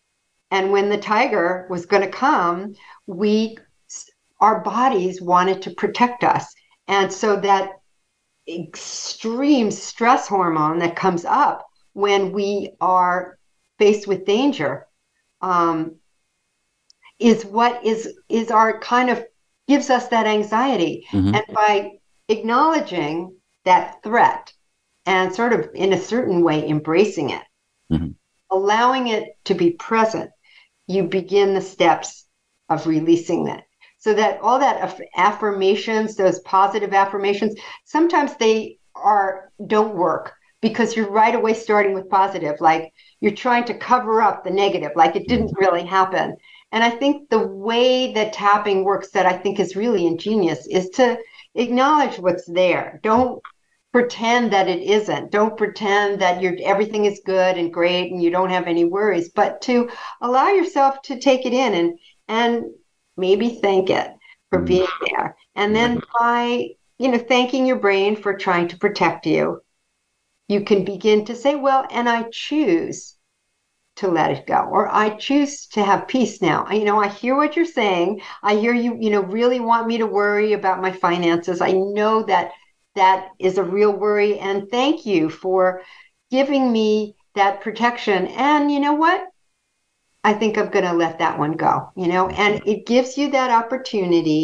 And 0.50 0.72
when 0.72 0.90
the 0.90 0.98
tiger 0.98 1.68
was 1.70 1.86
going 1.86 2.04
to 2.04 2.10
come, 2.10 2.74
we 3.06 3.58
our 4.40 4.62
bodies 4.62 5.22
wanted 5.22 5.62
to 5.64 5.72
protect 5.72 6.24
us. 6.24 6.54
And 6.88 7.12
so 7.12 7.36
that 7.38 7.80
extreme 8.48 9.72
stress 9.72 10.28
hormone 10.28 10.80
that 10.80 10.96
comes 10.96 11.26
up 11.26 11.68
when 11.94 12.32
we 12.32 12.72
are 12.80 13.38
faced 13.78 14.08
with 14.08 14.26
danger 14.26 14.88
um, 15.42 15.96
is 17.20 17.46
what 17.46 17.84
is 17.86 18.18
is 18.30 18.52
our 18.52 18.80
kind 18.80 19.10
of 19.10 19.26
gives 19.68 19.90
us 19.90 20.08
that 20.08 20.28
anxiety 20.28 21.06
mm-hmm. 21.12 21.36
and 21.36 21.44
by 21.54 21.92
acknowledging 22.30 23.36
that 23.66 24.02
threat 24.04 24.54
and 25.06 25.34
sort 25.34 25.54
of 25.54 25.70
in 25.74 25.94
a 25.94 26.00
certain 26.00 26.42
way 26.42 26.68
embracing 26.68 27.32
it, 27.32 27.44
Mhm. 27.92 28.16
allowing 28.52 29.08
it 29.08 29.38
to 29.46 29.56
be 29.56 29.72
present, 29.72 30.32
you 30.88 31.04
begin 31.04 31.54
the 31.54 31.62
steps 31.62 32.26
of 32.70 32.88
releasing 32.88 33.48
it. 33.48 33.64
So 34.00 34.14
that 34.14 34.40
all 34.42 34.60
that 34.60 34.84
aff- 34.84 35.02
affirmations, 35.16 36.16
those 36.16 36.40
positive 36.42 36.94
affirmations, 36.94 37.56
sometimes 37.86 38.36
they 38.36 38.78
are 38.96 39.52
don't 39.66 39.96
work 39.96 40.34
because 40.62 40.96
you're 40.96 41.10
right 41.10 41.36
away 41.36 41.54
starting 41.54 41.94
with 41.94 42.10
positive, 42.10 42.60
like 42.60 42.92
you're 43.22 43.32
trying 43.32 43.64
to 43.66 43.78
cover 43.78 44.22
up 44.22 44.44
the 44.44 44.50
negative, 44.50 44.92
like 44.96 45.16
it 45.16 45.28
didn't 45.28 45.48
mm-hmm. 45.48 45.60
really 45.60 45.86
happen. 45.86 46.36
And 46.72 46.84
I 46.84 46.90
think 46.90 47.30
the 47.30 47.48
way 47.48 48.14
that 48.14 48.34
tapping 48.34 48.84
works 48.84 49.12
that 49.12 49.26
I 49.26 49.38
think 49.38 49.60
is 49.60 49.76
really 49.76 50.06
ingenious 50.06 50.68
is 50.68 50.90
to 50.92 51.18
acknowledge 51.56 52.20
what's 52.20 52.46
there. 52.46 53.00
Don't 53.04 53.42
pretend 53.94 54.52
that 54.52 54.68
it 54.68 54.82
isn't. 54.82 55.32
Don't 55.32 55.58
pretend 55.58 56.20
that 56.22 56.42
you're 56.42 56.56
everything 56.64 57.06
is 57.06 57.22
good 57.26 57.58
and 57.58 57.74
great 57.74 58.12
and 58.12 58.22
you 58.22 58.30
don't 58.30 58.50
have 58.50 58.68
any 58.68 58.84
worries, 58.84 59.30
but 59.30 59.62
to 59.62 59.90
allow 60.22 60.50
yourself 60.50 61.02
to 61.04 61.20
take 61.20 61.46
it 61.46 61.54
in 61.54 61.74
and 61.74 62.00
and 62.28 62.66
maybe 63.18 63.60
thank 63.62 63.90
it 63.90 64.12
for 64.50 64.60
mm. 64.60 64.68
being 64.68 64.88
there. 65.12 65.36
And 65.56 65.76
then 65.76 66.02
by, 66.20 66.70
you 67.00 67.10
know, 67.10 67.18
thanking 67.18 67.66
your 67.66 67.80
brain 67.80 68.16
for 68.16 68.38
trying 68.38 68.68
to 68.70 68.78
protect 68.78 69.26
you, 69.26 69.62
you 70.48 70.62
can 70.62 70.86
begin 70.86 71.26
to 71.26 71.36
say, 71.36 71.56
well, 71.56 71.86
and 71.92 72.08
I 72.08 72.24
choose 72.32 73.18
to 73.98 74.08
let 74.08 74.32
it 74.32 74.46
go 74.46 74.60
or 74.72 74.88
i 74.90 75.10
choose 75.18 75.66
to 75.66 75.84
have 75.84 76.08
peace 76.08 76.40
now. 76.42 76.70
You 76.70 76.86
know 76.86 77.00
i 77.00 77.08
hear 77.08 77.36
what 77.36 77.56
you're 77.56 77.66
saying. 77.66 78.22
I 78.44 78.56
hear 78.56 78.74
you 78.74 78.96
you 79.00 79.10
know 79.10 79.24
really 79.24 79.60
want 79.60 79.88
me 79.88 79.98
to 79.98 80.06
worry 80.06 80.54
about 80.54 80.82
my 80.82 80.92
finances. 80.92 81.62
I 81.62 81.72
know 81.72 82.24
that 82.24 82.52
that 82.96 83.30
is 83.40 83.58
a 83.58 83.64
real 83.64 83.92
worry 83.92 84.40
and 84.40 84.70
thank 84.70 85.06
you 85.06 85.30
for 85.30 85.82
giving 86.30 86.72
me 86.72 87.16
that 87.36 87.62
protection. 87.62 88.28
And 88.28 88.72
you 88.72 88.80
know 88.80 88.94
what 88.94 89.28
i 90.30 90.32
think 90.40 90.58
i'm 90.58 90.70
going 90.76 90.86
to 90.92 90.94
let 91.04 91.20
that 91.20 91.36
one 91.46 91.54
go 91.66 91.74
you 92.02 92.08
know 92.14 92.24
and 92.44 92.62
it 92.74 92.86
gives 92.94 93.18
you 93.20 93.32
that 93.32 93.50
opportunity 93.62 94.44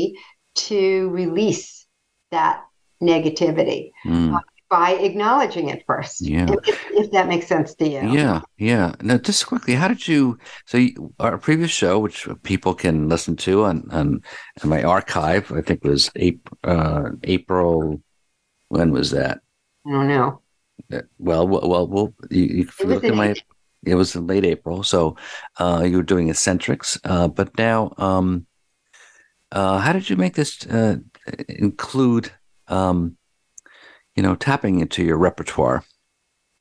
to 0.55 1.09
release 1.21 1.85
that 2.31 2.55
negativity 3.01 3.81
Mm. 4.05 4.39
by 4.69 4.89
acknowledging 5.07 5.65
it 5.73 5.83
first 5.85 6.21
Yeah. 6.21 6.47
if, 6.71 6.77
if 7.01 7.07
that 7.15 7.27
makes 7.27 7.47
sense 7.53 7.69
to 7.79 7.85
you 7.93 8.01
Yeah, 8.19 8.41
yeah. 8.57 8.87
Now, 9.07 9.17
just 9.29 9.45
quickly, 9.51 9.75
how 9.81 9.87
did 9.93 10.03
you? 10.11 10.37
So, 10.69 10.77
you, 10.83 11.13
our 11.19 11.37
previous 11.37 11.71
show, 11.81 11.93
which 12.05 12.19
people 12.51 12.73
can 12.83 12.95
listen 13.13 13.35
to 13.45 13.53
on 13.69 13.75
on, 13.99 14.07
on 14.61 14.67
my 14.75 14.81
archive, 14.97 15.45
I 15.59 15.61
think 15.61 15.83
was 15.83 16.09
April. 16.15 16.57
Uh, 16.73 17.05
April. 17.35 18.01
When 18.75 18.89
was 18.97 19.07
that? 19.19 19.35
i 19.85 19.91
don't 19.95 20.07
know 20.15 20.29
Uh, 20.95 21.05
Well, 21.27 21.45
well, 21.51 21.65
well, 21.71 21.85
well 21.93 22.07
you, 22.37 22.43
you 22.43 22.65
look 22.91 23.03
at 23.03 23.15
my. 23.23 23.29
It 23.85 23.95
was 23.95 24.15
in 24.15 24.27
late 24.27 24.45
April, 24.45 24.83
so 24.83 25.15
uh, 25.59 25.83
you 25.85 25.97
were 25.97 26.03
doing 26.03 26.29
Essentrics. 26.29 26.99
Uh, 27.03 27.27
but 27.27 27.57
now, 27.57 27.93
um, 27.97 28.45
uh, 29.51 29.77
how 29.79 29.93
did 29.93 30.09
you 30.09 30.15
make 30.15 30.35
this 30.35 30.65
uh, 30.67 30.97
include, 31.47 32.31
um, 32.67 33.17
you 34.15 34.23
know, 34.23 34.35
tapping 34.35 34.79
into 34.79 35.03
your 35.03 35.17
repertoire? 35.17 35.83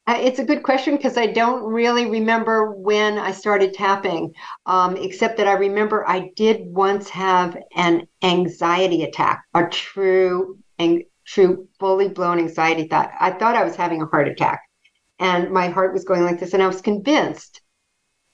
Uh, 0.07 0.19
It's 0.19 0.41
a 0.41 0.45
good 0.45 0.65
question 0.65 0.97
because 0.97 1.17
I 1.17 1.27
don't 1.27 1.63
really 1.63 2.07
remember 2.11 2.73
when 2.73 3.19
I 3.19 3.31
started 3.31 3.73
tapping, 3.73 4.35
um, 4.67 4.97
except 4.97 5.37
that 5.37 5.47
I 5.47 5.53
remember 5.53 6.09
I 6.09 6.33
did 6.35 6.67
once 6.67 7.09
have 7.11 7.57
an 7.77 8.09
anxiety 8.23 9.05
attack, 9.05 9.45
a 9.55 9.69
true, 9.69 10.59
and 10.79 11.05
true, 11.25 11.69
fully 11.79 12.09
blown 12.09 12.41
anxiety 12.41 12.89
thought. 12.89 13.13
I 13.21 13.31
thought 13.31 13.55
I 13.55 13.63
was 13.63 13.77
having 13.77 14.03
a 14.03 14.07
heart 14.07 14.27
attack, 14.27 14.63
and 15.23 15.53
my 15.53 15.69
heart 15.69 15.93
was 15.93 16.05
going 16.05 16.25
like 16.25 16.41
this, 16.41 16.53
and 16.53 16.63
I 16.63 16.67
was 16.67 16.83
convinced 16.83 17.63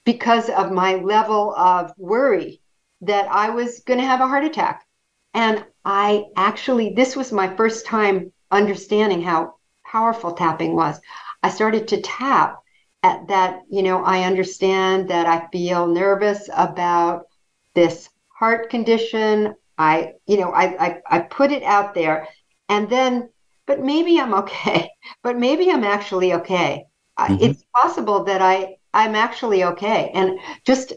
because 0.06 0.48
of 0.48 0.72
my 0.72 0.94
level 0.94 1.54
of 1.54 1.92
worry 1.98 2.62
that 3.02 3.28
I 3.30 3.50
was 3.50 3.80
going 3.80 4.00
to 4.00 4.06
have 4.06 4.22
a 4.22 4.26
heart 4.26 4.44
attack. 4.44 4.86
And 5.34 5.64
I 5.84 6.24
actually, 6.34 6.94
this 6.94 7.14
was 7.14 7.30
my 7.30 7.54
first 7.56 7.84
time 7.84 8.32
understanding 8.50 9.20
how 9.20 9.56
powerful 9.86 10.32
tapping 10.32 10.74
was. 10.74 10.98
I 11.42 11.50
started 11.50 11.88
to 11.88 12.00
tap 12.00 12.56
at 13.02 13.28
that, 13.28 13.60
you 13.70 13.82
know, 13.82 14.02
I 14.02 14.22
understand 14.22 15.10
that 15.10 15.26
I 15.26 15.46
feel 15.52 15.86
nervous 15.86 16.48
about 16.56 17.26
this 17.74 18.08
heart 18.28 18.70
condition. 18.70 19.54
I, 19.76 20.14
you 20.26 20.38
know, 20.38 20.52
I, 20.52 20.86
I, 20.86 21.00
I 21.06 21.18
put 21.20 21.52
it 21.52 21.62
out 21.64 21.94
there 21.94 22.28
and 22.70 22.88
then, 22.88 23.28
but 23.68 23.80
maybe 23.80 24.20
I'm 24.20 24.34
okay, 24.34 24.90
but 25.24 25.38
maybe 25.38 25.70
I'm 25.72 25.84
actually 25.84 26.34
okay. 26.34 26.86
I 27.18 27.28
Mhm. 27.28 27.38
It's 27.40 27.64
possible 27.76 28.24
that 28.26 28.42
I, 28.42 28.76
I'm 28.94 29.16
actually 29.16 29.64
okay. 29.64 30.12
And 30.14 30.40
just 30.66 30.94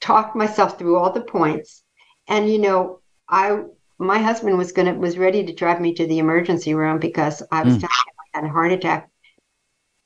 talk 0.00 0.36
myself 0.36 0.78
through 0.78 0.98
all 0.98 1.12
the 1.12 1.22
points. 1.22 1.82
And, 2.28 2.50
you 2.50 2.58
know, 2.58 3.00
I, 3.28 3.62
my 3.98 4.18
husband 4.18 4.58
was 4.58 4.72
to, 4.74 4.92
was 4.94 5.18
ready 5.18 5.44
to 5.46 5.54
drive 5.54 5.80
me 5.80 5.94
to 5.94 6.06
the 6.06 6.18
emergency 6.20 6.74
room 6.74 6.98
because 7.00 7.42
I 7.52 7.64
was 7.64 7.74
Mm. 7.74 7.80
telling 7.80 7.90
him 8.08 8.14
I 8.34 8.38
had 8.40 8.44
a 8.50 8.52
heart 8.52 8.72
attack 8.72 9.10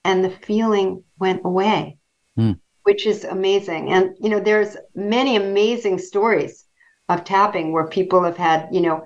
and 0.05 0.25
the 0.25 0.31
feeling 0.31 1.05
went 1.19 1.43
away, 1.45 1.99
Hmm. 2.37 2.53
which 2.85 3.07
is 3.07 3.25
amazing. 3.25 3.93
And 3.93 4.17
you 4.21 4.31
know, 4.31 4.41
there's 4.41 4.77
many 4.95 5.37
amazing 5.37 5.99
stories 5.99 6.65
of 7.09 7.25
tapping 7.25 7.73
where 7.73 7.89
people 7.89 8.23
have 8.25 8.37
had 8.39 8.69
you 8.73 8.81
know 8.83 9.03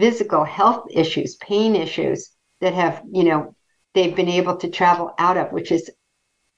physical 0.00 0.44
health 0.44 0.86
issues, 0.90 1.36
pain 1.36 1.76
issues 1.76 2.30
that 2.60 2.74
have 2.74 3.02
you 3.12 3.24
know 3.24 3.54
they've 3.94 4.16
been 4.16 4.28
able 4.28 4.56
to 4.56 4.68
travel 4.68 5.12
out 5.18 5.36
of, 5.36 5.52
which 5.52 5.70
is 5.70 5.90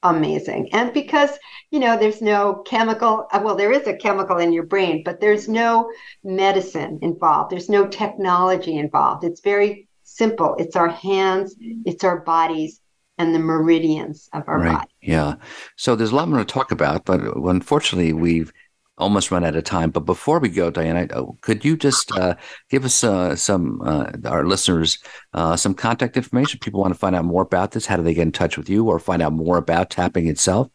amazing. 0.05 0.73
And 0.73 0.93
because 0.93 1.31
you 1.71 1.81
know 1.81 1.99
there's 1.99 2.23
no 2.23 2.63
chemical, 2.65 3.27
uh, 3.33 3.41
well, 3.45 3.57
there 3.57 3.73
is 3.73 3.87
a 3.87 3.97
chemical 3.97 4.39
in 4.39 4.53
your 4.53 4.67
brain, 4.67 5.03
but 5.05 5.21
there's 5.21 5.49
no 5.49 5.91
medicine 6.23 7.01
involved. 7.03 7.51
There's 7.51 7.69
no 7.69 7.87
technology 7.89 8.77
involved. 8.79 9.25
It's 9.25 9.41
very 9.41 9.89
simple. 10.05 10.55
It's 10.59 10.77
our 10.77 10.89
hands, 10.89 11.57
it's 11.85 12.05
our 12.05 12.21
bodies, 12.21 12.81
and 13.19 13.35
the 13.35 13.39
meridians 13.39 14.29
of 14.33 14.45
our 14.47 14.59
right. 14.59 14.79
body. 14.79 14.91
Yeah. 15.01 15.35
So 15.77 15.97
there's 15.97 16.13
a 16.13 16.17
lot 16.17 16.29
more 16.29 16.39
to 16.39 16.45
talk 16.45 16.71
about, 16.71 17.05
but 17.05 17.21
unfortunately, 17.21 18.13
we've 18.13 18.53
almost 18.99 19.31
run 19.31 19.45
out 19.45 19.57
of 19.57 19.65
time. 19.65 19.91
But 19.91 20.01
before 20.01 20.39
we 20.39 20.49
go, 20.49 20.71
Diana, 20.71 21.07
uh, 21.13 21.25
could 21.41 21.65
you 21.65 21.77
just 21.77 22.13
uh, 22.13 22.35
give 22.71 22.85
us 22.85 23.03
uh, 23.03 23.35
some, 23.37 23.81
uh, 23.83 24.13
our 24.25 24.45
listeners, 24.45 24.99
uh, 25.33 25.57
some 25.57 25.75
contact 25.75 26.17
information? 26.17 26.61
People 26.61 26.81
want 26.81 26.95
to 26.95 26.99
find 26.99 27.17
out 27.17 27.25
more 27.25 27.43
about 27.43 27.73
this. 27.73 27.87
How 27.87 27.97
do 27.97 28.03
they 28.03 28.15
get 28.15 28.23
in 28.23 28.33
touch 28.33 28.57
with 28.57 28.69
you 28.69 28.89
or 28.89 28.99
find 28.99 29.23
out 29.23 29.33
more 29.33 29.57
about 29.57 29.91
tapping 29.91 30.29
itself? 30.29 30.69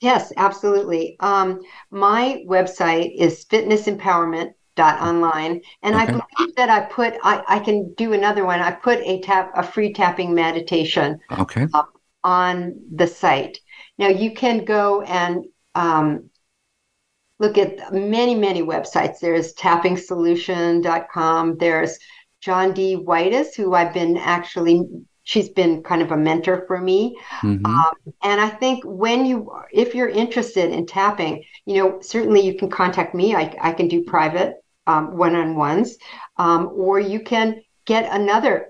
Yes, 0.00 0.32
absolutely. 0.36 1.16
Um, 1.20 1.60
my 1.90 2.42
website 2.48 3.14
is 3.16 3.44
fitnessempowerment.online. 3.44 5.60
And 5.82 5.94
I 5.94 6.06
believe 6.06 6.56
that 6.56 6.70
I 6.70 6.80
put, 6.80 7.14
I, 7.22 7.44
I 7.46 7.58
can 7.60 7.94
do 7.94 8.12
another 8.12 8.44
one. 8.44 8.60
I 8.60 8.72
put 8.72 8.98
a 8.98 9.20
tap, 9.20 9.52
a 9.54 9.62
free 9.62 9.92
tapping 9.92 10.34
meditation 10.34 11.20
Okay. 11.30 11.68
on 12.24 12.80
the 12.92 13.06
site. 13.06 13.58
Now 13.96 14.08
you 14.08 14.34
can 14.34 14.64
go 14.64 15.02
and 15.02 15.44
um, 15.76 16.30
look 17.42 17.58
at 17.58 17.92
many, 17.92 18.36
many 18.36 18.62
websites. 18.62 19.18
There's 19.20 19.52
tappingsolution.com. 19.54 21.58
There's 21.58 21.98
Jondi 22.42 23.04
Whitis, 23.04 23.56
who 23.56 23.74
I've 23.74 23.92
been 23.92 24.16
actually, 24.16 24.82
she's 25.24 25.48
been 25.48 25.82
kind 25.82 26.02
of 26.02 26.12
a 26.12 26.16
mentor 26.16 26.64
for 26.68 26.80
me. 26.80 27.18
Mhm. 27.42 27.66
Um, 27.66 28.14
and 28.22 28.40
I 28.40 28.48
think 28.48 28.84
when 28.84 29.26
you, 29.26 29.50
if 29.72 29.92
you're 29.92 30.08
interested 30.08 30.70
in 30.70 30.86
tapping, 30.86 31.42
you 31.66 31.82
know, 31.82 31.98
certainly 32.00 32.40
you 32.40 32.54
can 32.54 32.70
contact 32.70 33.12
me. 33.12 33.34
I, 33.34 33.52
I 33.60 33.72
can 33.72 33.88
do 33.88 34.04
private 34.04 34.54
um, 34.86 35.16
one-on-ones, 35.16 35.96
um, 36.36 36.70
or 36.74 37.00
you 37.00 37.20
can 37.20 37.62
get 37.86 38.12
another 38.12 38.68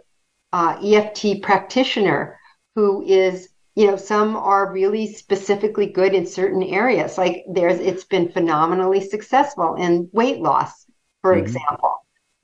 uh, 0.52 0.78
EFT 0.82 1.42
practitioner 1.42 2.38
who 2.74 3.02
is, 3.02 3.48
you 3.74 3.86
know, 3.86 3.96
some 3.96 4.36
are 4.36 4.72
really 4.72 5.12
specifically 5.12 5.86
good 5.86 6.14
in 6.14 6.26
certain 6.26 6.62
areas. 6.62 7.16
Like 7.18 7.44
there's, 7.50 7.80
it's 7.80 8.04
been 8.04 8.30
phenomenally 8.30 9.00
successful 9.00 9.76
in 9.76 10.08
weight 10.12 10.40
loss, 10.40 10.86
for 11.22 11.34
Mhm. 11.34 11.36
example, 11.36 11.94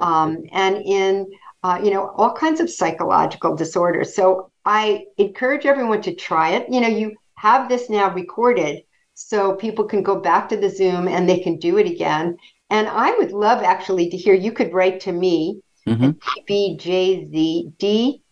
um, 0.00 0.38
and 0.52 0.76
in, 0.76 1.26
uh, 1.62 1.80
you 1.82 1.90
know, 1.90 2.08
all 2.16 2.32
kinds 2.32 2.60
of 2.60 2.70
psychological 2.70 3.56
disorders. 3.56 4.14
So 4.14 4.50
I 4.64 5.04
encourage 5.18 5.66
everyone 5.66 6.02
to 6.02 6.14
try 6.14 6.50
it. 6.50 6.66
You 6.70 6.80
know, 6.80 6.88
you 6.88 7.16
have 7.36 7.68
this 7.68 7.90
now 7.90 8.12
recorded 8.12 8.82
so 9.14 9.54
people 9.56 9.84
can 9.84 10.02
go 10.02 10.20
back 10.20 10.48
to 10.48 10.56
the 10.56 10.70
Zoom 10.70 11.08
and 11.08 11.28
they 11.28 11.40
can 11.40 11.58
do 11.58 11.78
it 11.78 11.86
again. 11.86 12.36
And 12.70 12.86
I 12.88 13.16
would 13.16 13.32
love 13.32 13.62
actually 13.62 14.10
to 14.10 14.16
hear 14.16 14.34
you 14.34 14.52
could 14.52 14.72
write 14.72 15.00
to 15.00 15.12
me 15.12 15.60
Mhm. 15.88 16.16
BJZ 16.48 18.22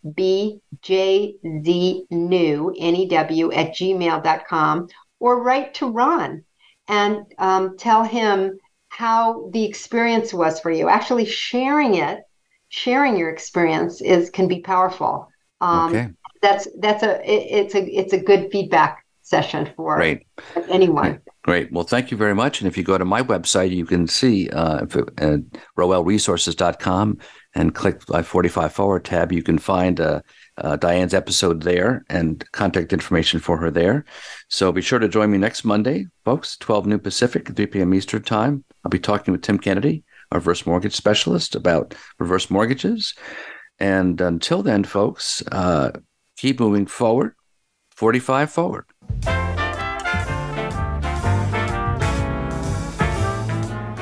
DBJZ 0.85 2.07
new 2.11 2.75
N-E-W 2.79 3.53
at 3.53 3.75
gmail.com 3.75 4.89
or 5.21 5.43
write 5.43 5.75
to 5.75 5.89
Ron 5.91 6.45
and 6.89 7.25
um, 7.39 7.77
tell 7.79 8.05
him 8.05 8.59
how 8.89 9.49
the 9.53 9.65
experience 9.65 10.33
was 10.33 10.61
for 10.61 10.71
you. 10.71 10.89
Actually 10.89 11.27
sharing 11.27 11.95
it, 11.97 12.21
sharing 12.69 13.17
your 13.17 13.31
experience 13.31 14.01
is 14.01 14.31
can 14.31 14.49
be 14.49 14.61
powerful. 14.61 15.29
Um, 15.61 15.89
Okay. 15.89 16.09
that's 16.43 16.69
that's 16.79 17.03
a 17.03 17.19
it, 17.31 17.47
it's 17.51 17.75
a 17.75 17.83
it's 17.85 18.13
a 18.13 18.19
good 18.21 18.51
feedback 18.53 19.05
session 19.23 19.69
for 19.75 19.97
Great. 19.97 20.23
anyone. 20.69 21.21
Great. 21.43 21.73
Well, 21.73 21.85
thank 21.85 22.11
you 22.11 22.17
very 22.17 22.35
much. 22.35 22.61
And 22.61 22.69
if 22.69 22.77
you 22.77 22.85
go 22.85 22.97
to 22.99 23.05
my 23.05 23.23
website, 23.23 23.71
you 23.71 23.85
can 23.87 24.07
see 24.07 24.49
uh, 24.51 24.85
uh, 24.85 25.39
roelresources.com 25.77 27.19
and 27.57 27.75
click 27.75 28.05
the 28.05 28.23
45 28.23 28.73
forward 28.73 29.05
tab. 29.05 29.33
You 29.33 29.43
can 29.43 29.59
find 29.59 29.99
uh, 29.99 30.21
uh, 30.59 30.77
Diane's 30.77 31.15
episode 31.15 31.63
there 31.63 32.05
and 32.11 32.45
contact 32.53 32.93
information 32.93 33.41
for 33.41 33.57
her 33.57 33.71
there. 33.71 34.05
So 34.49 34.71
be 34.71 34.83
sure 34.83 34.99
to 34.99 35.09
join 35.09 35.31
me 35.31 35.39
next 35.39 35.65
Monday, 35.65 36.07
folks, 36.25 36.59
12 36.59 36.87
noon 36.87 37.01
Pacific, 37.01 37.49
3 37.57 37.67
p.m. 37.67 37.95
Eastern 37.95 38.23
Time. 38.23 38.63
I'll 38.85 38.91
be 38.91 38.99
talking 38.99 39.33
with 39.33 39.41
Tim 39.41 39.59
Kennedy, 39.59 40.05
our 40.31 40.39
reverse 40.39 40.67
mortgage 40.67 40.95
specialist, 40.95 41.55
about 41.55 41.95
reverse 42.19 42.51
mortgages. 42.51 43.15
And 43.79 44.21
until 44.21 44.63
then, 44.63 44.85
folks, 44.85 45.43
uh, 45.51 45.93
keep 46.37 46.61
moving 46.61 46.87
forward, 46.87 47.35
45 47.93 48.51
forward. 48.51 48.85